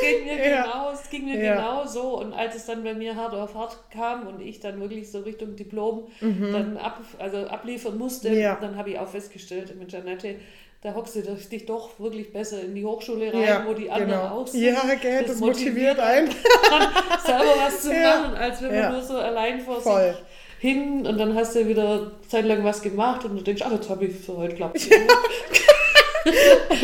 Geht 0.00 0.24
mir 0.24 0.38
Ja. 0.48 0.62
genau, 0.62 0.90
es 0.92 1.08
ging 1.10 1.24
mir 1.26 1.42
Ja. 1.42 1.54
genau 1.56 1.86
so. 1.86 2.18
Und 2.20 2.32
als 2.32 2.54
es 2.56 2.66
dann 2.66 2.82
bei 2.84 2.94
mir 2.94 3.14
hart 3.16 3.34
auf 3.34 3.54
hart 3.54 3.76
kam 3.90 4.26
und 4.26 4.40
ich 4.40 4.60
dann 4.60 4.80
wirklich 4.80 5.10
so 5.10 5.20
Richtung 5.20 5.56
Diplom 5.56 6.06
dann 6.20 6.76
ab, 6.76 7.00
also 7.18 7.38
abliefern 7.46 7.98
musste, 7.98 8.30
Mhm. 8.30 8.38
Ja. 8.38 8.58
dann 8.60 8.76
habe 8.76 8.90
ich 8.90 8.98
auch 8.98 9.08
festgestellt 9.08 9.74
mit 9.78 9.92
Janette, 9.92 10.36
da 10.82 10.94
hockst 10.94 11.16
du 11.16 11.22
dich 11.22 11.66
doch 11.66 11.98
wirklich 11.98 12.32
besser 12.32 12.60
in 12.62 12.74
die 12.74 12.84
Hochschule 12.84 13.32
rein, 13.32 13.42
Ja, 13.42 13.64
wo 13.66 13.72
die 13.74 13.90
anderen 13.90 14.20
genau. 14.22 14.40
auch 14.42 14.46
sind. 14.46 14.62
Ja, 14.62 14.80
gell, 15.00 15.24
das 15.26 15.38
motiviert 15.40 15.98
einen. 15.98 16.28
selber 17.24 17.54
was 17.64 17.82
zu 17.82 17.88
machen, 17.92 18.34
als 18.36 18.62
wenn 18.62 18.78
man 18.80 18.92
nur 18.92 19.02
so 19.02 19.16
allein 19.18 19.60
vor 19.60 19.80
Voll. 19.80 20.12
sich 20.12 20.22
hin 20.58 21.06
und 21.06 21.18
dann 21.18 21.34
hast 21.34 21.54
du 21.54 21.66
wieder 21.68 22.12
zeitlang 22.28 22.64
was 22.64 22.82
gemacht 22.82 23.24
und 23.24 23.36
du 23.36 23.42
denkst, 23.42 23.62
ach, 23.66 23.72
jetzt 23.72 23.88
habe 23.90 24.06
ich 24.06 24.16
für 24.16 24.36
heute 24.36 24.54
klappt 24.54 24.78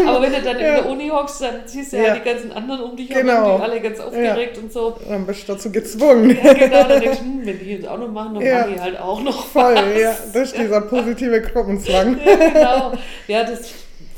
Aber 0.06 0.22
wenn 0.22 0.32
du 0.32 0.40
dann 0.40 0.56
in 0.56 0.64
Ja. 0.64 0.74
der 0.76 0.86
Uni 0.88 1.08
hockst, 1.08 1.40
dann 1.42 1.62
siehst 1.66 1.92
du 1.92 1.96
ja, 1.96 2.04
Ja. 2.08 2.14
die 2.14 2.20
ganzen 2.20 2.52
anderen 2.52 2.80
um 2.82 2.96
dich 2.96 3.08
Genau. 3.08 3.32
herum, 3.32 3.56
die 3.58 3.62
alle 3.64 3.80
ganz 3.80 3.98
aufgeregt 3.98 4.56
und 4.58 4.72
so. 4.72 4.96
Dann 5.08 5.26
bist 5.26 5.48
du 5.48 5.54
dazu 5.54 5.72
gezwungen. 5.72 6.38
Ja, 6.42 6.52
genau, 6.52 6.84
dann 6.86 7.00
denkst 7.00 7.18
du, 7.18 7.24
hm, 7.24 7.40
wenn 7.46 7.58
die 7.58 7.64
jetzt 7.72 7.88
auch 7.88 7.98
noch 7.98 8.08
machen, 8.08 8.34
dann 8.34 8.42
Ja. 8.44 8.60
mache 8.60 8.70
ich 8.76 8.80
halt 8.80 9.00
auch 9.00 9.20
noch 9.20 9.46
Voll, 9.46 9.74
was. 9.74 10.00
ja. 10.00 10.14
Das 10.32 10.42
ist 10.48 10.56
dieser 10.56 10.80
positive 10.82 11.40
Gruppenzwang. 11.42 12.20
Ja, 12.24 12.34
genau. 12.36 12.92
Ja, 13.26 13.42
das 13.42 13.72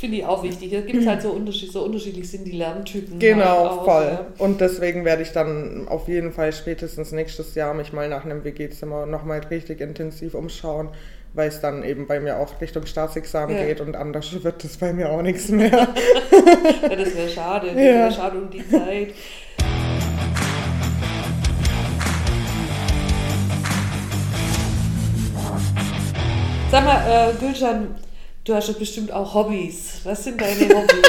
finde 0.04 0.18
ich 0.18 0.24
auch 0.26 0.42
wichtig. 0.42 0.70
Da 0.70 0.80
gibt 0.82 1.00
es 1.00 1.06
halt 1.06 1.22
so 1.22 1.30
unterschiedlich, 1.30 1.72
so 1.72 1.82
unterschiedlich 1.82 2.30
sind 2.30 2.44
die 2.46 2.52
Lerntypen. 2.52 3.18
Genau, 3.18 3.44
halt 3.44 3.70
auch, 3.70 3.84
voll. 3.86 4.04
ja. 4.04 4.26
Und 4.36 4.60
deswegen 4.60 5.06
werde 5.06 5.22
ich 5.22 5.32
dann 5.32 5.88
auf 5.88 6.08
jeden 6.08 6.30
Fall 6.30 6.52
spätestens 6.52 7.10
nächstes 7.12 7.54
Jahr 7.54 7.72
mich 7.72 7.94
mal 7.94 8.08
nach 8.10 8.26
einem 8.26 8.44
WG-Zimmer 8.44 9.06
nochmal 9.06 9.40
richtig 9.50 9.80
intensiv 9.80 10.34
umschauen, 10.34 10.90
weil 11.32 11.48
es 11.48 11.60
dann 11.62 11.82
eben 11.84 12.06
bei 12.06 12.20
mir 12.20 12.38
auch 12.38 12.60
Richtung 12.60 12.84
Staatsexamen 12.84 13.56
Ja. 13.56 13.64
geht 13.64 13.80
und 13.80 13.96
anders 13.96 14.30
wird 14.44 14.62
das 14.62 14.76
bei 14.76 14.92
mir 14.92 15.08
auch 15.10 15.22
nichts 15.22 15.48
mehr. 15.48 15.70
Ja, 15.70 16.96
das 16.96 17.16
wäre 17.16 17.28
schade. 17.30 17.68
Das 17.68 17.76
wäre 17.76 18.12
schade 18.12 18.38
um 18.38 18.50
die 18.50 18.68
Zeit. 18.68 19.14
Sag 26.70 26.84
mal, 26.84 27.30
äh, 27.30 27.32
Gülcan, 27.38 27.94
du 28.44 28.54
hast 28.54 28.68
doch 28.68 28.74
bestimmt 28.78 29.12
auch 29.12 29.34
Hobbys. 29.34 30.00
Was 30.04 30.24
sind 30.24 30.40
deine 30.40 30.68
Hobbys? 30.74 31.02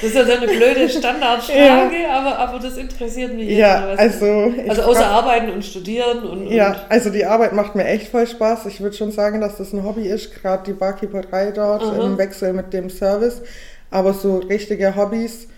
Das 0.00 0.10
ist 0.10 0.14
ja 0.14 0.24
so 0.24 0.32
eine 0.32 0.46
blöde 0.46 0.88
Standardfrage, 0.88 2.08
aber, 2.08 2.38
aber 2.38 2.58
das 2.60 2.76
interessiert 2.76 3.34
mich. 3.34 3.48
jetzt 3.48 3.58
Ja, 3.58 3.88
was- 3.90 3.98
also 3.98 4.52
also 4.68 4.82
außer 4.82 5.00
frag- 5.00 5.10
Arbeiten 5.10 5.50
und 5.50 5.64
Studieren 5.64 6.22
und, 6.22 6.46
Ja, 6.50 6.68
und 6.70 6.76
also 6.88 7.10
die 7.10 7.24
Arbeit 7.24 7.52
macht 7.52 7.74
mir 7.74 7.84
echt 7.84 8.08
voll 8.08 8.26
Spaß. 8.26 8.66
Ich 8.66 8.80
würde 8.80 8.96
schon 8.96 9.10
sagen, 9.10 9.40
dass 9.40 9.56
das 9.56 9.72
ein 9.72 9.82
Hobby 9.84 10.06
ist, 10.08 10.40
gerade 10.40 10.62
die 10.64 10.72
Barkeeperei 10.72 11.50
dort 11.50 11.82
Aha. 11.82 12.04
im 12.04 12.16
Wechsel 12.16 12.52
mit 12.52 12.72
dem 12.72 12.90
Service. 12.90 13.42
Aber 13.90 14.12
so 14.14 14.38
richtige 14.38 14.94
Hobbys 14.94 15.48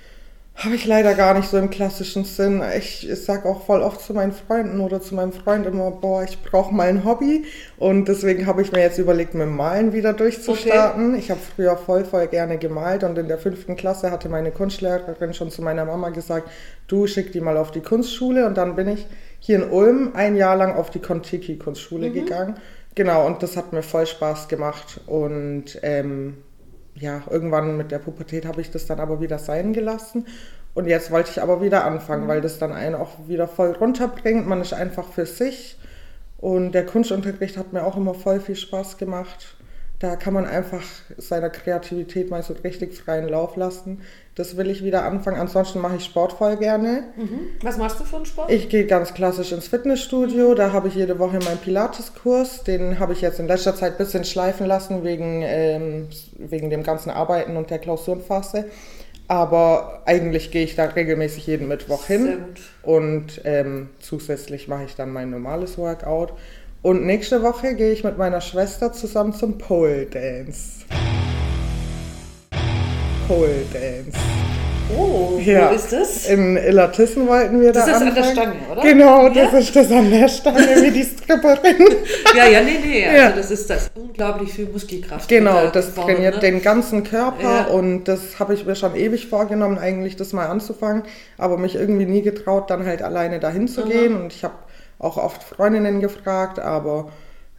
habe 0.64 0.74
ich 0.74 0.84
leider 0.84 1.14
gar 1.14 1.32
nicht 1.34 1.48
so 1.48 1.56
im 1.56 1.70
klassischen 1.70 2.24
Sinn. 2.24 2.62
Ich, 2.76 3.08
ich 3.08 3.24
sage 3.24 3.48
auch 3.48 3.64
voll 3.64 3.80
oft 3.80 4.02
zu 4.02 4.12
meinen 4.12 4.32
Freunden 4.32 4.80
oder 4.80 5.00
zu 5.00 5.14
meinem 5.14 5.32
Freund 5.32 5.66
immer, 5.66 5.90
boah, 5.90 6.22
ich 6.22 6.42
brauche 6.42 6.74
mal 6.74 6.88
ein 6.88 7.04
Hobby. 7.04 7.46
Und 7.78 8.08
deswegen 8.08 8.46
habe 8.46 8.60
ich 8.60 8.70
mir 8.70 8.80
jetzt 8.80 8.98
überlegt, 8.98 9.32
mit 9.32 9.46
dem 9.46 9.56
Malen 9.56 9.94
wieder 9.94 10.12
durchzustarten. 10.12 11.14
Ich 11.14 11.30
habe 11.30 11.40
früher 11.40 11.78
voll, 11.78 12.04
voll 12.04 12.26
gerne 12.26 12.58
gemalt 12.58 13.04
und 13.04 13.16
in 13.16 13.28
der 13.28 13.38
fünften 13.38 13.74
Klasse 13.74 14.10
hatte 14.10 14.28
meine 14.28 14.50
Kunstlehrerin 14.50 15.32
schon 15.32 15.50
zu 15.50 15.62
meiner 15.62 15.86
Mama 15.86 16.10
gesagt, 16.10 16.50
du 16.88 17.06
schick 17.06 17.32
die 17.32 17.40
mal 17.40 17.56
auf 17.56 17.70
die 17.70 17.80
Kunstschule. 17.80 18.46
Und 18.46 18.58
dann 18.58 18.76
bin 18.76 18.88
ich 18.88 19.06
hier 19.38 19.62
in 19.62 19.70
Ulm 19.70 20.10
ein 20.14 20.36
Jahr 20.36 20.56
lang 20.56 20.74
auf 20.74 20.90
die 20.90 21.00
Kontiki-Kunstschule 21.00 22.10
gegangen. 22.10 22.56
Genau, 22.94 23.26
und 23.26 23.42
das 23.42 23.56
hat 23.56 23.72
mir 23.72 23.82
voll 23.82 24.06
Spaß 24.06 24.48
gemacht. 24.48 25.00
Und 25.06 25.78
ähm, 25.82 26.36
ja, 27.00 27.22
irgendwann 27.30 27.76
mit 27.76 27.90
der 27.90 27.98
Pubertät 27.98 28.46
habe 28.46 28.60
ich 28.60 28.70
das 28.70 28.86
dann 28.86 29.00
aber 29.00 29.20
wieder 29.20 29.38
sein 29.38 29.72
gelassen. 29.72 30.26
Und 30.74 30.86
jetzt 30.86 31.10
wollte 31.10 31.30
ich 31.30 31.42
aber 31.42 31.62
wieder 31.62 31.84
anfangen, 31.84 32.28
weil 32.28 32.40
das 32.40 32.58
dann 32.58 32.72
einen 32.72 32.94
auch 32.94 33.26
wieder 33.26 33.48
voll 33.48 33.72
runterbringt. 33.72 34.46
Man 34.46 34.60
ist 34.60 34.72
einfach 34.72 35.08
für 35.08 35.26
sich. 35.26 35.78
Und 36.38 36.72
der 36.72 36.86
Kunstunterricht 36.86 37.56
hat 37.56 37.72
mir 37.72 37.84
auch 37.84 37.96
immer 37.96 38.14
voll 38.14 38.40
viel 38.40 38.56
Spaß 38.56 38.98
gemacht. 38.98 39.56
Da 40.00 40.16
kann 40.16 40.32
man 40.32 40.46
einfach 40.46 40.82
seiner 41.18 41.50
Kreativität 41.50 42.30
mal 42.30 42.42
so 42.42 42.54
richtig 42.64 42.96
freien 42.96 43.28
Lauf 43.28 43.56
lassen. 43.56 44.00
Das 44.34 44.56
will 44.56 44.70
ich 44.70 44.82
wieder 44.82 45.04
anfangen. 45.04 45.38
Ansonsten 45.38 45.78
mache 45.78 45.96
ich 45.96 46.06
Sport 46.06 46.32
voll 46.32 46.56
gerne. 46.56 47.04
was 47.60 47.76
machst 47.76 48.00
du 48.00 48.04
für 48.04 48.16
einen 48.16 48.24
Sport? 48.24 48.50
Ich 48.50 48.70
gehe 48.70 48.86
ganz 48.86 49.12
klassisch 49.12 49.52
ins 49.52 49.68
Fitnessstudio. 49.68 50.54
Da 50.54 50.72
habe 50.72 50.88
ich 50.88 50.94
jede 50.94 51.18
Woche 51.18 51.38
meinen 51.44 51.58
Pilates-Kurs. 51.58 52.64
Den 52.64 52.98
habe 52.98 53.12
ich 53.12 53.20
jetzt 53.20 53.40
in 53.40 53.46
letzter 53.46 53.76
Zeit 53.76 53.92
ein 53.92 53.98
bisschen 53.98 54.24
schleifen 54.24 54.66
lassen 54.66 55.04
wegen, 55.04 55.42
ähm, 55.44 56.08
wegen 56.38 56.70
dem 56.70 56.82
ganzen 56.82 57.10
Arbeiten 57.10 57.58
und 57.58 57.68
der 57.68 57.78
Klausurenphase. 57.78 58.64
Aber 59.28 60.02
eigentlich 60.06 60.50
gehe 60.50 60.64
ich 60.64 60.76
da 60.76 60.86
regelmäßig 60.86 61.46
jeden 61.46 61.68
Mittwoch 61.68 62.06
hin. 62.06 62.38
Und 62.82 63.42
ähm, 63.44 63.90
zusätzlich 64.00 64.66
mache 64.66 64.84
ich 64.84 64.96
dann 64.96 65.12
mein 65.12 65.28
normales 65.28 65.76
Workout. 65.76 66.32
Und 66.82 67.04
nächste 67.04 67.42
Woche 67.42 67.74
gehe 67.74 67.92
ich 67.92 68.04
mit 68.04 68.16
meiner 68.16 68.40
Schwester 68.40 68.92
zusammen 68.92 69.34
zum 69.34 69.58
Pole 69.58 70.06
Dance. 70.06 70.84
Pole 73.28 73.64
Dance. 73.72 74.18
Oh, 74.98 75.38
Ja. 75.44 75.70
wo 75.70 75.74
ist 75.74 75.92
das? 75.92 76.26
In 76.26 76.56
Illertissen 76.56 77.28
wollten 77.28 77.60
wir 77.60 77.72
Das 77.72 77.84
da 77.86 77.92
ist 77.92 78.02
an 78.02 78.14
der 78.14 78.24
anfangen. 78.24 78.32
Stange, 78.32 78.72
oder? 78.72 78.82
Genau, 78.82 79.28
das 79.28 79.52
Ja? 79.52 79.58
ist 79.58 79.76
das 79.76 79.92
an 79.92 80.10
der 80.10 80.28
Stange 80.28 80.82
wie 80.82 80.90
die 80.90 81.04
Stripperin. 81.04 81.76
Ja, 82.36 82.46
ja, 82.48 82.60
nee, 82.62 82.78
nee. 82.84 83.04
Also 83.06 83.16
Ja. 83.16 83.30
das 83.30 83.50
ist 83.52 83.70
das 83.70 83.90
unglaublich 83.94 84.52
viel 84.52 84.66
Muskelkraft. 84.72 85.28
Genau, 85.28 85.52
da 85.64 85.70
das 85.70 85.86
gefordert, 85.88 86.14
trainiert 86.16 86.34
ne? 86.36 86.40
den 86.40 86.62
ganzen 86.62 87.04
Körper 87.04 87.42
Ja. 87.42 87.64
und 87.66 88.04
das 88.04 88.40
habe 88.40 88.54
ich 88.54 88.64
mir 88.66 88.74
schon 88.74 88.96
ewig 88.96 89.28
vorgenommen, 89.28 89.78
eigentlich 89.78 90.16
das 90.16 90.32
mal 90.32 90.46
anzufangen, 90.46 91.02
aber 91.38 91.56
mich 91.56 91.76
irgendwie 91.76 92.06
nie 92.06 92.22
getraut, 92.22 92.68
dann 92.70 92.84
halt 92.86 93.02
alleine 93.02 93.38
dahin 93.38 93.68
zu 93.68 93.84
gehen 93.84 94.16
und 94.16 94.32
ich 94.32 94.42
habe 94.42 94.54
auch 95.00 95.16
oft 95.16 95.42
Freundinnen 95.42 96.00
gefragt, 96.00 96.60
aber 96.60 97.10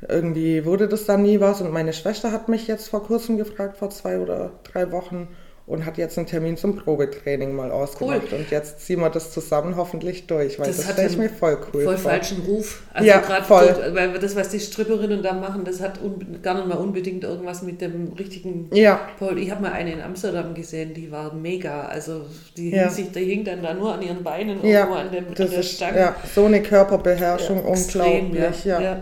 irgendwie 0.08 0.66
wurde 0.66 0.88
das 0.88 1.06
dann 1.06 1.24
nie 1.24 1.42
was. 1.42 1.62
Und 1.62 1.72
meine 1.72 1.94
Schwester 1.94 2.32
hat 2.32 2.48
mich 2.48 2.68
jetzt 2.68 2.88
vor 2.90 3.04
kurzem 3.04 3.38
gefragt, 3.38 3.78
vor 3.78 3.90
zwei 3.90 4.20
oder 4.20 4.52
drei 4.64 4.92
Wochen 4.92 5.28
und 5.68 5.86
hat 5.86 5.98
jetzt 5.98 6.18
einen 6.18 6.28
Termin 6.28 6.58
zum 6.58 6.76
Probetraining 6.76 7.56
mal 7.56 7.72
ausgemacht 7.72 8.22
Cool. 8.32 8.40
und 8.40 8.52
jetzt 8.52 8.82
ziehen 8.86 9.00
wir 9.00 9.10
das 9.10 9.32
zusammen 9.32 9.76
hoffentlich 9.78 10.28
durch, 10.28 10.60
weil 10.60 10.68
Das 10.68 10.78
das, 10.78 10.92
stelle 10.92 11.08
ich 11.10 11.18
mir 11.18 11.30
voll 11.30 11.58
cool 11.74 11.84
voll 11.84 11.98
vor. 11.98 12.12
falschen 12.12 12.42
Ruf. 12.42 12.82
Also 12.94 13.08
Ja, 13.08 13.20
gerade 13.20 13.46
voll. 13.46 13.76
so, 13.76 13.96
weil 13.96 14.12
das, 14.20 14.36
was 14.36 14.50
die 14.50 14.60
Stripperinnen 14.60 15.22
da 15.24 15.34
machen, 15.34 15.64
das 15.64 15.80
hat 15.80 16.00
gar 16.42 16.56
nicht 16.56 16.68
mal 16.68 16.78
unbedingt 16.78 17.24
irgendwas 17.24 17.62
mit 17.62 17.80
dem 17.80 18.12
richtigen 18.14 18.70
Ja. 18.74 19.00
Pol. 19.20 19.38
Ich 19.40 19.50
habe 19.52 19.62
mal 19.62 19.72
eine 19.72 19.94
in 19.94 20.02
Amsterdam 20.02 20.54
gesehen, 20.54 20.94
die 20.94 21.12
war 21.12 21.34
mega. 21.34 21.86
Also 21.86 22.26
die 22.58 22.72
Ja. 22.72 22.84
hing 22.84 22.90
sich, 22.92 23.12
die 23.12 23.20
hing 23.26 23.44
dann 23.46 23.62
da 23.64 23.74
nur 23.74 23.94
an 23.94 24.02
ihren 24.02 24.24
Beinen 24.24 24.66
Ja, 24.66 24.80
irgendwo 24.82 24.96
an, 24.98 25.12
dem, 25.12 25.28
an 25.28 25.34
der 25.36 25.54
ist 25.54 25.72
Stange. 25.76 25.98
ja, 26.00 26.16
so 26.36 26.46
eine 26.46 26.62
Körperbeherrschung, 26.62 27.66
Extrem, 27.66 28.26
unglaublich. 28.26 28.66
ja. 28.66 28.82
Ja. 28.82 29.02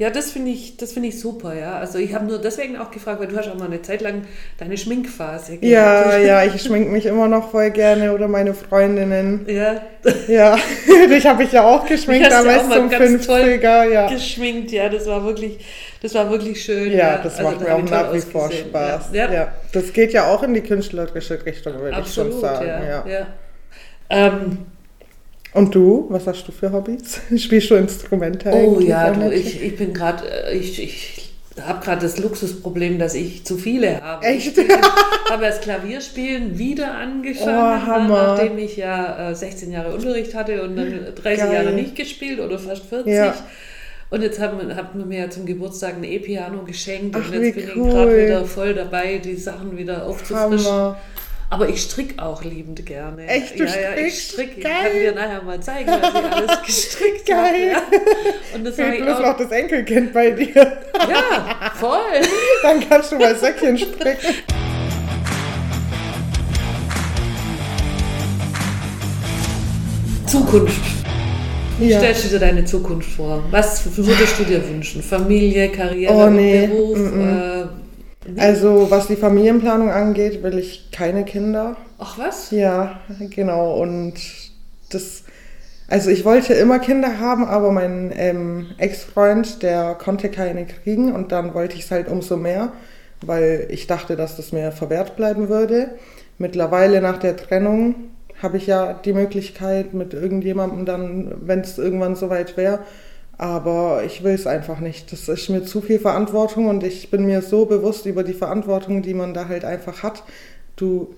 Ja. 0.00 0.06
Ja, 0.06 0.10
das 0.10 0.32
finde 0.32 0.50
ich, 0.50 0.76
das 0.78 0.92
finde 0.92 1.08
ich 1.10 1.20
super, 1.20 1.54
ja. 1.54 1.78
Also 1.78 1.98
ich 1.98 2.14
habe 2.14 2.24
nur 2.24 2.38
deswegen 2.38 2.78
auch 2.78 2.90
gefragt, 2.90 3.20
weil 3.20 3.28
du 3.28 3.36
hast 3.36 3.48
auch 3.48 3.58
mal 3.58 3.66
eine 3.66 3.82
Zeit 3.82 4.00
lang 4.00 4.22
deine 4.58 4.76
Schminkphase 4.78 5.58
Ja, 5.60 6.04
gehabt. 6.04 6.24
ja, 6.24 6.44
ich 6.44 6.62
schminke 6.62 6.90
mich 6.90 7.04
immer 7.06 7.28
noch 7.28 7.50
voll 7.50 7.70
gerne 7.70 8.12
oder 8.14 8.26
meine 8.26 8.54
Freundinnen. 8.54 9.44
Ja, 9.46 9.82
Ja, 10.26 10.56
dich 11.10 11.26
habe 11.26 11.42
ich 11.44 11.52
ja 11.52 11.64
auch 11.64 11.86
geschminkt 11.86 12.30
damals 12.32 12.64
auch 12.64 12.68
mal 12.68 12.76
zum 12.78 12.88
ganz 12.90 13.26
toll 13.26 13.40
50er. 13.42 13.90
Ja, 13.90 14.08
geschminkt, 14.08 14.72
ja, 14.72 14.88
das 14.88 15.06
war 15.06 15.22
wirklich, 15.24 15.58
das 16.02 16.14
war 16.14 16.30
wirklich 16.30 16.64
schön. 16.64 16.92
ja 16.92 17.18
das 17.18 17.36
Also 17.38 17.50
macht 17.50 17.60
mir 17.60 17.74
auch 17.74 17.82
nach 17.82 18.12
wie 18.14 18.20
vor. 18.20 18.50
Spaß. 18.50 19.10
Ja, 19.12 19.30
ja. 19.30 19.48
Das 19.72 19.92
geht 19.92 20.12
ja 20.14 20.26
auch 20.32 20.42
in 20.42 20.54
die 20.54 20.62
künstlerische 20.62 21.44
Richtung, 21.44 21.78
würde 21.78 22.00
ich 22.00 22.12
schon 22.12 22.32
sagen. 22.40 22.66
ja. 22.66 22.84
Ja. 22.84 23.04
ja. 23.06 23.26
Ähm, 24.08 24.58
Und 25.52 25.74
du, 25.74 26.06
was 26.10 26.26
hast 26.26 26.46
du 26.46 26.52
für 26.52 26.72
Hobbys? 26.72 27.20
Spielst 27.36 27.70
du 27.70 27.74
Instrumente 27.74 28.50
oh 28.52 28.78
ja, 28.80 29.10
du, 29.10 29.32
ich, 29.32 29.62
ich 29.62 29.76
bin 29.76 29.92
gerade, 29.92 30.24
ich, 30.52 30.80
ich 30.82 31.30
habe 31.60 31.84
gerade 31.84 32.02
das 32.02 32.18
Luxusproblem, 32.18 32.98
dass 32.98 33.14
ich 33.14 33.44
zu 33.44 33.58
viele 33.58 34.00
habe. 34.00 34.24
Echt? 34.26 34.56
Ich 34.56 34.68
habe 35.30 35.42
das 35.42 35.60
Klavierspielen 35.60 36.56
wieder 36.58 36.94
angefangen, 36.94 37.82
Oh, 37.82 37.86
Hammer. 37.86 38.22
nachdem 38.36 38.58
ich 38.58 38.76
ja 38.76 39.30
äh, 39.30 39.34
16 39.34 39.72
Jahre 39.72 39.92
Unterricht 39.92 40.34
hatte 40.34 40.62
und 40.62 40.76
dann 40.76 41.06
30 41.22 41.22
Geil. 41.44 41.52
Jahre 41.54 41.72
nicht 41.72 41.96
gespielt 41.96 42.38
oder 42.40 42.58
fast 42.58 42.84
40. 42.86 43.12
Ja. 43.12 43.34
Und 44.10 44.22
jetzt 44.22 44.40
hat 44.40 44.56
man, 44.56 44.74
hat 44.74 44.94
man 44.94 45.06
mir 45.08 45.20
ja 45.20 45.30
zum 45.30 45.46
Geburtstag 45.46 45.94
ein 45.96 46.04
E-Piano 46.04 46.62
geschenkt 46.64 47.16
Ach, 47.20 47.28
und 47.28 47.42
jetzt 47.42 47.54
bin 47.54 47.70
cool. 47.76 47.86
ich 47.88 47.94
gerade 47.94 48.24
wieder 48.26 48.44
voll 48.44 48.74
dabei, 48.74 49.18
die 49.18 49.36
Sachen 49.36 49.76
wieder 49.76 50.04
aufzufrischen. 50.06 50.66
Hammer. 50.66 50.98
Aber 51.52 51.68
ich 51.68 51.82
stricke 51.82 52.22
auch 52.22 52.44
liebend 52.44 52.86
gerne. 52.86 53.26
Echt, 53.26 53.58
du 53.58 53.64
ja, 53.64 53.70
ja, 53.70 53.90
ich 53.96 54.14
strickst? 54.22 54.32
stricke. 54.32 54.52
Ich 54.58 54.62
Geil. 54.64 54.72
kann 54.84 54.92
dir 55.00 55.12
nachher 55.12 55.42
mal 55.42 55.60
zeigen, 55.60 55.90
was 55.90 56.10
ich 56.14 56.32
alles 56.32 56.62
gestrickt 56.66 57.26
Geil. 57.26 57.74
habe. 57.74 57.96
Ja. 57.96 58.54
Und 58.54 58.64
das 58.64 58.76
Fehlt 58.76 59.02
bloß 59.04 59.16
auch. 59.18 59.20
noch 59.22 59.36
das 59.36 59.50
Enkelkind 59.50 60.12
bei 60.12 60.30
dir. 60.30 60.54
Ja, 61.08 61.72
voll. 61.74 61.98
Dann 62.62 62.88
kannst 62.88 63.10
du 63.10 63.16
mal 63.18 63.34
Säckchen 63.34 63.76
stricken. 63.78 64.34
Zukunft. 70.26 70.80
Wie 71.78 71.88
Ja. 71.88 71.98
stellst 71.98 72.24
du 72.24 72.28
dir 72.28 72.38
deine 72.38 72.64
Zukunft 72.64 73.10
vor? 73.12 73.42
Was 73.50 73.82
würdest 73.96 74.38
du 74.38 74.44
dir 74.44 74.66
wünschen? 74.68 75.02
Familie, 75.02 75.70
Karriere, 75.70 76.12
Oh, 76.12 76.28
nee. 76.30 76.66
Beruf? 76.66 76.98
Mm, 76.98 77.20
Äh, 77.20 77.64
Also 78.38 78.90
was 78.90 79.06
die 79.06 79.16
Familienplanung 79.16 79.90
angeht, 79.90 80.42
will 80.42 80.58
ich 80.58 80.90
keine 80.90 81.24
Kinder. 81.24 81.76
Ach 81.98 82.18
was? 82.18 82.50
Ja, 82.50 83.00
genau. 83.30 83.80
Und 83.80 84.14
das, 84.90 85.24
also 85.88 86.10
ich 86.10 86.24
wollte 86.24 86.54
immer 86.54 86.78
Kinder 86.78 87.18
haben, 87.20 87.44
aber 87.44 87.72
mein 87.72 88.12
ähm, 88.14 88.66
Ex-Freund, 88.78 89.62
der 89.62 89.94
konnte 89.94 90.28
keine 90.28 90.66
kriegen 90.66 91.12
und 91.12 91.32
dann 91.32 91.54
wollte 91.54 91.76
ich 91.76 91.84
es 91.84 91.90
halt 91.90 92.08
umso 92.08 92.36
mehr, 92.36 92.72
weil 93.22 93.66
ich 93.70 93.86
dachte, 93.86 94.16
dass 94.16 94.36
das 94.36 94.52
mir 94.52 94.72
verwehrt 94.72 95.16
bleiben 95.16 95.48
würde. 95.48 95.90
Mittlerweile 96.38 97.00
nach 97.00 97.18
der 97.18 97.36
Trennung 97.36 97.94
habe 98.42 98.56
ich 98.56 98.66
ja 98.66 98.94
die 98.94 99.12
Möglichkeit 99.12 99.92
mit 99.92 100.14
irgendjemandem 100.14 100.86
dann, 100.86 101.34
wenn 101.42 101.60
es 101.60 101.78
irgendwann 101.78 102.16
soweit 102.16 102.56
wäre. 102.56 102.80
Aber 103.40 104.02
ich 104.04 104.22
will 104.22 104.34
es 104.34 104.46
einfach 104.46 104.80
nicht. 104.80 105.12
Das 105.12 105.26
ist 105.26 105.48
mir 105.48 105.64
zu 105.64 105.80
viel 105.80 105.98
Verantwortung 105.98 106.68
und 106.68 106.84
ich 106.84 107.10
bin 107.10 107.24
mir 107.24 107.40
so 107.40 107.64
bewusst 107.64 108.04
über 108.04 108.22
die 108.22 108.34
Verantwortung, 108.34 109.00
die 109.00 109.14
man 109.14 109.32
da 109.32 109.48
halt 109.48 109.64
einfach 109.64 110.02
hat. 110.02 110.24
Du, 110.76 111.14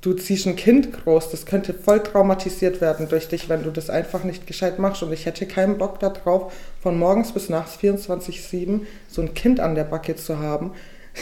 du 0.00 0.12
ziehst 0.12 0.46
ein 0.46 0.54
Kind 0.54 0.92
groß, 0.92 1.32
das 1.32 1.46
könnte 1.46 1.74
voll 1.74 2.00
traumatisiert 2.00 2.80
werden 2.80 3.08
durch 3.08 3.26
dich, 3.26 3.48
wenn 3.48 3.64
du 3.64 3.72
das 3.72 3.90
einfach 3.90 4.22
nicht 4.22 4.46
gescheit 4.46 4.78
machst. 4.78 5.02
Und 5.02 5.12
ich 5.12 5.26
hätte 5.26 5.46
keinen 5.46 5.78
Bock 5.78 5.98
darauf, 5.98 6.52
von 6.80 6.96
morgens 6.96 7.32
bis 7.32 7.48
nachts 7.48 7.76
24-7 7.82 8.82
so 9.08 9.20
ein 9.20 9.34
Kind 9.34 9.58
an 9.58 9.74
der 9.74 9.82
Backe 9.82 10.14
zu 10.14 10.38
haben, 10.38 10.70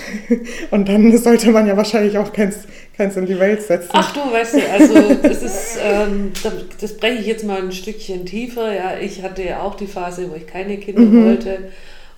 Und 0.71 0.89
dann 0.89 1.17
sollte 1.19 1.51
man 1.51 1.67
ja 1.67 1.77
wahrscheinlich 1.77 2.17
auch 2.19 2.33
keins, 2.33 2.59
keins 2.97 3.17
in 3.17 3.27
die 3.27 3.39
Welt 3.39 3.63
setzen. 3.63 3.91
Ach 3.93 4.13
du, 4.13 4.21
weißt 4.33 4.55
du, 4.55 4.71
also 4.71 5.15
das 5.23 5.43
ist, 5.43 5.79
ähm, 5.83 6.33
das 6.81 6.97
breche 6.97 7.21
ich 7.21 7.27
jetzt 7.27 7.45
mal 7.45 7.61
ein 7.61 7.73
Stückchen 7.73 8.27
tiefer. 8.27 8.75
Ja, 8.75 8.99
ich 9.01 9.23
hatte 9.23 9.43
ja 9.43 9.61
auch 9.61 9.75
die 9.75 9.87
Phase, 9.87 10.31
wo 10.31 10.35
ich 10.35 10.47
keine 10.47 10.79
Kinder 10.79 11.03
mhm. 11.03 11.25
wollte. 11.27 11.59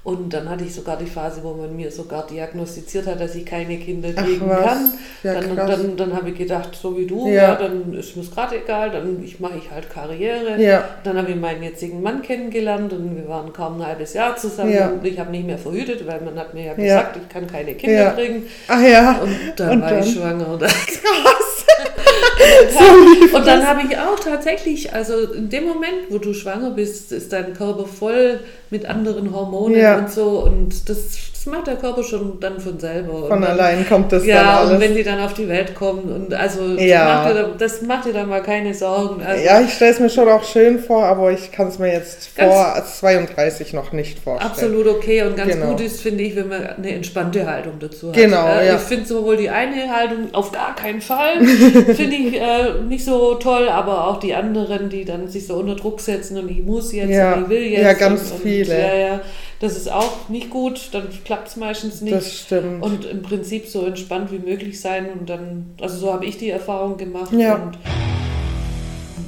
Und 0.09 0.32
dann 0.32 0.48
hatte 0.48 0.64
ich 0.64 0.74
sogar 0.74 0.96
die 0.96 1.04
Phase, 1.04 1.42
wo 1.42 1.52
man 1.52 1.76
mir 1.76 1.90
sogar 1.90 2.26
diagnostiziert 2.26 3.06
hat, 3.06 3.20
dass 3.20 3.34
ich 3.34 3.44
keine 3.44 3.76
Kinder 3.76 4.11
kriegen 4.14 4.48
kann. 4.48 4.94
Ja, 5.22 5.34
dann, 5.34 5.54
dann, 5.54 5.96
dann 5.98 6.16
habe 6.16 6.30
ich 6.30 6.38
gedacht, 6.38 6.70
so 6.80 6.96
wie 6.96 7.04
du, 7.04 7.26
ja. 7.26 7.34
ja 7.34 7.54
dann 7.56 7.92
ist 7.92 8.16
mir 8.16 8.24
gerade 8.24 8.56
egal, 8.56 8.90
dann 8.90 9.22
ich 9.22 9.38
mache 9.38 9.59
ich 9.59 9.70
halt 9.70 9.90
Karriere. 9.90 10.59
Ja. 10.62 10.82
Dann 11.04 11.18
habe 11.18 11.32
ich 11.32 11.36
meinen 11.36 11.62
jetzigen 11.62 12.02
Mann 12.02 12.22
kennengelernt 12.22 12.90
und 12.94 13.16
wir 13.16 13.28
waren 13.28 13.52
kaum 13.52 13.82
ein 13.82 13.86
halbes 13.86 14.14
Jahr 14.14 14.34
zusammen 14.34 14.72
ja. 14.72 14.88
und 14.88 15.04
ich 15.04 15.18
habe 15.18 15.30
nicht 15.30 15.46
mehr 15.46 15.59
verhütet, 15.59 16.06
weil 16.06 16.22
man 16.22 16.38
hat 16.38 16.54
mir 16.54 16.64
ja 16.64 16.72
gesagt, 16.72 17.18
ich 17.18 17.28
kann 17.28 17.46
keine 17.46 17.74
Kinder 17.74 18.12
kriegen. 18.12 18.44
Ach 18.66 18.80
ja. 18.80 19.18
Und 19.18 19.36
dann 19.56 19.72
und 19.72 19.82
war 19.82 19.90
dann? 19.90 20.02
ich 20.02 20.14
schwanger. 20.14 20.59
Krass. 20.59 21.59
so 22.72 23.36
und 23.36 23.46
dann 23.46 23.66
habe 23.66 23.82
ich 23.88 23.96
auch 23.98 24.18
tatsächlich, 24.18 24.92
also 24.92 25.32
in 25.32 25.48
dem 25.48 25.64
Moment, 25.64 26.11
wo 26.11 26.18
du 26.18 26.32
schwanger 26.32 26.70
bist, 26.70 27.12
ist 27.12 27.32
dein 27.32 27.52
Körper 27.52 27.84
voll 27.84 28.40
mit 28.71 28.87
anderen 28.87 29.35
Hormonen 29.35 29.81
ja. 29.81 29.99
und 29.99 30.11
so. 30.11 30.45
Und 30.45 30.89
das, 30.89 30.99
das, 31.33 31.47
macht 31.47 31.66
der 31.66 31.77
Körper 31.77 32.03
schon 32.03 32.39
dann 32.41 32.61
von 32.61 32.79
selber. 32.79 33.29
Von 33.29 33.41
dann, 33.41 33.45
allein 33.45 33.89
kommt 33.89 34.12
das 34.12 34.27
ja, 34.27 34.37
dann 34.37 34.47
alles. 34.47 34.69
Ja, 34.69 34.75
und 34.75 34.81
wenn 34.83 34.95
die 34.95 35.03
dann 35.03 35.21
auf 35.21 35.33
die 35.33 35.49
Welt 35.49 35.75
kommen. 35.75 36.12
Und 36.12 36.35
also 36.35 36.62
ja. 36.77 37.25
das, 37.25 37.25
macht 37.25 37.37
dir, 37.37 37.55
das 37.59 37.83
macht 37.83 38.05
dir 38.07 38.12
dann 38.12 38.29
mal 38.29 38.43
keine 38.43 38.75
Sorgen. 38.75 39.23
Also, 39.23 39.45
ja, 39.45 39.61
ich 39.61 39.73
stelle 39.73 39.93
es 39.93 40.01
mir 40.01 40.11
schon 40.11 40.29
auch 40.29 40.45
schön 40.45 40.79
vor, 40.79 41.05
aber 41.05 41.33
ich 41.33 41.51
kann 41.51 41.69
es 41.69 41.79
mir 41.79 41.93
jetzt 41.93 42.29
vor 42.29 42.83
32 42.85 43.73
noch 43.73 43.93
nicht 43.93 44.19
vorstellen. 44.19 44.51
Absolut 44.51 44.87
okay. 44.87 45.23
Und 45.23 45.37
ganz 45.37 45.53
genau. 45.53 45.71
gut 45.71 45.81
ist, 45.81 46.01
finde 46.01 46.25
ich, 46.25 46.37
wenn 46.37 46.49
man 46.49 46.66
eine 46.66 46.93
entspannte 46.93 47.47
Haltung 47.47 47.75
dazu 47.81 48.09
hat. 48.09 48.16
Genau, 48.16 48.47
äh, 48.47 48.66
ja. 48.66 48.77
Ich 48.77 48.83
finde 48.83 49.07
sowohl 49.07 49.39
die 49.39 49.49
eine 49.49 49.91
Haltung 49.91 50.29
auf 50.33 50.53
gar 50.53 50.75
keinen 50.77 51.01
Fall, 51.01 51.43
finde 51.45 52.16
ich 52.16 52.35
äh, 52.35 52.83
nicht 52.87 53.05
so 53.05 53.35
toll, 53.37 53.69
aber 53.69 54.09
auch 54.09 54.21
die 54.21 54.35
anderen, 54.35 54.91
die 54.91 55.05
dann 55.05 55.29
sich 55.29 55.47
so 55.47 55.55
unter 55.55 55.77
Druck 55.77 56.01
setzen 56.01 56.39
und 56.39 56.51
ich 56.51 56.62
muss 56.62 56.93
jetzt 56.93 57.11
ja. 57.11 57.35
und 57.35 57.45
ich 57.45 57.49
will 57.49 57.62
jetzt. 57.62 57.83
Ja, 57.83 57.93
ganz 57.95 58.31
und, 58.31 58.43
viele. 58.64 58.80
Ja, 58.80 58.94
ja. 58.94 59.20
Das 59.61 59.76
ist 59.76 59.90
auch 59.90 60.28
nicht 60.28 60.50
gut, 60.50 60.90
dann 60.92 61.09
klappt 61.24 61.48
es 61.48 61.56
meistens 61.56 62.00
nicht. 62.00 62.16
Das 62.16 62.32
stimmt. 62.32 62.82
Und 62.82 63.04
im 63.04 63.22
Prinzip 63.22 63.66
so 63.66 63.84
entspannt 63.86 64.30
wie 64.30 64.38
möglich 64.38 64.80
sein 64.80 65.09
und 65.11 65.28
dann, 65.28 65.74
also 65.80 65.96
so 65.98 66.12
habe 66.12 66.26
ich 66.26 66.38
die 66.38 66.50
Erfahrung 66.50 66.96
gemacht. 66.96 67.32
Ja. 67.32 67.72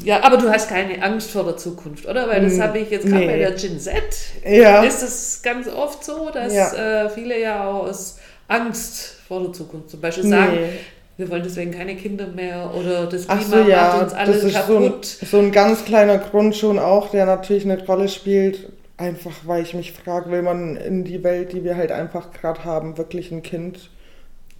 Ja, 0.03 0.23
aber 0.23 0.39
du 0.39 0.49
hast 0.49 0.71
keine 0.71 1.03
Angst 1.03 1.31
vor 1.31 1.45
der 1.45 1.59
Zukunft, 1.59 2.07
oder? 2.07 2.27
Weil 2.27 2.43
das 2.43 2.59
habe 2.59 2.79
ich 2.79 2.91
jetzt 2.91 3.07
gerade 3.07 3.19
nee. 3.19 3.27
bei 3.27 3.37
der 3.37 3.51
Gen 3.51 3.79
Z. 3.79 3.93
Ja. 4.47 4.83
Ist 4.83 5.03
es 5.03 5.43
ganz 5.43 5.69
oft 5.69 6.03
so, 6.03 6.31
dass 6.33 6.55
ja. 6.55 7.05
äh, 7.05 7.11
viele 7.11 7.39
ja 7.39 7.69
auch 7.69 7.87
aus 7.87 8.19
Angst 8.49 9.17
vor 9.29 9.43
der 9.43 9.53
Zukunft 9.53 9.91
zum 9.91 10.01
Beispiel 10.01 10.27
sagen, 10.27 10.53
nee 10.55 10.69
wir 11.21 11.31
wollen 11.31 11.43
deswegen 11.45 11.71
keine 11.71 11.95
Kinder 11.95 12.27
mehr 12.27 12.73
oder 12.75 13.07
das 13.07 13.29
Klima 13.29 13.43
so, 13.43 13.59
ja, 13.69 13.89
macht 13.89 14.03
uns 14.03 14.13
alle 14.15 14.33
das 14.33 14.43
ist 14.43 14.55
kaputt. 14.55 15.05
So 15.05 15.21
ein, 15.21 15.29
so 15.31 15.39
ein 15.39 15.53
ganz 15.53 15.85
kleiner 15.85 16.19
Grund 16.19 16.57
schon 16.57 16.79
auch, 16.79 17.11
der 17.11 17.27
natürlich 17.27 17.65
eine 17.65 17.85
Rolle 17.87 18.09
spielt. 18.09 18.73
Einfach, 19.01 19.33
weil 19.45 19.63
ich 19.63 19.73
mich 19.73 19.93
frage, 19.93 20.31
will 20.31 20.43
man 20.43 20.77
in 20.77 21.05
die 21.05 21.25
Welt, 21.25 21.53
die 21.55 21.65
wir 21.65 21.77
halt 21.77 21.91
einfach 21.91 22.33
gerade 22.33 22.65
haben, 22.67 22.99
wirklich 22.99 23.33
ein 23.33 23.43
Kind? 23.43 23.89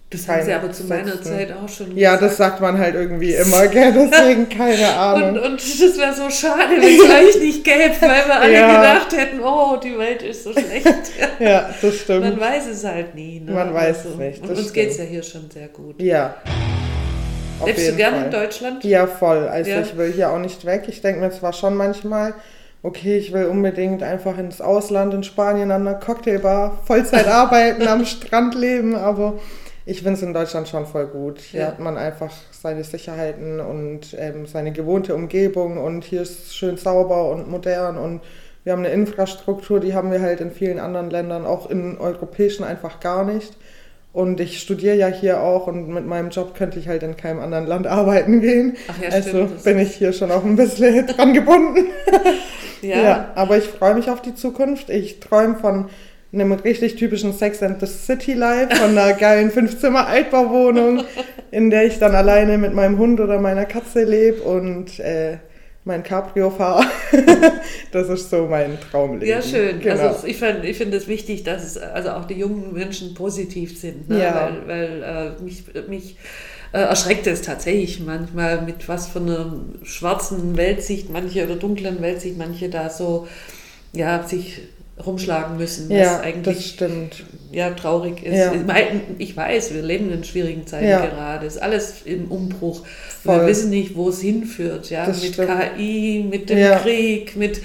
Das 0.09 0.27
haben 0.27 0.43
sie 0.43 0.51
aber 0.51 0.71
zu 0.71 0.85
meiner 0.85 1.21
Zeit 1.21 1.53
auch 1.53 1.69
schon 1.69 1.95
Ja, 1.95 2.15
gesagt. 2.15 2.31
das 2.31 2.37
sagt 2.37 2.59
man 2.59 2.77
halt 2.79 2.95
irgendwie 2.95 3.35
immer, 3.35 3.67
gell? 3.67 3.93
Deswegen 4.11 4.49
keine 4.49 4.89
Ahnung. 4.89 5.29
und, 5.29 5.39
und 5.39 5.61
das 5.61 5.97
wäre 5.97 6.13
so 6.13 6.29
schade, 6.29 6.71
wenn 6.71 6.83
es 6.83 7.35
euch 7.35 7.41
nicht 7.41 7.63
gäbe, 7.63 7.93
weil 8.01 8.25
wir 8.25 8.41
alle 8.41 8.53
ja. 8.57 8.81
gedacht 8.81 9.15
hätten, 9.15 9.39
oh, 9.41 9.77
die 9.77 9.95
Welt 9.95 10.23
ist 10.23 10.43
so 10.43 10.53
schlecht. 10.53 10.85
ja, 11.39 11.69
das 11.79 11.95
stimmt. 11.95 12.21
Man 12.21 12.39
weiß 12.39 12.67
es 12.67 12.83
halt 12.83 13.13
nie. 13.13 13.41
Ne? 13.41 13.51
Man 13.51 13.73
weiß 13.73 13.97
also, 13.99 14.09
es 14.09 14.15
nicht. 14.17 14.41
und 14.41 14.49
uns 14.49 14.73
geht 14.73 14.89
es 14.89 14.97
ja 14.97 15.03
hier 15.03 15.23
schon 15.23 15.51
sehr 15.51 15.67
gut. 15.67 16.01
Ja. 16.01 16.35
Lebst 17.63 17.89
du 17.89 17.95
gerne 17.95 18.25
in 18.25 18.31
Deutschland? 18.31 18.83
Ja, 18.83 19.05
voll. 19.05 19.47
Also 19.47 19.69
ja. 19.69 19.81
ich 19.81 19.95
will 19.95 20.11
hier 20.11 20.31
auch 20.31 20.39
nicht 20.39 20.65
weg. 20.65 20.85
Ich 20.87 21.01
denke 21.01 21.21
mir 21.21 21.31
zwar 21.31 21.53
schon 21.53 21.75
manchmal, 21.75 22.33
okay, 22.83 23.17
ich 23.17 23.31
will 23.31 23.45
unbedingt 23.45 24.03
einfach 24.03 24.37
ins 24.37 24.61
Ausland, 24.61 25.13
in 25.13 25.23
Spanien 25.23 25.71
an 25.71 25.87
einer 25.87 25.99
Cocktailbar, 25.99 26.79
Vollzeit 26.85 27.27
arbeiten, 27.29 27.87
am 27.87 28.05
Strand 28.05 28.55
leben, 28.55 28.95
aber 28.95 29.35
ich 29.85 29.97
finde 29.97 30.13
es 30.13 30.21
in 30.21 30.33
Deutschland 30.33 30.67
schon 30.67 30.85
voll 30.85 31.07
gut. 31.07 31.39
Hier 31.39 31.61
ja. 31.61 31.67
hat 31.67 31.79
man 31.79 31.97
einfach 31.97 32.31
seine 32.51 32.83
Sicherheiten 32.83 33.59
und 33.59 34.15
ähm, 34.17 34.45
seine 34.45 34.71
gewohnte 34.71 35.15
Umgebung 35.15 35.77
und 35.77 36.03
hier 36.03 36.21
ist 36.21 36.47
es 36.47 36.55
schön 36.55 36.77
sauber 36.77 37.29
und 37.29 37.49
modern 37.49 37.97
und 37.97 38.21
wir 38.63 38.73
haben 38.73 38.85
eine 38.85 38.93
Infrastruktur, 38.93 39.79
die 39.79 39.95
haben 39.95 40.11
wir 40.11 40.21
halt 40.21 40.39
in 40.39 40.51
vielen 40.51 40.77
anderen 40.77 41.09
Ländern, 41.09 41.45
auch 41.45 41.69
in 41.69 41.97
europäischen 41.97 42.63
einfach 42.63 42.99
gar 42.99 43.25
nicht. 43.25 43.57
Und 44.13 44.41
ich 44.41 44.59
studiere 44.59 44.95
ja 44.95 45.07
hier 45.07 45.41
auch 45.41 45.67
und 45.67 45.87
mit 45.87 46.05
meinem 46.05 46.31
Job 46.31 46.53
könnte 46.53 46.79
ich 46.79 46.89
halt 46.89 47.01
in 47.01 47.15
keinem 47.15 47.39
anderen 47.39 47.65
Land 47.65 47.87
arbeiten 47.87 48.41
gehen. 48.41 48.75
Ach 48.89 49.01
ja, 49.01 49.09
also 49.09 49.29
stimmt, 49.29 49.63
bin 49.63 49.79
ich 49.79 49.95
hier 49.95 50.11
schon 50.11 50.31
auch 50.31 50.43
ein 50.43 50.57
bisschen 50.57 51.07
dran 51.07 51.33
gebunden. 51.33 51.85
ja. 52.81 53.01
ja. 53.01 53.31
Aber 53.35 53.57
ich 53.57 53.63
freue 53.63 53.95
mich 53.95 54.09
auf 54.09 54.21
die 54.21 54.35
Zukunft. 54.35 54.89
Ich 54.89 55.21
träume 55.21 55.55
von 55.55 55.89
einem 56.33 56.51
richtig 56.51 56.95
typischen 56.95 57.33
Sex 57.33 57.63
and 57.63 57.79
the 57.79 57.87
City 57.87 58.33
Life, 58.33 58.75
von 58.75 58.97
einer 58.97 59.13
geilen 59.13 59.51
Fünfzimmer-Altbauwohnung, 59.51 61.03
in 61.51 61.69
der 61.69 61.85
ich 61.85 61.99
dann 61.99 62.15
alleine 62.15 62.57
mit 62.57 62.73
meinem 62.73 62.97
Hund 62.97 63.19
oder 63.19 63.39
meiner 63.39 63.65
Katze 63.65 64.03
lebe 64.03 64.41
und 64.41 64.99
äh, 64.99 65.37
mein 65.83 66.03
Cabrio 66.03 66.51
fahre. 66.51 66.85
das 67.91 68.09
ist 68.09 68.29
so 68.29 68.45
mein 68.45 68.77
Traumleben. 68.79 69.27
Ja, 69.27 69.41
schön. 69.41 69.79
Genau. 69.79 70.09
Also 70.09 70.27
ich, 70.27 70.41
ich 70.41 70.77
finde 70.77 70.97
es 70.97 71.07
wichtig, 71.07 71.43
dass 71.43 71.63
es, 71.63 71.77
also 71.77 72.11
auch 72.11 72.25
die 72.25 72.35
jungen 72.35 72.73
Menschen 72.73 73.13
positiv 73.13 73.79
sind. 73.79 74.09
Ne? 74.09 74.21
Ja. 74.21 74.51
Weil, 74.67 74.67
weil 74.67 75.03
äh, 75.39 75.43
mich, 75.43 75.63
mich 75.87 76.17
äh, 76.71 76.79
erschreckt 76.79 77.25
es 77.27 77.41
tatsächlich 77.41 77.99
manchmal, 77.99 78.61
mit 78.61 78.87
was 78.87 79.07
von 79.07 79.23
einer 79.23 79.53
schwarzen 79.83 80.55
Weltsicht 80.55 81.09
manche 81.09 81.43
oder 81.45 81.55
dunklen 81.55 82.01
Weltsicht 82.01 82.37
manche 82.37 82.69
da 82.69 82.89
so 82.89 83.27
ja, 83.93 84.23
sich 84.23 84.61
rumschlagen 85.05 85.57
müssen, 85.57 85.89
was 85.89 85.97
ja, 85.97 86.19
eigentlich 86.19 86.57
das 86.57 86.87
stimmt. 86.89 87.23
ja 87.51 87.69
traurig 87.71 88.23
ist. 88.23 88.37
Ja. 88.37 88.53
Ich 89.17 89.35
weiß, 89.35 89.73
wir 89.73 89.81
leben 89.81 90.11
in 90.11 90.23
schwierigen 90.23 90.65
Zeiten 90.67 90.87
Ja. 90.87 91.05
gerade. 91.05 91.45
Es 91.45 91.55
ist 91.55 91.61
alles 91.61 92.01
im 92.05 92.31
Umbruch. 92.31 92.83
Wir 93.23 93.45
wissen 93.45 93.69
nicht, 93.69 93.95
wo 93.95 94.09
es 94.09 94.21
hinführt. 94.21 94.89
Ja? 94.89 95.05
Das 95.05 95.21
mit 95.21 95.33
stimmt. 95.33 95.49
KI, 95.77 96.25
mit 96.29 96.49
dem. 96.49 96.77
Krieg, 96.79 97.35
mit 97.35 97.61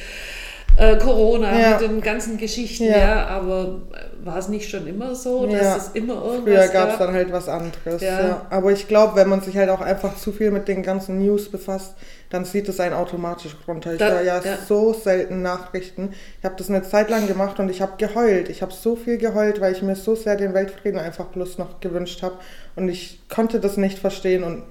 äh, 0.77 0.97
Corona, 0.97 1.71
mit 1.71 1.89
den 1.89 2.01
ganzen 2.01 2.37
Geschichten. 2.37 2.85
Ja. 2.85 2.99
Ja. 2.99 3.27
Aber 3.29 3.81
äh, 3.93 4.06
war 4.27 4.39
es 4.39 4.49
nicht 4.49 4.69
schon 4.69 4.87
immer 4.87 5.15
so, 5.15 5.47
dass 5.47 5.61
Ja. 5.63 5.77
es 5.77 5.89
immer 5.95 6.15
irgendwas 6.25 6.43
Früher 6.43 6.69
gab 6.69 6.93
es 6.93 6.99
dann 6.99 7.15
halt 7.15 7.33
was 7.33 7.49
anderes. 7.49 8.03
Ja. 8.03 8.27
Ja. 8.27 8.47
Aber 8.51 8.73
ich 8.73 8.89
glaube, 8.89 9.17
wenn 9.17 9.29
man 9.29 9.41
sich 9.41 9.57
halt 9.57 9.71
auch 9.71 9.81
einfach 9.81 10.17
zu 10.17 10.33
viel 10.33 10.51
mit 10.51 10.69
den 10.69 10.83
ganzen 10.83 11.19
News 11.19 11.49
befasst, 11.49 11.95
dann 12.31 12.45
zieht 12.45 12.69
es 12.69 12.81
einen 12.81 12.95
automatisch 12.95 13.57
runter. 13.67 13.95
Ich 13.95 14.01
höre 14.01 14.23
ja, 14.23 14.41
ja. 14.41 14.57
so 14.67 14.93
selten 14.93 15.43
Nachrichten. 15.43 16.13
Ich 16.39 16.45
habe 16.45 16.57
das 16.57 16.69
eine 16.69 16.83
Zeit 16.83 17.09
lang 17.09 17.27
gemacht 17.29 17.61
und 17.61 17.71
ich 17.71 17.81
habe 17.81 17.93
geheult. 17.99 18.49
Ich 18.49 18.63
habe 18.63 18.73
so 18.73 18.97
viel 18.97 19.17
geheult, 19.17 19.61
weil 19.61 19.73
ich 19.73 19.83
mir 19.83 19.95
so 19.97 20.15
sehr 20.15 20.37
den 20.37 20.53
Weltfrieden 20.53 20.99
einfach 20.99 21.27
bloß 21.27 21.59
noch 21.59 21.81
gewünscht 21.81 22.23
habe. 22.23 22.35
Und 22.75 22.89
ich 22.89 23.21
konnte 23.29 23.61
das 23.61 23.77
nicht 23.77 23.99
verstehen. 23.99 24.43
Und 24.43 24.65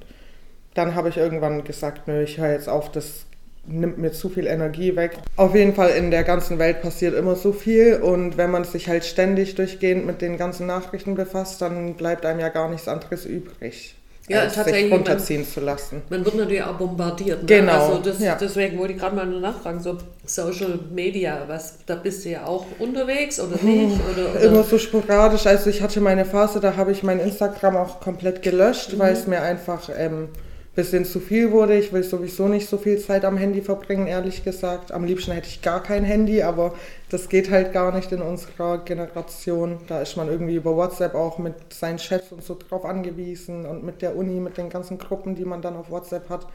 dann 0.74 0.96
habe 0.96 1.10
ich 1.10 1.18
irgendwann 1.18 1.64
gesagt, 1.64 2.08
nö, 2.08 2.22
ich 2.22 2.38
höre 2.38 2.52
jetzt 2.52 2.68
auf, 2.68 2.92
das 2.92 3.26
nimmt 3.68 3.98
mir 3.98 4.12
zu 4.12 4.30
viel 4.30 4.48
Energie 4.48 4.96
weg. 4.96 5.18
Auf 5.38 5.56
jeden 5.56 5.74
Fall 5.74 5.90
in 5.92 6.12
der 6.12 6.24
ganzen 6.24 6.60
Welt 6.60 6.82
passiert 6.82 7.16
immer 7.16 7.36
so 7.36 7.52
viel 7.52 7.96
und 7.96 8.38
wenn 8.38 8.52
man 8.52 8.64
sich 8.64 8.88
halt 8.90 9.06
ständig 9.06 9.56
durchgehend 9.56 10.06
mit 10.06 10.22
den 10.22 10.38
ganzen 10.38 10.68
Nachrichten 10.68 11.16
befasst, 11.16 11.62
dann 11.62 11.96
bleibt 11.96 12.26
einem 12.26 12.40
ja 12.40 12.50
gar 12.50 12.70
nichts 12.70 12.88
anderes 12.88 13.26
übrig. 13.26 13.96
Ja, 14.28 14.40
als 14.40 14.56
tatsächlich, 14.56 14.86
sich 14.86 14.92
runterziehen 14.94 15.46
zu 15.46 15.60
lassen. 15.60 16.02
Man 16.10 16.26
wird 16.26 16.34
natürlich 16.34 16.64
auch 16.64 16.74
bombardiert. 16.80 17.42
Ne? 17.42 17.46
Genau, 17.46 17.74
Also 17.92 18.00
das, 18.02 18.20
ja. 18.20 18.36
Deswegen 18.36 18.76
wollte 18.80 18.94
ich 18.94 19.00
gerade 19.00 19.16
mal 19.16 19.28
nur 19.28 19.40
nachfragen, 19.40 19.80
so 19.80 20.00
Social 20.26 20.80
Media, 20.92 21.44
was, 21.46 21.78
da 21.86 21.94
bist 21.94 22.26
du 22.26 22.30
ja 22.30 22.44
auch 22.48 22.66
unterwegs 22.80 23.40
oder 23.40 23.56
nicht? 23.62 24.00
Oder, 24.12 24.32
oder? 24.32 24.42
Immer 24.42 24.64
so 24.64 24.80
sporadisch. 24.80 25.46
Also 25.46 25.70
ich 25.70 25.84
hatte 25.84 26.02
meine 26.02 26.26
Phase, 26.26 26.60
da 26.60 26.76
habe 26.76 26.92
ich 26.92 27.04
mein 27.04 27.20
Instagram 27.20 27.78
auch 27.78 28.00
komplett 28.00 28.42
gelöscht, 28.42 28.94
Mhm. 28.94 29.00
weil 29.00 29.14
es 29.14 29.28
mir 29.28 29.44
einfach 29.44 29.90
ähm, 29.96 30.30
bisschen 30.76 31.06
zu 31.06 31.20
viel 31.20 31.52
wurde. 31.52 31.78
Ich 31.78 31.94
will 31.94 32.04
sowieso 32.04 32.48
nicht 32.48 32.68
so 32.68 32.78
viel 32.78 33.00
Zeit 33.00 33.24
am 33.24 33.38
Handy 33.38 33.62
verbringen, 33.62 34.08
ehrlich 34.08 34.44
gesagt. 34.44 34.92
Am 34.92 35.06
liebsten 35.06 35.32
hätte 35.32 35.48
ich 35.48 35.62
gar 35.62 35.82
kein 35.82 36.04
Handy, 36.04 36.44
aber 36.44 36.74
das 37.10 37.30
geht 37.30 37.50
halt 37.50 37.72
gar 37.72 37.96
nicht 37.96 38.12
in 38.12 38.22
unserer 38.22 38.80
Generation. 38.80 39.80
Da 39.88 40.02
ist 40.02 40.18
man 40.18 40.28
irgendwie 40.28 40.56
über 40.56 40.76
WhatsApp 40.76 41.16
auch 41.16 41.38
mit 41.38 41.56
seinen 41.74 41.98
Chats 41.98 42.32
und 42.32 42.44
so 42.44 42.56
drauf 42.56 42.84
angewiesen 42.84 43.66
und 43.66 43.84
mit 43.84 44.02
der 44.02 44.16
Uni, 44.18 44.40
mit 44.40 44.58
den 44.58 44.70
ganzen 44.70 44.98
Gruppen, 44.98 45.36
die 45.36 45.46
man 45.46 45.62
dann 45.62 45.78
auf 45.78 45.90
WhatsApp 45.90 46.30
hat. 46.30 46.48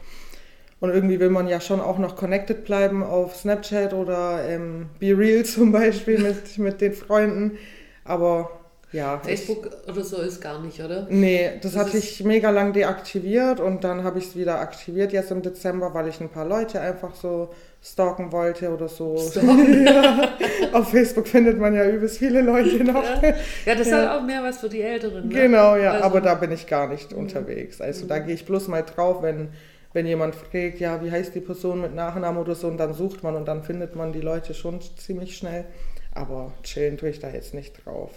Und 0.79 0.91
irgendwie 0.91 1.19
will 1.19 1.29
man 1.29 1.47
ja 1.47 1.59
schon 1.59 1.79
auch 1.79 1.97
noch 1.97 2.15
connected 2.15 2.63
bleiben 2.63 3.03
auf 3.03 3.35
Snapchat 3.35 3.93
oder 3.93 4.47
ähm, 4.47 4.87
Be 4.99 5.17
Real 5.17 5.43
zum 5.45 5.71
Beispiel 5.71 6.19
mit, 6.19 6.57
mit 6.59 6.79
den 6.81 6.93
Freunden. 6.93 7.57
Aber 8.03 8.60
ja. 8.91 9.19
Facebook 9.19 9.69
oder 9.87 10.03
so 10.03 10.17
ist 10.21 10.41
gar 10.41 10.61
nicht, 10.61 10.79
oder? 10.81 11.07
Nee, 11.09 11.51
das, 11.61 11.73
Das 11.73 11.85
hatte 11.85 11.97
ich 11.97 12.23
mega 12.23 12.49
lang 12.49 12.73
deaktiviert 12.73 13.59
und 13.59 13.83
dann 13.83 14.03
habe 14.03 14.19
ich 14.19 14.25
es 14.27 14.35
wieder 14.35 14.59
aktiviert 14.59 15.13
jetzt 15.13 15.31
im 15.31 15.41
Dezember, 15.41 15.93
weil 15.93 16.07
ich 16.07 16.19
ein 16.21 16.29
paar 16.29 16.45
Leute 16.45 16.79
einfach 16.81 17.15
so 17.15 17.49
stalken 17.83 18.31
wollte 18.31 18.69
oder 18.73 18.87
so. 18.87 19.15
ja, 19.85 20.29
auf 20.73 20.89
Facebook 20.91 21.27
findet 21.27 21.59
man 21.59 21.73
ja 21.73 21.85
übelst 21.89 22.17
viele 22.19 22.41
Leute 22.41 22.83
noch. 22.83 23.03
Ja, 23.03 23.29
ja 23.65 23.73
das 23.75 23.81
ist 23.81 23.87
Ja. 23.91 23.97
halt 23.97 24.09
auch 24.09 24.25
mehr 24.25 24.43
was 24.43 24.59
für 24.59 24.69
die 24.69 24.81
Älteren. 24.81 25.27
Ne? 25.27 25.33
Genau, 25.33 25.75
ja, 25.75 25.93
Also- 25.93 26.05
aber 26.05 26.21
da 26.21 26.35
bin 26.35 26.51
ich 26.51 26.67
gar 26.67 26.87
nicht 26.87 27.13
unterwegs. 27.13 27.81
Also 27.81 28.05
da 28.05 28.19
gehe 28.19 28.35
ich 28.35 28.45
bloß 28.45 28.67
mal 28.67 28.83
drauf, 28.83 29.21
wenn, 29.23 29.49
wenn 29.93 30.05
jemand 30.05 30.35
fragt, 30.35 30.79
ja, 30.79 31.03
wie 31.03 31.11
heißt 31.11 31.33
die 31.33 31.39
Person 31.41 31.81
mit 31.81 31.95
Nachnamen 31.95 32.39
oder 32.41 32.53
so 32.55 32.67
und 32.67 32.77
dann 32.77 32.93
sucht 32.93 33.23
man 33.23 33.35
und 33.35 33.47
dann 33.47 33.63
findet 33.63 33.95
man 33.95 34.13
die 34.13 34.21
Leute 34.21 34.53
schon 34.53 34.79
ziemlich 34.97 35.35
schnell. 35.35 35.65
Aber 36.13 36.51
chillen 36.63 36.97
tue 36.97 37.09
ich 37.09 37.19
da 37.19 37.29
jetzt 37.29 37.53
nicht 37.53 37.85
drauf. 37.85 38.11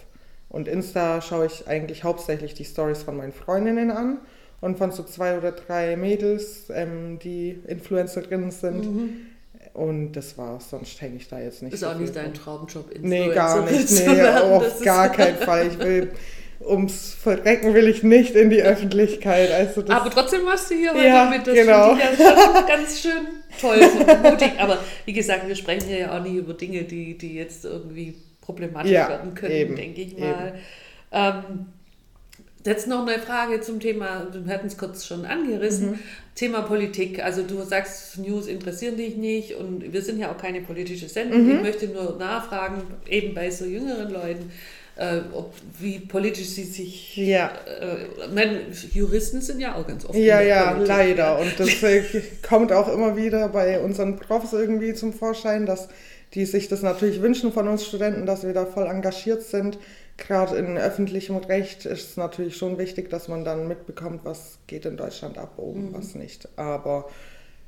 Und 0.54 0.68
Insta 0.68 1.20
schaue 1.20 1.46
ich 1.46 1.66
eigentlich 1.66 2.04
hauptsächlich 2.04 2.54
die 2.54 2.64
Stories 2.64 3.02
von 3.02 3.16
meinen 3.16 3.32
Freundinnen 3.32 3.90
an 3.90 4.18
und 4.60 4.78
von 4.78 4.92
so 4.92 5.02
zwei 5.02 5.36
oder 5.36 5.50
drei 5.50 5.96
Mädels, 5.96 6.70
ähm, 6.72 7.18
die 7.18 7.58
Influencerinnen 7.66 8.52
sind. 8.52 9.26
Und 9.72 10.12
das 10.12 10.38
war's, 10.38 10.70
sonst 10.70 11.00
hänge 11.00 11.16
ich 11.16 11.26
da 11.26 11.40
jetzt 11.40 11.60
nicht. 11.60 11.72
Ist 11.74 11.80
so 11.80 11.88
auch 11.88 11.98
nicht 11.98 12.14
dein. 12.14 12.32
Traumjob. 12.32 12.88
Nee, 13.00 13.30
gar 13.34 13.68
nicht. 13.68 13.90
Nee, 13.90 14.22
auf 14.42 14.80
gar 14.84 15.08
keinen 15.08 15.38
Fall. 15.38 15.66
Ich 15.66 15.78
will, 15.80 16.12
ums 16.64 17.14
Verrecken 17.14 17.74
will 17.74 17.88
ich 17.88 18.04
nicht 18.04 18.36
in 18.36 18.48
die 18.48 18.62
Öffentlichkeit. 18.62 19.50
Also 19.50 19.82
das, 19.82 19.96
Aber 19.96 20.08
trotzdem 20.08 20.44
machst 20.44 20.70
du 20.70 20.76
hier 20.76 20.94
heute 20.94 21.04
Ja, 21.04 21.30
mit. 21.30 21.44
Das 21.48 21.54
genau. 21.54 21.96
finde 21.96 22.04
ich 22.12 22.18
ja 22.20 22.36
schon 22.36 22.66
ganz 22.68 23.00
schön 23.00 23.26
toll 23.60 23.80
und 23.80 24.22
mutig. 24.30 24.52
Aber 24.58 24.78
wie 25.04 25.14
gesagt, 25.14 25.48
wir 25.48 25.56
sprechen 25.56 25.88
hier 25.88 25.98
ja 25.98 26.16
auch 26.16 26.22
nicht 26.22 26.36
über 26.36 26.54
Dinge, 26.54 26.84
die, 26.84 27.18
die 27.18 27.34
jetzt 27.34 27.64
irgendwie 27.64 28.14
problematisch 28.44 28.92
Ja, 28.92 29.08
werden 29.08 29.34
können, 29.34 29.52
eben, 29.52 29.76
denke 29.76 30.00
ich 30.02 30.18
mal. 30.18 30.54
Ähm, 31.12 31.66
jetzt 32.64 32.86
noch 32.88 33.06
eine 33.06 33.18
Frage 33.18 33.60
zum 33.60 33.80
Thema, 33.80 34.26
wir 34.32 34.52
hatten 34.52 34.66
es 34.66 34.76
kurz 34.76 35.06
schon 35.06 35.24
angerissen, 35.24 35.92
Mhm. 35.92 35.98
Thema 36.34 36.62
Politik. 36.62 37.22
Also 37.22 37.42
du 37.42 37.62
sagst, 37.62 38.18
News 38.18 38.46
interessieren 38.48 38.96
dich 38.96 39.16
nicht 39.16 39.54
und 39.54 39.92
wir 39.92 40.02
sind 40.02 40.18
ja 40.18 40.32
auch 40.32 40.38
keine 40.38 40.60
politische 40.62 41.08
Sendung. 41.08 41.44
Mhm. 41.44 41.56
Ich 41.56 41.62
möchte 41.62 41.86
nur 41.86 42.16
nachfragen, 42.18 42.82
eben 43.08 43.34
bei 43.34 43.50
so 43.50 43.64
jüngeren 43.64 44.10
Leuten, 44.10 44.50
äh, 44.96 45.20
ob, 45.32 45.54
wie 45.78 46.00
politisch 46.00 46.48
sie 46.48 46.64
sich... 46.64 47.16
Ja. 47.16 47.52
Äh, 47.66 48.28
meine, 48.32 48.62
Juristen 48.92 49.40
sind 49.40 49.60
ja 49.60 49.76
auch 49.76 49.86
ganz 49.86 50.04
oft 50.04 50.16
ja, 50.18 50.40
ja, 50.40 50.72
Politik, 50.72 50.88
leider. 50.88 51.38
Und 51.38 51.52
das 51.58 51.82
äh, 51.82 52.02
kommt 52.42 52.72
auch 52.72 52.92
immer 52.92 53.16
wieder 53.16 53.48
bei 53.48 53.80
unseren 53.80 54.16
Profs 54.16 54.52
irgendwie 54.52 54.94
zum 54.94 55.12
Vorschein, 55.12 55.66
dass 55.66 55.88
die 56.34 56.46
sich 56.46 56.68
das 56.68 56.82
natürlich 56.82 57.22
wünschen 57.22 57.52
von 57.52 57.68
uns 57.68 57.86
Studenten, 57.86 58.26
dass 58.26 58.44
wir 58.44 58.52
da 58.52 58.66
voll 58.66 58.86
engagiert 58.86 59.42
sind. 59.42 59.78
Gerade 60.16 60.56
in 60.56 60.76
öffentlichem 60.76 61.36
Recht 61.36 61.86
ist 61.86 62.10
es 62.10 62.16
natürlich 62.16 62.56
schon 62.56 62.78
wichtig, 62.78 63.10
dass 63.10 63.28
man 63.28 63.44
dann 63.44 63.68
mitbekommt, 63.68 64.24
was 64.24 64.58
geht 64.66 64.84
in 64.86 64.96
Deutschland 64.96 65.38
ab, 65.38 65.54
oben, 65.56 65.92
was 65.92 66.14
nicht. 66.14 66.48
Aber 66.56 67.08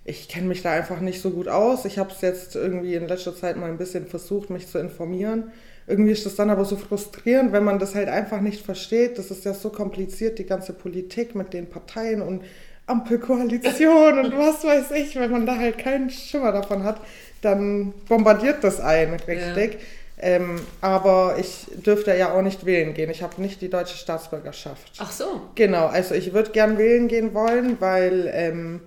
ich 0.04 0.28
kenne 0.28 0.46
mich 0.46 0.62
da 0.62 0.72
einfach 0.72 1.00
nicht 1.00 1.20
so 1.20 1.30
gut 1.30 1.48
aus. 1.48 1.84
Ich 1.84 1.98
habe 1.98 2.10
es 2.10 2.20
jetzt 2.20 2.54
irgendwie 2.54 2.94
in 2.94 3.08
letzter 3.08 3.34
Zeit 3.34 3.56
mal 3.56 3.68
ein 3.68 3.78
bisschen 3.78 4.06
versucht, 4.06 4.50
mich 4.50 4.68
zu 4.68 4.78
informieren. 4.78 5.50
Irgendwie 5.88 6.12
ist 6.12 6.26
das 6.26 6.34
dann 6.34 6.50
aber 6.50 6.64
so 6.64 6.76
frustrierend, 6.76 7.52
wenn 7.52 7.64
man 7.64 7.78
das 7.78 7.94
halt 7.94 8.08
einfach 8.08 8.40
nicht 8.40 8.64
versteht. 8.64 9.18
Das 9.18 9.30
ist 9.30 9.44
ja 9.44 9.54
so 9.54 9.70
kompliziert, 9.70 10.38
die 10.38 10.46
ganze 10.46 10.72
Politik 10.72 11.34
mit 11.34 11.52
den 11.52 11.68
Parteien 11.68 12.22
und 12.22 12.42
Ampelkoalition 12.86 14.18
und 14.18 14.38
was 14.38 14.64
weiß 14.64 14.90
ich. 14.92 15.16
Wenn 15.16 15.30
man 15.30 15.46
da 15.46 15.56
halt 15.56 15.78
keinen 15.78 16.10
Schimmer 16.10 16.52
davon 16.52 16.84
hat, 16.84 17.00
dann 17.42 17.92
bombardiert 18.08 18.62
das 18.64 18.80
einen 18.80 19.14
richtig. 19.20 19.78
Ähm, 20.18 20.60
aber 20.80 21.36
ich 21.38 21.66
dürfte 21.84 22.16
ja 22.16 22.32
auch 22.32 22.40
nicht 22.40 22.64
wählen 22.64 22.94
gehen. 22.94 23.10
Ich 23.10 23.22
habe 23.22 23.40
nicht 23.42 23.60
die 23.60 23.68
deutsche 23.68 23.96
Staatsbürgerschaft. 23.98 24.92
Ach 24.98 25.12
so, 25.12 25.42
Genau, 25.56 25.86
also 25.88 26.14
ich 26.14 26.32
würde 26.32 26.52
gern 26.52 26.78
wählen 26.78 27.06
gehen 27.08 27.34
wollen, 27.34 27.76
weil 27.80 28.30
ähm, 28.32 28.80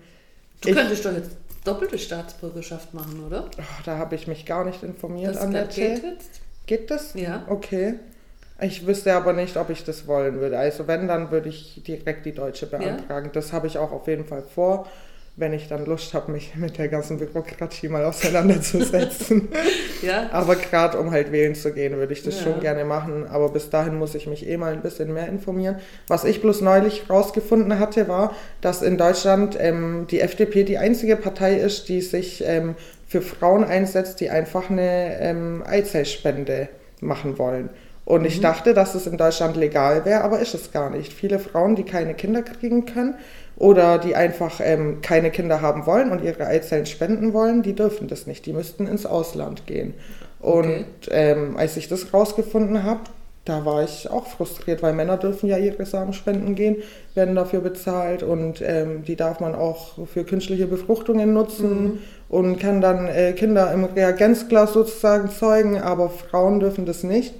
du 0.61 0.69
Ich- 0.69 0.75
könntest 0.75 1.05
doch 1.05 1.13
jetzt 1.13 1.31
doppelte 1.63 1.99
Staatsbürgerschaft 1.99 2.95
machen, 2.95 3.23
oder? 3.27 3.45
oh, 3.59 3.61
da 3.85 3.97
habe 3.99 4.15
ich 4.15 4.25
mich 4.27 4.47
gar 4.47 4.65
nicht 4.65 4.81
informiert 4.81 5.35
Das 5.35 5.41
an 5.43 5.51
der 5.51 5.65
geht 5.65 6.01
jetzt? 6.03 6.41
Geht 6.65 6.89
das? 6.89 7.13
Ja. 7.13 7.43
Okay. 7.47 7.95
Ich 8.61 8.85
wüsste 8.85 9.13
aber 9.13 9.33
nicht, 9.33 9.57
ob 9.57 9.69
ich 9.69 9.83
das 9.83 10.07
wollen 10.07 10.39
würde. 10.39 10.57
Also 10.57 10.87
wenn, 10.87 11.07
dann 11.07 11.31
würde 11.31 11.49
ich 11.49 11.81
direkt 11.85 12.25
die 12.25 12.33
deutsche 12.33 12.65
beantragen. 12.65 13.29
Das 13.33 13.53
habe 13.53 13.67
ich 13.67 13.77
auch 13.77 13.91
auf 13.91 14.07
jeden 14.07 14.25
Fall 14.25 14.43
vor, 14.43 14.87
wenn 15.35 15.53
ich 15.53 15.69
dann 15.69 15.85
Lust 15.85 16.13
habe, 16.13 16.33
mich 16.33 16.55
mit 16.55 16.77
der 16.77 16.89
ganzen 16.89 17.17
Bürokratie 17.17 17.87
mal 17.87 18.03
auseinanderzusetzen. 18.05 19.49
Ja. 20.01 20.29
aber 20.31 20.55
gerade 20.55 20.97
um 20.97 21.11
halt 21.11 21.33
wählen 21.33 21.55
zu 21.55 21.73
gehen, 21.73 21.97
würde 21.97 22.13
ich 22.13 22.23
das 22.23 22.37
Ja. 22.37 22.43
schon 22.43 22.61
gerne 22.61 22.85
machen. 22.85 23.27
Aber 23.27 23.49
bis 23.49 23.69
dahin 23.69 23.95
muss 23.97 24.15
ich 24.15 24.27
mich 24.27 24.47
eh 24.47 24.55
mal 24.55 24.71
ein 24.71 24.81
bisschen 24.81 25.13
mehr 25.13 25.27
informieren. 25.27 25.75
Was 26.07 26.23
ich 26.23 26.39
bloß 26.41 26.61
neulich 26.61 27.09
rausgefunden 27.09 27.79
hatte, 27.79 28.07
war, 28.07 28.33
dass 28.61 28.81
in 28.81 28.97
Deutschland 28.97 29.57
ähm, 29.59 30.07
die 30.09 30.21
FDP 30.21 30.63
die 30.63 30.77
einzige 30.77 31.17
Partei 31.17 31.55
ist, 31.55 31.89
die 31.89 31.99
sich 31.99 32.41
ähm, 32.47 32.75
für 33.07 33.21
Frauen 33.21 33.65
einsetzt, 33.65 34.21
die 34.21 34.29
einfach 34.29 34.69
eine 34.69 35.19
ähm, 35.19 35.63
Eizellspende 35.67 36.69
machen 37.01 37.37
wollen. 37.37 37.69
Und 38.09 38.25
ich 38.25 38.41
dachte, 38.41 38.73
dass 38.73 38.95
es 38.95 39.05
in 39.05 39.17
Deutschland 39.17 39.55
legal 39.55 40.03
wäre, 40.03 40.23
aber 40.23 40.39
ist 40.39 40.55
es 40.55 40.71
gar 40.71 40.89
nicht. 40.89 41.13
Viele 41.13 41.37
Frauen, 41.39 41.75
die 41.75 41.83
keine 41.85 42.15
Kinder 42.15 42.41
kriegen 42.41 42.85
können 42.85 43.15
oder 43.55 43.99
die 43.99 44.15
einfach 44.15 44.59
ähm, 44.63 45.01
keine 45.01 45.29
Kinder 45.31 45.61
haben 45.61 45.85
wollen 45.85 46.11
und 46.11 46.21
ihre 46.23 46.47
Eizellen 46.47 46.87
spenden 46.87 47.33
wollen, 47.33 47.61
die 47.61 47.75
dürfen 47.75 48.07
das 48.07 48.25
nicht. 48.25 48.45
Die 48.47 48.53
müssten 48.53 48.87
ins 48.87 49.05
Ausland 49.05 49.67
gehen. 49.67 49.93
Und 50.39 50.87
Okay. 51.01 51.11
ähm, 51.11 51.55
als 51.57 51.77
ich 51.77 51.87
das 51.87 52.13
rausgefunden 52.13 52.83
habe, 52.83 53.01
da 53.45 53.65
war 53.65 53.83
ich 53.83 54.09
auch 54.09 54.27
frustriert, 54.27 54.81
weil 54.83 54.93
Männer 54.93 55.17
dürfen 55.17 55.47
ja 55.49 55.57
ihre 55.57 55.85
Samen 55.85 56.13
spenden 56.13 56.55
gehen, 56.55 56.77
werden 57.15 57.35
dafür 57.35 57.61
bezahlt 57.61 58.23
und 58.23 58.61
ähm, 58.65 59.03
die 59.05 59.15
darf 59.15 59.39
man 59.39 59.55
auch 59.55 60.07
für 60.07 60.23
künstliche 60.23 60.67
Befruchtungen 60.67 61.33
nutzen 61.33 61.93
und 62.27 62.59
kann 62.59 62.81
dann 62.81 63.07
äh, 63.07 63.33
Kinder 63.33 63.71
im 63.73 63.85
Reagenzglas 63.85 64.73
sozusagen 64.73 65.29
zeugen, 65.31 65.77
aber 65.81 66.09
Frauen 66.09 66.59
dürfen 66.59 66.85
das 66.85 67.03
nicht. 67.03 67.35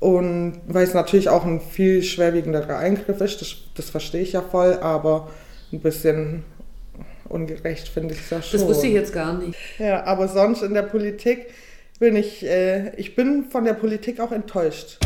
Und 0.00 0.60
weil 0.66 0.84
es 0.84 0.94
natürlich 0.94 1.28
auch 1.28 1.44
ein 1.44 1.60
viel 1.60 2.02
schwerwiegenderer 2.02 2.78
Eingriff 2.78 3.20
ist, 3.20 3.42
das, 3.42 3.56
das 3.74 3.90
verstehe 3.90 4.22
ich 4.22 4.32
ja 4.32 4.40
voll, 4.40 4.78
aber 4.80 5.28
ein 5.72 5.80
bisschen 5.80 6.42
ungerecht 7.28 7.88
finde 7.88 8.14
ich 8.14 8.20
es 8.20 8.30
ja 8.30 8.42
schon. 8.42 8.58
Das 8.58 8.68
wusste 8.68 8.86
ich 8.86 8.94
jetzt 8.94 9.12
gar 9.12 9.34
nicht. 9.34 9.58
Ja, 9.78 10.04
aber 10.04 10.26
sonst 10.26 10.62
in 10.62 10.72
der 10.72 10.82
Politik 10.82 11.48
bin 11.98 12.16
ich, 12.16 12.44
äh, 12.44 12.94
ich 12.96 13.14
bin 13.14 13.44
von 13.50 13.64
der 13.64 13.74
Politik 13.74 14.20
auch 14.20 14.32
enttäuscht. 14.32 14.98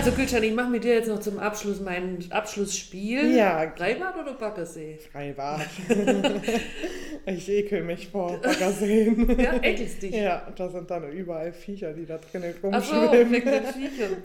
Also 0.00 0.12
Gülcan, 0.12 0.42
ich 0.42 0.54
mache 0.54 0.70
mit 0.70 0.82
dir 0.82 0.94
jetzt 0.94 1.08
noch 1.08 1.20
zum 1.20 1.38
Abschluss 1.38 1.78
mein 1.78 2.24
Abschlussspiel. 2.30 3.36
Ja. 3.36 3.70
Rheinbad 3.76 4.16
oder 4.16 4.32
Baggersee? 4.32 4.96
Freibad. 5.12 5.60
ich 7.26 7.46
ekel 7.50 7.82
mich 7.82 8.08
vor 8.08 8.40
Baggerseen. 8.40 9.38
Ja, 9.38 9.62
ekelst 9.62 10.02
dich. 10.02 10.14
Ja, 10.14 10.50
da 10.56 10.70
sind 10.70 10.90
dann 10.90 11.12
überall 11.12 11.52
Viecher, 11.52 11.92
die 11.92 12.06
da 12.06 12.16
drinnen 12.16 12.54
Ach 12.72 12.82
so, 12.82 12.94
rumschwimmen. 12.94 13.30
wegen 13.30 13.50
den 13.50 13.64
Viechern. 13.64 14.16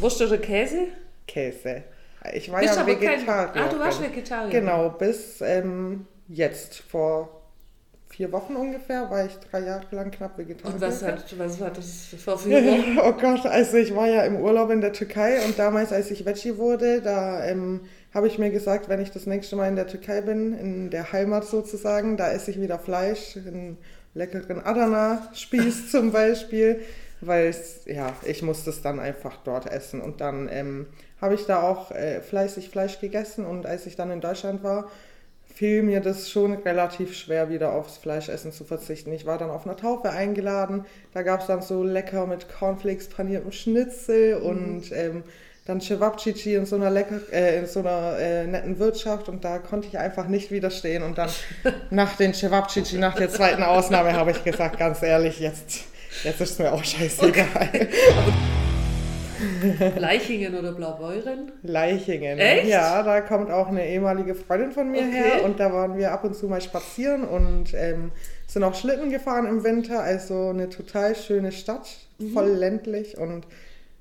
Wurst 0.00 0.22
oder 0.22 0.38
Käse? 0.38 0.86
Käse. 1.28 1.82
Ich 2.32 2.50
war 2.50 2.60
Bist 2.60 2.74
ja 2.74 2.84
kein- 2.84 2.98
Vegetarier. 2.98 3.50
Ah, 3.54 3.68
du 3.68 3.78
warst 3.78 4.02
Vegetarier. 4.02 4.48
Genau, 4.48 4.88
bis 4.98 5.42
ähm, 5.42 6.06
jetzt, 6.26 6.76
vor 6.76 7.35
vier 8.16 8.32
Wochen 8.32 8.56
ungefähr, 8.56 9.10
war 9.10 9.26
ich 9.26 9.36
drei 9.50 9.60
Jahre 9.60 9.84
lang 9.90 10.10
knapp 10.10 10.38
Vegetarier. 10.38 10.74
Und 10.74 10.80
was 10.80 11.02
hat, 11.02 11.38
was 11.38 11.60
war 11.60 11.70
das 11.70 12.06
vor 12.18 12.38
vier 12.38 12.64
Wochen? 12.64 12.98
Oh 13.04 13.12
Gott, 13.12 13.44
also 13.44 13.76
ich 13.76 13.94
war 13.94 14.08
ja 14.08 14.22
im 14.22 14.36
Urlaub 14.36 14.70
in 14.70 14.80
der 14.80 14.94
Türkei 14.94 15.44
und 15.44 15.58
damals, 15.58 15.92
als 15.92 16.10
ich 16.10 16.24
Veggie 16.24 16.56
wurde, 16.56 17.02
da 17.02 17.44
ähm, 17.44 17.82
habe 18.14 18.26
ich 18.26 18.38
mir 18.38 18.50
gesagt, 18.50 18.88
wenn 18.88 19.02
ich 19.02 19.10
das 19.10 19.26
nächste 19.26 19.56
Mal 19.56 19.68
in 19.68 19.76
der 19.76 19.86
Türkei 19.86 20.22
bin, 20.22 20.58
in 20.58 20.88
der 20.88 21.12
Heimat 21.12 21.44
sozusagen, 21.44 22.16
da 22.16 22.32
esse 22.32 22.50
ich 22.50 22.58
wieder 22.58 22.78
Fleisch, 22.78 23.36
in 23.36 23.76
leckeren 24.14 24.64
Adana-Spieß 24.64 25.90
zum 25.90 26.10
Beispiel, 26.10 26.80
weil 27.20 27.54
ja, 27.84 28.14
ich 28.24 28.42
musste 28.42 28.70
es 28.70 28.80
dann 28.80 28.98
einfach 28.98 29.36
dort 29.44 29.70
essen. 29.70 30.00
Und 30.00 30.22
dann 30.22 30.48
ähm, 30.50 30.86
habe 31.20 31.34
ich 31.34 31.44
da 31.44 31.62
auch 31.62 31.90
äh, 31.90 32.22
fleißig 32.22 32.70
Fleisch 32.70 32.98
gegessen 32.98 33.44
und 33.44 33.66
als 33.66 33.84
ich 33.84 33.94
dann 33.94 34.10
in 34.10 34.22
Deutschland 34.22 34.62
war, 34.62 34.90
fiel 35.56 35.82
mir 35.82 36.00
das 36.00 36.30
schon 36.30 36.52
relativ 36.54 37.16
schwer, 37.16 37.48
wieder 37.48 37.72
aufs 37.72 37.96
Fleischessen 37.96 38.52
zu 38.52 38.64
verzichten. 38.64 39.10
Ich 39.12 39.24
war 39.24 39.38
dann 39.38 39.48
auf 39.48 39.64
einer 39.64 39.76
Taufe 39.76 40.10
eingeladen, 40.10 40.84
da 41.14 41.22
gab 41.22 41.40
es 41.40 41.46
dann 41.46 41.62
so 41.62 41.82
lecker 41.82 42.26
mit 42.26 42.46
Cornflakes 42.50 43.08
paniertem 43.08 43.52
Schnitzel 43.52 44.38
Mhm. 44.38 44.44
und 44.46 44.92
ähm, 44.92 45.22
dann 45.64 45.80
Cevapcici 45.80 46.54
in 46.54 46.66
so 46.66 46.76
einer, 46.76 46.90
lecker, 46.90 47.20
äh, 47.32 47.58
in 47.60 47.66
so 47.66 47.80
einer 47.80 48.18
äh, 48.18 48.46
netten 48.46 48.78
Wirtschaft 48.78 49.30
und 49.30 49.44
da 49.46 49.58
konnte 49.58 49.88
ich 49.88 49.98
einfach 49.98 50.28
nicht 50.28 50.50
widerstehen. 50.50 51.02
Und 51.02 51.16
dann 51.16 51.30
nach 51.90 52.16
den 52.16 52.34
Cevapcici, 52.34 52.98
nach 52.98 53.14
der 53.14 53.30
zweiten 53.30 53.62
Ausnahme, 53.62 54.12
habe 54.12 54.32
ich 54.32 54.44
gesagt, 54.44 54.78
ganz 54.78 55.02
ehrlich, 55.02 55.40
jetzt, 55.40 55.84
jetzt 56.22 56.40
ist 56.42 56.60
mir 56.60 56.70
auch 56.70 56.84
scheißegal. 56.84 57.70
Leichingen 59.98 60.56
oder 60.58 60.72
Blaubeuren? 60.72 61.52
Leichingen. 61.62 62.38
Echt? 62.38 62.68
Ja, 62.68 63.02
da 63.02 63.20
kommt 63.20 63.50
auch 63.50 63.68
eine 63.68 63.86
ehemalige 63.88 64.34
Freundin 64.34 64.72
von 64.72 64.90
mir 64.90 65.02
Okay. 65.02 65.12
her 65.12 65.44
und 65.44 65.60
da 65.60 65.72
waren 65.72 65.96
wir 65.96 66.12
ab 66.12 66.24
und 66.24 66.34
zu 66.34 66.46
mal 66.46 66.60
spazieren 66.60 67.24
und 67.24 67.74
ähm, 67.74 68.12
sind 68.46 68.62
auch 68.64 68.74
Schlitten 68.74 69.10
gefahren 69.10 69.46
im 69.46 69.64
Winter. 69.64 70.00
Also 70.00 70.48
eine 70.50 70.68
total 70.68 71.14
schöne 71.14 71.52
Stadt, 71.52 71.88
Mhm. 72.18 72.32
voll 72.32 72.48
ländlich 72.48 73.18
und 73.18 73.46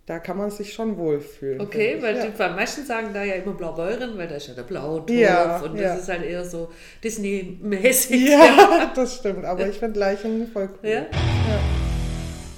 da 0.06 0.20
kann 0.20 0.38
man 0.38 0.52
sich 0.52 0.72
schon 0.72 0.98
wohlfühlen. 0.98 1.60
Okay, 1.60 1.98
weil 2.00 2.16
ich. 2.18 2.24
die 2.24 2.44
meisten 2.56 2.86
sagen 2.86 3.08
da 3.12 3.24
ja 3.24 3.34
immer 3.34 3.54
Blaubeuren, 3.54 4.18
weil 4.18 4.28
da 4.28 4.36
ist 4.36 4.48
ja 4.48 4.54
der 4.54 4.62
Blauturm 4.64 5.18
Ja, 5.18 5.58
und 5.62 5.74
das 5.74 5.82
ja. 5.82 5.96
ist 5.96 6.10
halt 6.10 6.24
eher 6.24 6.46
so 6.46 6.70
Disney-mäßig. 7.04 8.30
Ja, 8.30 8.46
ja 8.46 8.92
das 8.96 9.16
stimmt, 9.16 9.44
aber 9.46 9.68
ich 9.68 9.80
finde 9.80 10.00
Leichingen 10.00 10.48
voll 10.48 10.70
cool. 10.84 10.90
Ja? 10.90 11.06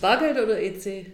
Bargeld 0.02 0.38
oder 0.44 0.60
EC? 0.62 1.06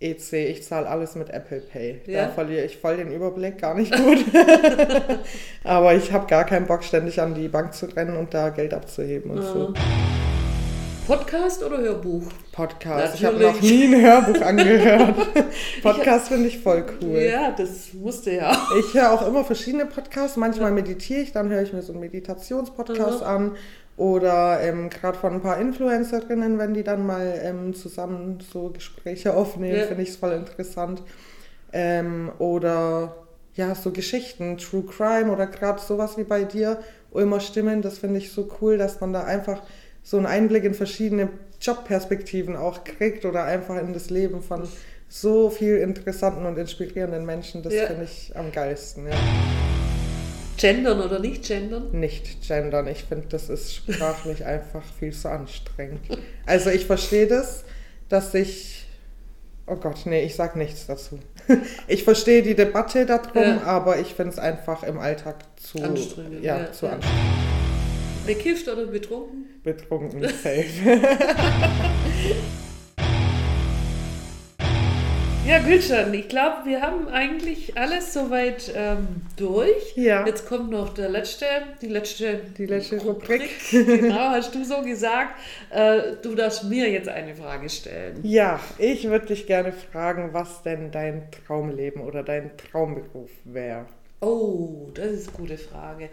EC, 0.00 0.32
ich 0.48 0.62
zahle 0.64 0.88
alles 0.88 1.14
mit 1.14 1.28
Apple 1.30 1.60
Pay. 1.60 2.00
Ja? 2.06 2.24
Da 2.26 2.28
verliere 2.32 2.64
ich 2.64 2.78
voll 2.78 2.96
den 2.96 3.12
Überblick, 3.12 3.58
gar 3.58 3.74
nicht 3.74 3.94
gut. 3.94 4.24
aber 5.64 5.94
ich 5.94 6.10
habe 6.12 6.26
gar 6.26 6.44
keinen 6.44 6.66
Bock, 6.66 6.82
ständig 6.84 7.20
an 7.20 7.34
die 7.34 7.48
Bank 7.48 7.74
zu 7.74 7.86
rennen 7.86 8.16
und 8.16 8.32
da 8.32 8.48
Geld 8.48 8.72
abzuheben 8.72 9.30
und 9.30 9.42
so. 9.42 9.74
Podcast 11.06 11.64
oder 11.64 11.78
Hörbuch? 11.78 12.22
Podcast. 12.52 13.16
Ich 13.16 13.24
habe 13.24 13.36
Natürlich. 13.36 13.56
noch 13.56 13.62
nie 13.62 13.94
ein 13.96 14.00
Hörbuch 14.00 14.40
angehört. 14.46 15.14
Podcast 15.82 16.28
finde 16.28 16.46
ich 16.48 16.60
voll 16.60 16.84
cool. 17.02 17.18
Ja, 17.18 17.50
das 17.50 17.92
musste 17.94 18.30
ja. 18.32 18.56
Ich 18.78 18.94
höre 18.94 19.10
auch 19.12 19.26
immer 19.26 19.44
verschiedene 19.44 19.86
Podcasts. 19.86 20.36
Manchmal 20.36 20.70
meditiere 20.70 21.22
ich, 21.22 21.32
dann 21.32 21.48
höre 21.48 21.62
ich 21.62 21.72
mir 21.72 21.82
so 21.82 21.92
einen 21.92 22.00
Meditationspodcast 22.02 23.20
Mhm. 23.22 23.26
an. 23.26 23.56
Oder 24.00 24.62
ähm, 24.62 24.88
gerade 24.88 25.18
von 25.18 25.34
ein 25.34 25.42
paar 25.42 25.60
Influencerinnen, 25.60 26.58
wenn 26.58 26.72
die 26.72 26.82
dann 26.82 27.04
mal 27.04 27.38
ähm, 27.42 27.74
zusammen 27.74 28.38
so 28.40 28.70
Gespräche 28.70 29.34
aufnehmen, 29.34 29.76
Ja. 29.76 29.84
finde 29.84 30.02
ich 30.04 30.08
es 30.08 30.16
voll 30.16 30.32
interessant. 30.32 31.02
Ähm, 31.74 32.32
oder 32.38 33.14
ja, 33.56 33.74
so 33.74 33.90
Geschichten, 33.90 34.56
True 34.56 34.84
Crime 34.84 35.30
oder 35.30 35.46
gerade 35.46 35.82
sowas 35.82 36.16
wie 36.16 36.24
bei 36.24 36.44
dir, 36.44 36.78
Ulmer 37.10 37.40
Stimmen, 37.40 37.82
das 37.82 37.98
finde 37.98 38.16
ich 38.16 38.32
so 38.32 38.48
cool, 38.62 38.78
dass 38.78 39.02
man 39.02 39.12
da 39.12 39.24
einfach 39.24 39.60
so 40.02 40.16
einen 40.16 40.24
Einblick 40.24 40.64
in 40.64 40.72
verschiedene 40.72 41.28
Jobperspektiven 41.60 42.56
auch 42.56 42.84
kriegt 42.84 43.26
oder 43.26 43.44
einfach 43.44 43.76
in 43.76 43.92
das 43.92 44.08
Leben 44.08 44.40
von 44.40 44.66
so 45.10 45.50
viel 45.50 45.76
interessanten 45.76 46.46
und 46.46 46.56
inspirierenden 46.56 47.26
Menschen. 47.26 47.62
Das 47.62 47.74
Ja. 47.74 47.84
finde 47.88 48.04
ich 48.04 48.32
am 48.34 48.50
geilsten. 48.50 49.08
Ja. 49.08 49.89
Gendern 50.60 51.00
oder 51.00 51.18
nicht 51.18 51.44
gendern? 51.46 51.88
Nicht 51.92 52.46
gendern, 52.46 52.86
ich 52.88 53.04
finde, 53.04 53.26
das 53.28 53.48
ist 53.48 53.74
sprachlich 53.74 54.44
einfach 54.54 54.82
viel 54.98 55.12
zu 55.12 55.28
anstrengend. 55.30 56.00
Also 56.46 56.70
ich 56.70 56.86
verstehe 56.86 57.26
das, 57.26 57.64
dass 58.08 58.34
ich... 58.34 58.86
Oh 59.66 59.76
Gott, 59.76 60.04
nee, 60.04 60.24
ich 60.24 60.34
sag 60.34 60.56
nichts 60.56 60.86
dazu. 60.86 61.18
Ich 61.88 62.04
verstehe 62.04 62.42
die 62.42 62.54
Debatte 62.54 63.06
darum, 63.06 63.42
Ja. 63.42 63.62
aber 63.62 63.98
ich 63.98 64.14
finde 64.14 64.32
es 64.32 64.38
einfach 64.38 64.82
im 64.84 64.98
Alltag 64.98 65.36
zu 65.56 65.82
Anstrengend, 65.82 66.44
Ja, 66.44 66.58
ja, 66.58 66.72
zu 66.72 66.86
ja. 66.86 66.92
anstrengend. 66.92 67.24
Bekifft 68.26 68.68
oder 68.68 68.86
betrunken? 68.86 69.46
Betrunken, 69.64 70.22
safe. 70.22 70.64
Ja, 75.46 75.58
Gülschan, 75.58 76.12
ich 76.12 76.28
glaube, 76.28 76.64
wir 76.64 76.82
haben 76.82 77.08
eigentlich 77.08 77.76
alles 77.76 78.12
soweit 78.12 78.70
ähm, 78.76 79.22
durch. 79.36 79.96
Ja. 79.96 80.24
Jetzt 80.26 80.46
kommt 80.46 80.70
noch 80.70 80.94
der 80.94 81.08
letzte, 81.08 81.46
die 81.80 81.88
letzte, 81.88 82.40
Die 82.56 82.66
letzte 82.66 82.98
Rubrik. 82.98 83.48
genau, 83.70 84.30
hast 84.30 84.54
du 84.54 84.64
so 84.64 84.82
gesagt. 84.82 85.34
Äh, 85.70 86.16
du 86.22 86.34
darfst 86.34 86.64
mir 86.64 86.90
jetzt 86.90 87.08
eine 87.08 87.34
Frage 87.34 87.68
stellen. 87.68 88.20
Ja, 88.22 88.60
ich 88.78 89.08
würde 89.08 89.26
dich 89.26 89.46
gerne 89.46 89.72
fragen, 89.72 90.30
was 90.32 90.62
denn 90.62 90.90
dein 90.92 91.28
Traumleben 91.30 92.02
oder 92.02 92.22
dein 92.22 92.50
Traumberuf 92.56 93.30
wäre. 93.44 93.86
Oh, 94.20 94.90
das 94.94 95.06
ist 95.06 95.28
eine 95.28 95.36
gute 95.38 95.58
Frage. 95.58 96.10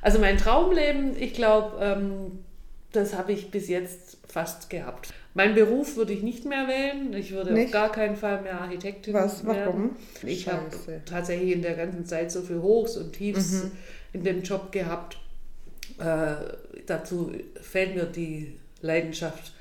Also 0.00 0.18
mein 0.18 0.38
Traumleben, 0.38 1.14
ich 1.20 1.34
glaube, 1.34 1.76
ähm, 1.80 2.44
das 2.92 3.16
habe 3.16 3.32
ich 3.32 3.50
bis 3.50 3.68
jetzt 3.68 4.16
fast 4.26 4.70
gehabt. 4.70 5.12
Mein 5.34 5.54
Beruf 5.54 5.96
würde 5.96 6.12
ich 6.12 6.22
nicht 6.22 6.44
mehr 6.44 6.66
wählen. 6.66 7.12
Ich 7.14 7.32
würde 7.32 7.50
auf 7.52 7.56
Nicht? 7.56 7.72
gar 7.72 7.92
keinen 7.92 8.16
Fall 8.16 8.42
mehr 8.42 8.60
Architektin 8.60 9.14
Was? 9.14 9.44
Warum? 9.46 9.56
werden. 9.56 9.90
Ich 10.26 10.48
habe 10.48 10.66
tatsächlich 11.06 11.52
in 11.52 11.62
der 11.62 11.74
ganzen 11.74 12.04
Zeit 12.04 12.32
so 12.32 12.42
viel 12.42 12.60
Hochs 12.60 12.96
und 12.96 13.12
Tiefs 13.12 13.52
Mhm. 13.64 13.70
in 14.12 14.24
dem 14.24 14.42
Job 14.42 14.72
gehabt. 14.72 15.18
Äh, 15.98 16.34
dazu 16.86 17.32
fällt 17.60 17.94
mir 17.94 18.04
die 18.04 18.56
Leidenschaft 18.82 19.52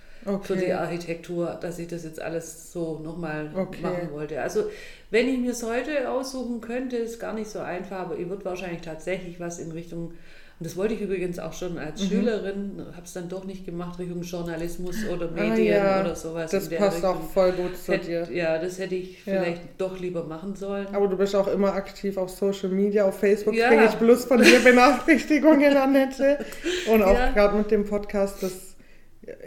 für 0.41 0.55
die 0.55 0.63
Okay. 0.63 0.74
Architektur, 0.74 1.57
dass 1.61 1.80
ich 1.80 1.88
das 1.88 2.03
jetzt 2.03 2.20
alles 2.22 2.72
so 2.74 2.99
nochmal 2.99 3.51
Okay. 3.55 3.82
machen 3.82 4.11
wollte. 4.11 4.41
Also 4.41 4.65
wenn 5.11 5.28
ich 5.30 5.38
mir 5.39 5.51
es 5.51 5.63
heute 5.63 6.09
aussuchen 6.09 6.61
könnte, 6.61 6.97
ist 6.97 7.20
gar 7.20 7.34
nicht 7.34 7.49
so 7.49 7.59
einfach, 7.59 7.99
aber 7.99 8.17
ich 8.17 8.28
würde 8.28 8.43
wahrscheinlich 8.45 8.82
tatsächlich 8.82 9.39
was 9.39 9.59
in 9.59 9.72
Richtung, 9.72 10.13
und 10.60 10.66
das 10.66 10.76
wollte 10.76 10.93
ich 10.93 11.01
übrigens 11.01 11.39
auch 11.39 11.53
schon 11.53 11.78
als 11.78 12.01
Mhm. 12.03 12.07
Schülerin, 12.07 12.86
habe 12.91 13.05
es 13.05 13.14
dann 13.14 13.30
doch 13.30 13.45
nicht 13.45 13.66
gemacht, 13.66 13.97
Richtung 13.97 14.22
Journalismus 14.22 14.95
oder 15.14 15.30
Ah, 15.36 15.41
Medien 15.41 15.76
ja, 15.78 16.01
oder 16.01 16.16
sowas. 16.16 16.51
Das 16.51 16.66
in 16.66 16.70
der 16.72 16.78
passt 16.78 16.97
Richtung. 16.97 17.12
auch 17.16 17.30
voll 17.32 17.51
gut 17.53 17.78
zu 17.78 17.93
Hätt- 17.93 18.07
dir. 18.07 18.28
Ja, 18.32 18.57
das 18.57 18.78
hätte 18.78 18.95
ich 18.95 19.26
Ja. 19.26 19.41
vielleicht 19.41 19.62
doch 19.78 19.99
lieber 19.99 20.24
machen 20.26 20.55
sollen. 20.55 20.88
Aber 20.93 21.07
du 21.07 21.18
bist 21.18 21.36
auch 21.36 21.47
immer 21.47 21.74
aktiv 21.74 22.18
auf 22.18 22.30
Social 22.30 22.70
Media, 22.70 23.05
auf 23.05 23.18
Facebook 23.20 23.53
Ja. 23.55 23.70
kriege 23.70 23.86
ich 23.86 23.95
bloß 23.95 24.26
von 24.26 24.41
dir 24.41 24.60
Benachrichtigungen, 24.60 25.78
Annette. 25.78 26.39
Und 26.91 27.03
auch 27.03 27.34
gerade 27.34 27.57
mit 27.57 27.72
dem 27.72 27.86
Podcast, 27.86 28.43
das, 28.43 28.68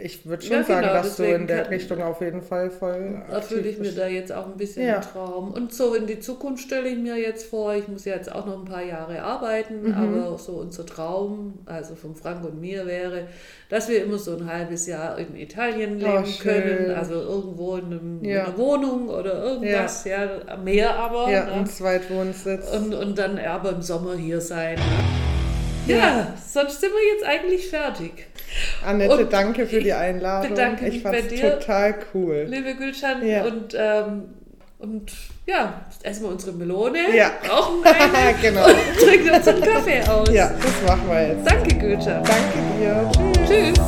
ich 0.01 0.25
würde 0.25 0.43
schon 0.43 0.57
Ja, 0.57 0.63
sagen, 0.63 0.81
genau, 0.81 0.93
dass 0.93 1.15
du 1.17 1.23
in 1.23 1.47
der 1.47 1.69
Richtung 1.69 2.01
auf 2.01 2.21
jeden 2.21 2.41
Fall 2.41 2.69
voll 2.71 3.21
Erfülle 3.29 3.61
aktiv 3.61 3.65
ich 3.65 3.79
mir 3.79 3.91
da 3.91 4.07
jetzt 4.07 4.31
auch 4.31 4.45
ein 4.47 4.57
bisschen 4.57 4.85
Ja. 4.87 4.99
Traum. 4.99 5.51
Und 5.51 5.73
so 5.73 5.93
in 5.93 6.07
die 6.07 6.19
Zukunft 6.19 6.63
stelle 6.63 6.89
ich 6.89 6.97
mir 6.97 7.15
jetzt 7.17 7.45
vor, 7.47 7.73
ich 7.75 7.87
muss 7.87 8.05
ja 8.05 8.15
jetzt 8.15 8.31
auch 8.31 8.45
noch 8.45 8.59
ein 8.59 8.65
paar 8.65 8.83
Jahre 8.83 9.21
arbeiten, 9.21 9.83
Mhm. 9.83 9.93
aber 9.93 10.37
so 10.37 10.53
unser 10.53 10.85
Traum, 10.85 11.59
also 11.65 11.95
von 11.95 12.15
Frank 12.15 12.43
und 12.45 12.59
mir 12.61 12.85
wäre, 12.85 13.27
dass 13.69 13.89
wir 13.89 14.03
immer 14.03 14.17
so 14.19 14.35
ein 14.37 14.45
halbes 14.51 14.85
Jahr 14.87 15.17
in 15.17 15.35
Italien 15.35 16.01
Oh, 16.03 16.05
leben 16.17 16.25
schön. 16.25 16.51
können, 16.63 16.91
also 16.95 17.15
irgendwo 17.15 17.75
in, 17.77 17.85
einem, 17.85 18.19
in 18.23 18.29
Ja. 18.29 18.45
einer 18.45 18.57
Wohnung 18.57 19.09
oder 19.09 19.43
irgendwas, 19.43 20.05
ja, 20.05 20.27
am 20.47 20.63
Meer 20.63 20.95
aber. 20.95 21.29
Ja, 21.29 21.45
ne? 21.57 21.63
Zweitwohnsitz. 21.65 22.69
und, 22.71 22.93
und 22.93 23.17
dann 23.17 23.39
aber 23.39 23.71
im 23.71 23.81
Sommer 23.81 24.15
hier 24.15 24.39
sein. 24.41 24.77
Ja, 25.87 26.33
sonst 26.47 26.79
sind 26.79 26.91
wir 26.93 27.13
jetzt 27.13 27.25
eigentlich 27.25 27.67
fertig. 27.69 28.11
Annette, 28.85 29.17
und 29.17 29.33
danke 29.33 29.65
für 29.65 29.79
die 29.79 29.87
ich 29.87 29.93
Einladung. 29.93 30.49
bedanke 30.51 30.87
ich 30.87 30.93
mich 30.95 31.03
bei 31.03 31.13
fand's 31.13 31.27
dir. 31.33 31.59
total 31.59 31.95
cool. 32.13 32.45
liebe 32.47 32.75
Gülschan. 32.75 33.25
Ja. 33.25 33.43
Und, 33.43 33.75
ähm, 33.77 34.23
und 34.79 35.11
ja, 35.45 35.81
jetzt 35.89 36.05
essen 36.05 36.23
wir 36.23 36.29
unsere 36.31 36.51
Melone, 36.53 36.99
Ja. 37.15 37.31
rauchen 37.49 37.83
eine 37.83 38.33
Genau. 38.41 38.65
und 38.65 38.75
trinken 38.99 39.29
uns 39.31 39.47
einen 39.47 39.61
Kaffee 39.61 40.01
aus. 40.09 40.29
Ja, 40.31 40.51
das 40.61 40.87
machen 40.89 41.09
wir 41.09 41.27
jetzt. 41.29 41.49
Danke, 41.49 41.75
Gülschan. 41.75 42.23
Danke 42.23 42.57
dir. 42.79 43.11
Tschüss. 43.47 43.73
Tschüss. 43.77 43.79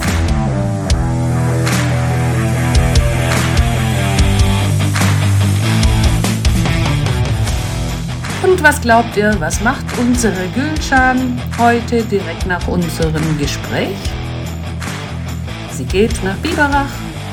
Und 8.44 8.62
was 8.62 8.80
glaubt 8.82 9.18
ihr, 9.18 9.36
was 9.40 9.62
macht 9.62 9.86
unsere 9.98 10.48
Gülschan 10.54 11.42
heute 11.58 12.04
direkt 12.04 12.46
nach 12.46 12.68
unserem 12.68 13.38
Gespräch? 13.40 13.96
Sie 15.76 15.84
geht 15.84 16.24
nach 16.24 16.38
Biberach 16.38 16.88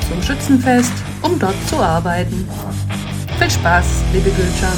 zum 0.09 0.21
Schützenfest, 0.21 0.91
um 1.21 1.39
dort 1.39 1.55
zu 1.69 1.77
arbeiten. 1.77 2.45
Viel 3.39 3.49
Spaß, 3.49 3.85
liebe 4.11 4.31
Gülschan. 4.31 4.77